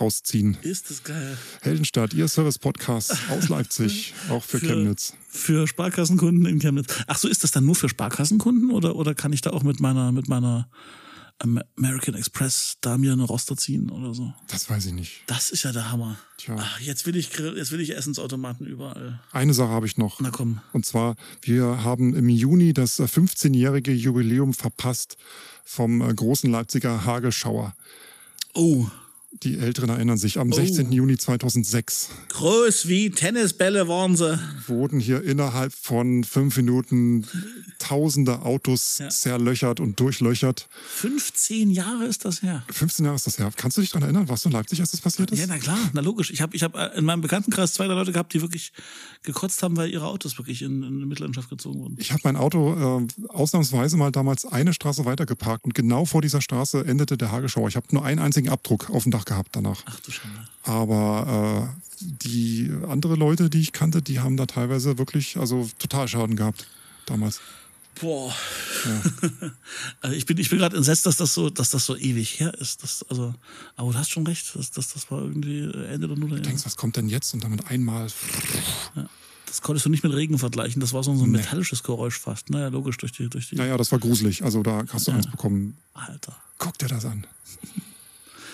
rausziehen. 0.00 0.56
Ist 0.62 0.90
das 0.90 1.04
geil. 1.04 1.38
Heldenstadt, 1.60 2.14
ihr 2.14 2.26
Service-Podcast 2.26 3.16
aus 3.30 3.48
Leipzig, 3.48 4.12
auch 4.28 4.42
für, 4.42 4.58
für, 4.58 4.66
Chemnitz. 4.66 5.14
Für 5.28 5.68
Sparkassenkunden 5.68 6.46
in 6.46 6.58
Chemnitz. 6.58 6.92
Ach 7.06 7.18
so, 7.18 7.28
ist 7.28 7.44
das 7.44 7.52
dann 7.52 7.64
nur 7.64 7.76
für 7.76 7.88
Sparkassenkunden 7.88 8.72
oder, 8.72 8.96
oder 8.96 9.14
kann 9.14 9.32
ich 9.32 9.40
da 9.40 9.50
auch 9.50 9.62
mit 9.62 9.78
meiner, 9.78 10.10
mit 10.10 10.26
meiner 10.26 10.68
American 11.38 12.14
Express 12.14 12.76
da 12.80 12.98
mir 12.98 13.12
eine 13.12 13.24
Roster 13.24 13.56
ziehen 13.56 13.90
oder 13.90 14.14
so. 14.14 14.32
Das 14.48 14.68
weiß 14.70 14.86
ich 14.86 14.92
nicht. 14.92 15.22
Das 15.26 15.50
ist 15.50 15.62
ja 15.64 15.72
der 15.72 15.90
Hammer. 15.90 16.18
Tja. 16.36 16.56
Ach, 16.58 16.80
jetzt 16.80 17.06
will 17.06 17.16
ich 17.16 17.30
Grill, 17.30 17.56
jetzt 17.56 17.72
will 17.72 17.80
ich 17.80 17.96
Essensautomaten 17.96 18.66
überall. 18.66 19.20
Eine 19.32 19.54
Sache 19.54 19.70
habe 19.70 19.86
ich 19.86 19.96
noch. 19.96 20.20
Na 20.20 20.30
komm. 20.30 20.60
Und 20.72 20.86
zwar, 20.86 21.16
wir 21.40 21.84
haben 21.84 22.14
im 22.14 22.28
Juni 22.28 22.72
das 22.72 23.00
15-jährige 23.00 23.92
Jubiläum 23.92 24.54
verpasst 24.54 25.16
vom 25.64 26.00
äh, 26.00 26.12
großen 26.12 26.50
Leipziger 26.50 27.04
Hagelschauer. 27.04 27.74
Oh. 28.54 28.86
Die 29.42 29.58
Älteren 29.58 29.88
erinnern 29.88 30.18
sich, 30.18 30.38
am 30.38 30.52
oh. 30.52 30.54
16. 30.54 30.92
Juni 30.92 31.16
2006. 31.16 32.10
Groß 32.28 32.86
wie 32.86 33.10
Tennisbälle 33.10 33.88
waren 33.88 34.14
sie. 34.14 34.38
Wurden 34.66 35.00
hier 35.00 35.22
innerhalb 35.22 35.72
von 35.72 36.22
fünf 36.22 36.56
Minuten 36.58 37.26
tausende 37.78 38.42
Autos 38.42 38.98
ja. 38.98 39.08
zerlöchert 39.08 39.80
und 39.80 39.98
durchlöchert. 39.98 40.68
15 40.96 41.70
Jahre 41.70 42.04
ist 42.04 42.24
das 42.24 42.42
her. 42.42 42.62
15 42.70 43.06
Jahre 43.06 43.16
ist 43.16 43.26
das 43.26 43.38
her. 43.38 43.50
Kannst 43.56 43.78
du 43.78 43.80
dich 43.80 43.90
daran 43.90 44.04
erinnern? 44.04 44.28
Warst 44.28 44.44
du 44.44 44.50
in 44.50 44.52
Leipzig, 44.52 44.80
als 44.80 44.90
das 44.90 45.00
passiert 45.00 45.30
ist? 45.32 45.38
Ja, 45.38 45.46
na 45.48 45.58
klar, 45.58 45.78
na 45.94 46.02
logisch. 46.02 46.30
Ich 46.30 46.42
habe 46.42 46.54
ich 46.54 46.62
hab 46.62 46.76
äh, 46.76 46.98
in 46.98 47.04
meinem 47.04 47.22
Bekanntenkreis 47.22 47.72
zwei, 47.72 47.86
drei 47.86 47.94
Leute 47.94 48.12
gehabt, 48.12 48.34
die 48.34 48.42
wirklich 48.42 48.72
gekotzt 49.22 49.62
haben, 49.62 49.76
weil 49.76 49.90
ihre 49.90 50.06
Autos 50.06 50.38
wirklich 50.38 50.62
in, 50.62 50.82
in 50.82 51.08
Mitleidenschaft 51.08 51.48
gezogen 51.48 51.80
wurden. 51.80 51.96
Ich 51.98 52.12
habe 52.12 52.20
mein 52.24 52.36
Auto 52.36 53.00
äh, 53.00 53.28
ausnahmsweise 53.28 53.96
mal 53.96 54.10
damals 54.10 54.44
eine 54.44 54.72
Straße 54.72 55.04
weiter 55.04 55.26
geparkt 55.26 55.64
und 55.64 55.74
genau 55.74 56.04
vor 56.04 56.22
dieser 56.22 56.40
Straße 56.40 56.84
endete 56.84 57.16
der 57.16 57.30
Hagelschauer. 57.30 57.68
Ich 57.68 57.76
habe 57.76 57.86
nur 57.90 58.04
einen 58.04 58.18
einzigen 58.18 58.48
Abdruck 58.48 58.90
auf 58.90 59.04
dem 59.04 59.12
Dach 59.12 59.24
gehabt 59.24 59.50
danach. 59.52 59.82
Ach 59.86 60.00
du 60.00 60.10
Schande. 60.10 60.38
Aber 60.64 61.72
äh, 61.72 61.82
die 62.00 62.70
andere 62.88 63.14
Leute, 63.14 63.50
die 63.50 63.60
ich 63.60 63.72
kannte, 63.72 64.02
die 64.02 64.20
haben 64.20 64.36
da 64.36 64.46
teilweise 64.46 64.98
wirklich 64.98 65.36
also 65.36 65.68
total 65.78 66.08
Schaden 66.08 66.36
gehabt 66.36 66.66
damals. 67.06 67.40
Boah. 68.00 68.34
Ja. 68.84 69.02
also 70.00 70.16
ich 70.16 70.26
bin, 70.26 70.38
ich 70.38 70.50
bin 70.50 70.58
gerade 70.58 70.76
entsetzt, 70.76 71.06
dass 71.06 71.16
das 71.16 71.34
so, 71.34 71.50
dass 71.50 71.70
das 71.70 71.86
so 71.86 71.96
ewig 71.96 72.40
her 72.40 72.54
ist. 72.54 72.82
Das, 72.82 73.04
also, 73.08 73.34
aber 73.76 73.92
du 73.92 73.98
hast 73.98 74.10
schon 74.10 74.26
recht, 74.26 74.54
dass, 74.56 74.70
dass 74.70 74.92
das 74.92 75.10
war 75.10 75.20
irgendwie 75.20 75.62
Ende 75.62 76.08
der 76.08 76.16
Nuller. 76.16 76.36
Du 76.36 76.42
denkst, 76.42 76.64
was 76.64 76.76
kommt 76.76 76.96
denn 76.96 77.08
jetzt? 77.08 77.34
Und 77.34 77.44
damit 77.44 77.66
einmal. 77.68 78.08
Ja. 78.96 79.08
Das 79.46 79.60
konntest 79.60 79.84
du 79.84 79.90
nicht 79.90 80.02
mit 80.02 80.14
Regen 80.14 80.38
vergleichen. 80.38 80.80
Das 80.80 80.94
war 80.94 81.04
so 81.04 81.12
ein 81.12 81.18
nee. 81.18 81.38
metallisches 81.38 81.82
Geräusch 81.82 82.18
fast. 82.18 82.48
Naja, 82.48 82.68
logisch 82.68 82.96
durch 82.96 83.12
die, 83.12 83.28
durch 83.28 83.50
die. 83.50 83.56
Naja, 83.56 83.76
das 83.76 83.92
war 83.92 83.98
gruselig. 83.98 84.42
Also 84.42 84.62
da 84.62 84.84
hast 84.90 85.06
du 85.06 85.10
ja. 85.10 85.18
eins 85.18 85.30
bekommen. 85.30 85.76
Alter. 85.92 86.34
Guck 86.58 86.78
dir 86.78 86.88
das 86.88 87.04
an. 87.04 87.26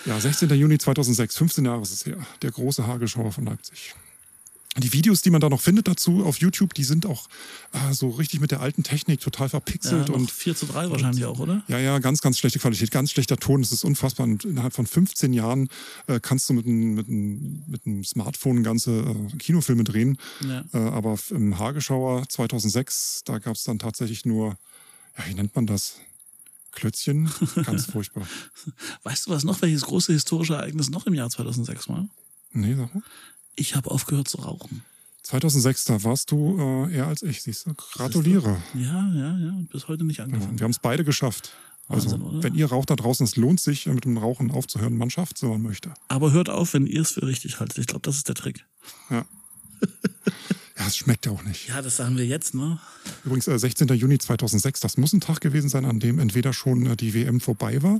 Ja, 0.05 0.19
16. 0.19 0.49
Juni 0.49 0.77
2006, 0.77 1.37
15 1.37 1.65
Jahre 1.65 1.81
ist 1.81 1.93
es 1.93 2.05
her. 2.05 2.17
Der 2.41 2.51
große 2.51 2.85
Hagelschauer 2.85 3.31
von 3.31 3.45
Leipzig. 3.45 3.95
Die 4.79 4.93
Videos, 4.93 5.21
die 5.21 5.29
man 5.29 5.41
da 5.41 5.49
noch 5.49 5.61
findet 5.61 5.87
dazu 5.87 6.25
auf 6.25 6.39
YouTube, 6.39 6.73
die 6.73 6.83
sind 6.83 7.05
auch 7.05 7.27
äh, 7.73 7.93
so 7.93 8.09
richtig 8.09 8.39
mit 8.39 8.51
der 8.51 8.61
alten 8.61 8.83
Technik 8.83 9.19
total 9.19 9.49
verpixelt. 9.49 10.09
Ja, 10.09 10.15
und 10.15 10.31
4 10.31 10.55
zu 10.55 10.65
3 10.65 10.89
wahrscheinlich 10.89 11.25
auch, 11.25 11.39
oder? 11.39 11.63
Ja, 11.67 11.79
ja, 11.79 11.99
ganz, 11.99 12.21
ganz 12.21 12.37
schlechte 12.37 12.59
Qualität, 12.59 12.91
ganz 12.91 13.11
schlechter 13.11 13.37
Ton. 13.37 13.61
Das 13.61 13.71
ist 13.71 13.83
unfassbar. 13.83 14.25
Und 14.25 14.45
innerhalb 14.45 14.73
von 14.73 14.85
15 14.87 15.33
Jahren 15.33 15.69
äh, 16.07 16.19
kannst 16.19 16.49
du 16.49 16.53
mit 16.53 16.65
einem 16.65 16.95
mit 16.95 17.07
mit 17.85 18.07
Smartphone 18.07 18.63
ganze 18.63 18.91
äh, 19.01 19.37
Kinofilme 19.37 19.83
drehen. 19.83 20.17
Ja. 20.47 20.63
Äh, 20.73 20.77
aber 20.77 21.17
im 21.29 21.57
Hagelschauer 21.57 22.27
2006, 22.27 23.23
da 23.25 23.39
gab 23.39 23.55
es 23.55 23.63
dann 23.63 23.79
tatsächlich 23.79 24.25
nur, 24.25 24.57
ja, 25.17 25.27
wie 25.27 25.33
nennt 25.33 25.55
man 25.55 25.65
das? 25.65 25.95
Klötzchen, 26.71 27.29
ganz 27.65 27.85
furchtbar. 27.91 28.27
Weißt 29.03 29.25
du 29.25 29.31
was 29.31 29.43
noch, 29.43 29.61
welches 29.61 29.81
große 29.81 30.13
historische 30.13 30.53
Ereignis 30.53 30.89
noch 30.89 31.07
im 31.07 31.15
Jahr 31.15 31.29
2006 31.29 31.89
war? 31.89 32.07
Nee, 32.51 32.75
sag 32.75 32.93
mal. 32.93 33.03
Ich 33.59 33.75
habe 33.75 33.91
aufgehört 33.91 34.29
zu 34.29 34.37
rauchen. 34.37 34.83
2006, 35.23 35.83
da 35.83 36.03
warst 36.05 36.31
du 36.31 36.57
äh, 36.87 36.95
eher 36.95 37.07
als 37.07 37.21
ich, 37.23 37.43
siehst 37.43 37.65
du. 37.65 37.73
Gratuliere. 37.73 38.61
Ja, 38.73 39.13
ja, 39.13 39.37
ja. 39.37 39.49
Und 39.49 39.69
bis 39.69 39.89
heute 39.89 40.05
nicht 40.05 40.21
angefangen. 40.21 40.53
Ja, 40.53 40.59
wir 40.59 40.63
haben 40.63 40.71
es 40.71 40.79
beide 40.79 41.03
geschafft. 41.03 41.51
Also, 41.89 42.11
Wahnsinn, 42.11 42.43
wenn 42.43 42.55
ihr 42.55 42.67
raucht 42.67 42.89
da 42.89 42.95
draußen, 42.95 43.25
es 43.25 43.35
lohnt 43.35 43.59
sich, 43.59 43.87
mit 43.87 44.05
dem 44.05 44.17
Rauchen 44.17 44.51
aufzuhören. 44.51 44.97
Man 44.97 45.09
schafft 45.09 45.35
es, 45.35 45.43
wenn 45.43 45.49
man 45.49 45.61
möchte. 45.61 45.93
Aber 46.07 46.31
hört 46.31 46.49
auf, 46.49 46.73
wenn 46.73 46.85
ihr 46.85 47.01
es 47.01 47.11
für 47.11 47.27
richtig 47.27 47.59
haltet. 47.59 47.79
Ich 47.79 47.87
glaube, 47.87 48.01
das 48.03 48.15
ist 48.15 48.27
der 48.29 48.35
Trick. 48.35 48.65
Ja. 49.09 49.25
ja, 50.79 50.87
es 50.87 50.97
schmeckt 50.97 51.25
ja 51.25 51.33
auch 51.33 51.43
nicht. 51.43 51.67
Ja, 51.67 51.81
das 51.81 51.97
sagen 51.97 52.17
wir 52.17 52.25
jetzt, 52.25 52.55
ne? 52.55 52.79
Übrigens, 53.25 53.47
äh, 53.47 53.59
16. 53.59 53.89
Juni 53.89 54.17
2006, 54.17 54.79
das 54.79 54.97
muss 54.97 55.13
ein 55.13 55.19
Tag 55.19 55.41
gewesen 55.41 55.69
sein, 55.69 55.85
an 55.85 55.99
dem 55.99 56.19
entweder 56.19 56.53
schon 56.53 56.85
äh, 56.85 56.95
die 56.95 57.13
WM 57.13 57.41
vorbei 57.41 57.83
war 57.83 57.99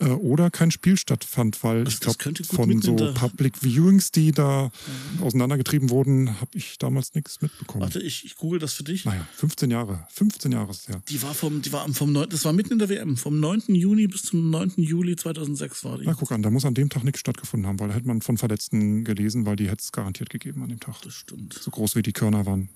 äh, 0.00 0.06
oder 0.06 0.50
kein 0.50 0.70
Spiel 0.70 0.96
stattfand, 0.96 1.62
weil 1.64 1.84
das, 1.84 1.94
ich 1.94 2.00
glaube, 2.00 2.44
von 2.44 2.82
so 2.82 2.94
Public 3.14 3.62
Viewings, 3.62 4.10
die 4.12 4.32
da 4.32 4.70
mhm. 5.16 5.22
auseinandergetrieben 5.22 5.90
wurden, 5.90 6.40
habe 6.40 6.50
ich 6.54 6.78
damals 6.78 7.14
nichts 7.14 7.40
mitbekommen. 7.40 7.82
Warte, 7.82 8.00
ich, 8.00 8.24
ich 8.24 8.36
google 8.36 8.58
das 8.58 8.74
für 8.74 8.84
dich. 8.84 9.04
Naja, 9.04 9.26
15 9.36 9.70
Jahre. 9.70 10.06
15 10.10 10.52
Jahre 10.52 10.70
ist 10.70 10.88
ja. 10.88 11.00
Die 11.08 11.22
war 11.22 11.34
vom, 11.34 11.62
die 11.62 11.72
war 11.72 11.88
vom 11.92 12.12
9, 12.12 12.28
das 12.28 12.44
war 12.44 12.52
mitten 12.52 12.74
in 12.74 12.78
der 12.78 12.88
WM. 12.88 13.16
Vom 13.16 13.40
9. 13.40 13.74
Juni 13.74 14.06
bis 14.06 14.22
zum 14.22 14.50
9. 14.50 14.74
Juli 14.76 15.16
2006 15.16 15.84
war 15.84 15.98
die. 15.98 16.04
Na, 16.06 16.14
guck 16.14 16.32
an, 16.32 16.42
da 16.42 16.50
muss 16.50 16.64
an 16.64 16.74
dem 16.74 16.88
Tag 16.88 17.04
nichts 17.04 17.20
stattgefunden 17.20 17.68
haben, 17.68 17.80
weil 17.80 17.88
da 17.88 17.94
hätte 17.94 18.06
man 18.06 18.22
von 18.22 18.38
Verletzten 18.38 19.04
gelesen, 19.04 19.46
weil 19.46 19.56
die 19.56 19.68
hätte 19.68 19.82
es 19.82 19.92
garantiert 19.92 20.30
gegeben 20.30 20.62
an 20.62 20.68
dem 20.68 20.80
Tag. 20.80 21.00
Das 21.02 21.14
stimmt. 21.14 21.54
So 21.54 21.70
groß 21.70 21.96
wie 21.96 22.02
die 22.02 22.07
Körner 22.12 22.46
waren. 22.46 22.68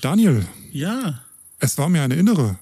Daniel. 0.00 0.46
Ja. 0.72 1.20
Es 1.58 1.76
war 1.78 1.88
mir 1.88 2.02
eine 2.02 2.14
innere. 2.14 2.58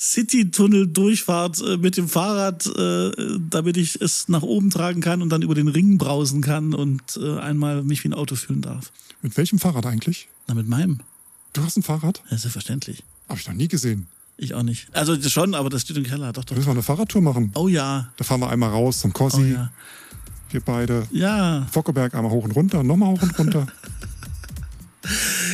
City-Tunnel-Durchfahrt 0.00 1.60
äh, 1.60 1.76
mit 1.76 1.98
dem 1.98 2.08
Fahrrad, 2.08 2.66
äh, 2.66 3.10
damit 3.50 3.76
ich 3.76 4.00
es 4.00 4.28
nach 4.28 4.42
oben 4.42 4.70
tragen 4.70 5.02
kann 5.02 5.20
und 5.20 5.28
dann 5.28 5.42
über 5.42 5.54
den 5.54 5.68
Ring 5.68 5.98
brausen 5.98 6.40
kann 6.40 6.72
und 6.72 7.02
äh, 7.18 7.38
einmal 7.38 7.82
mich 7.82 8.02
wie 8.02 8.08
ein 8.08 8.14
Auto 8.14 8.34
fühlen 8.34 8.62
darf. 8.62 8.92
Mit 9.20 9.36
welchem 9.36 9.58
Fahrrad 9.58 9.84
eigentlich? 9.84 10.28
Na, 10.48 10.54
mit 10.54 10.66
meinem. 10.66 11.00
Du 11.52 11.62
hast 11.62 11.76
ein 11.76 11.82
Fahrrad? 11.82 12.22
Ja, 12.30 12.38
selbstverständlich. 12.38 13.04
Habe 13.28 13.38
ich 13.40 13.46
noch 13.46 13.54
nie 13.54 13.68
gesehen. 13.68 14.06
Ich 14.38 14.54
auch 14.54 14.62
nicht. 14.62 14.88
Also 14.92 15.20
schon, 15.28 15.54
aber 15.54 15.68
das 15.68 15.82
steht 15.82 15.98
im 15.98 16.04
Keller. 16.04 16.32
Doch, 16.32 16.44
doch. 16.44 16.50
Da 16.50 16.54
müssen 16.54 16.68
wir 16.68 16.72
eine 16.72 16.82
Fahrradtour 16.82 17.20
machen. 17.20 17.52
Oh 17.54 17.68
ja. 17.68 18.10
Da 18.16 18.24
fahren 18.24 18.40
wir 18.40 18.48
einmal 18.48 18.70
raus 18.70 19.00
zum 19.00 19.12
Kossi. 19.12 19.42
Oh 19.42 19.44
ja. 19.44 19.70
Wir 20.48 20.60
beide. 20.60 21.06
Ja. 21.12 21.66
Fockeberg 21.70 22.14
einmal 22.14 22.32
hoch 22.32 22.44
und 22.44 22.52
runter, 22.52 22.82
nochmal 22.82 23.10
hoch 23.10 23.22
und 23.22 23.38
runter. 23.38 23.66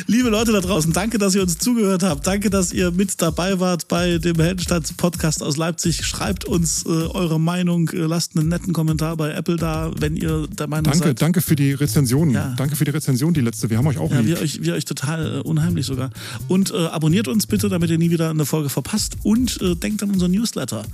Liebe 0.09 0.29
Leute 0.29 0.53
da 0.53 0.61
draußen, 0.61 0.93
danke, 0.93 1.19
dass 1.19 1.35
ihr 1.35 1.43
uns 1.43 1.59
zugehört 1.59 2.05
habt. 2.05 2.25
Danke, 2.29 2.49
dass 2.49 2.73
ihr 2.73 2.93
mit 2.93 3.21
dabei 3.21 3.59
wart 3.59 3.89
bei 3.89 4.19
dem 4.19 4.37
Heldenstadt-Podcast 4.37 5.43
aus 5.43 5.57
Leipzig. 5.57 6.07
Schreibt 6.07 6.45
uns 6.45 6.87
äh, 6.87 6.91
eure 6.91 7.41
Meinung, 7.41 7.89
äh, 7.89 7.97
lasst 7.97 8.37
einen 8.37 8.49
netten 8.49 8.73
Kommentar 8.73 9.17
bei 9.17 9.33
Apple 9.33 9.57
da, 9.57 9.91
wenn 9.99 10.17
ihr 10.17 10.47
der 10.47 10.69
Meinung 10.69 10.85
danke, 10.85 11.09
seid. 11.09 11.23
Danke 11.23 11.41
für 11.41 11.57
die 11.57 11.73
Rezension. 11.73 12.31
Ja. 12.31 12.55
Danke 12.57 12.77
für 12.77 12.85
die 12.85 12.93
Rezension, 12.93 13.35
die 13.35 13.41
letzte. 13.41 13.69
Wir 13.69 13.79
haben 13.79 13.87
euch 13.89 13.99
auch 13.99 14.13
ja, 14.13 14.21
lieb. 14.21 14.29
Wir 14.29 14.41
euch, 14.41 14.63
wir 14.63 14.75
euch 14.75 14.85
total 14.85 15.39
äh, 15.39 15.41
unheimlich 15.41 15.87
sogar. 15.87 16.11
Und 16.47 16.71
äh, 16.71 16.87
abonniert 16.87 17.27
uns 17.27 17.49
bitte, 17.49 17.69
damit 17.69 17.91
ihr 17.91 17.99
nie 17.99 18.11
wieder 18.11 18.31
eine 18.31 18.47
Folge 18.47 18.69
verpasst. 18.69 19.17
Und 19.25 19.61
äh, 19.61 19.75
denkt 19.75 20.05
an 20.05 20.13
unseren 20.13 20.31
Newsletter. 20.31 20.85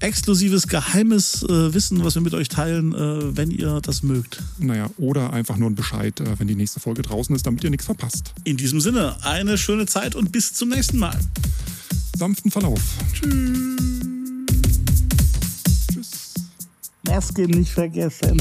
Exklusives, 0.00 0.68
geheimes 0.68 1.42
äh, 1.42 1.72
Wissen, 1.72 2.04
was 2.04 2.16
wir 2.16 2.22
mit 2.22 2.34
euch 2.34 2.50
teilen, 2.50 2.92
wenn 2.98 3.50
ihr 3.50 3.80
das 3.80 4.02
mögt. 4.02 4.42
Naja, 4.58 4.90
oder 4.98 5.32
einfach 5.32 5.56
nur 5.56 5.70
ein 5.70 5.74
Bescheid, 5.74 6.22
wenn 6.38 6.48
die 6.48 6.54
nächste 6.54 6.80
Folge 6.80 7.02
draußen 7.02 7.34
ist, 7.34 7.46
damit 7.46 7.64
ihr 7.64 7.70
nichts 7.70 7.86
verpasst. 7.86 8.34
In 8.44 8.57
diesem 8.58 8.80
Sinne, 8.80 9.16
eine 9.22 9.56
schöne 9.56 9.86
Zeit 9.86 10.14
und 10.14 10.32
bis 10.32 10.52
zum 10.52 10.68
nächsten 10.68 10.98
Mal. 10.98 11.18
Sanften 12.16 12.50
Verlauf. 12.50 12.80
Tschüss. 13.14 13.58
Tschüss. 15.92 16.34
Maske 17.06 17.42
nicht 17.42 17.70
vergessen. 17.70 18.36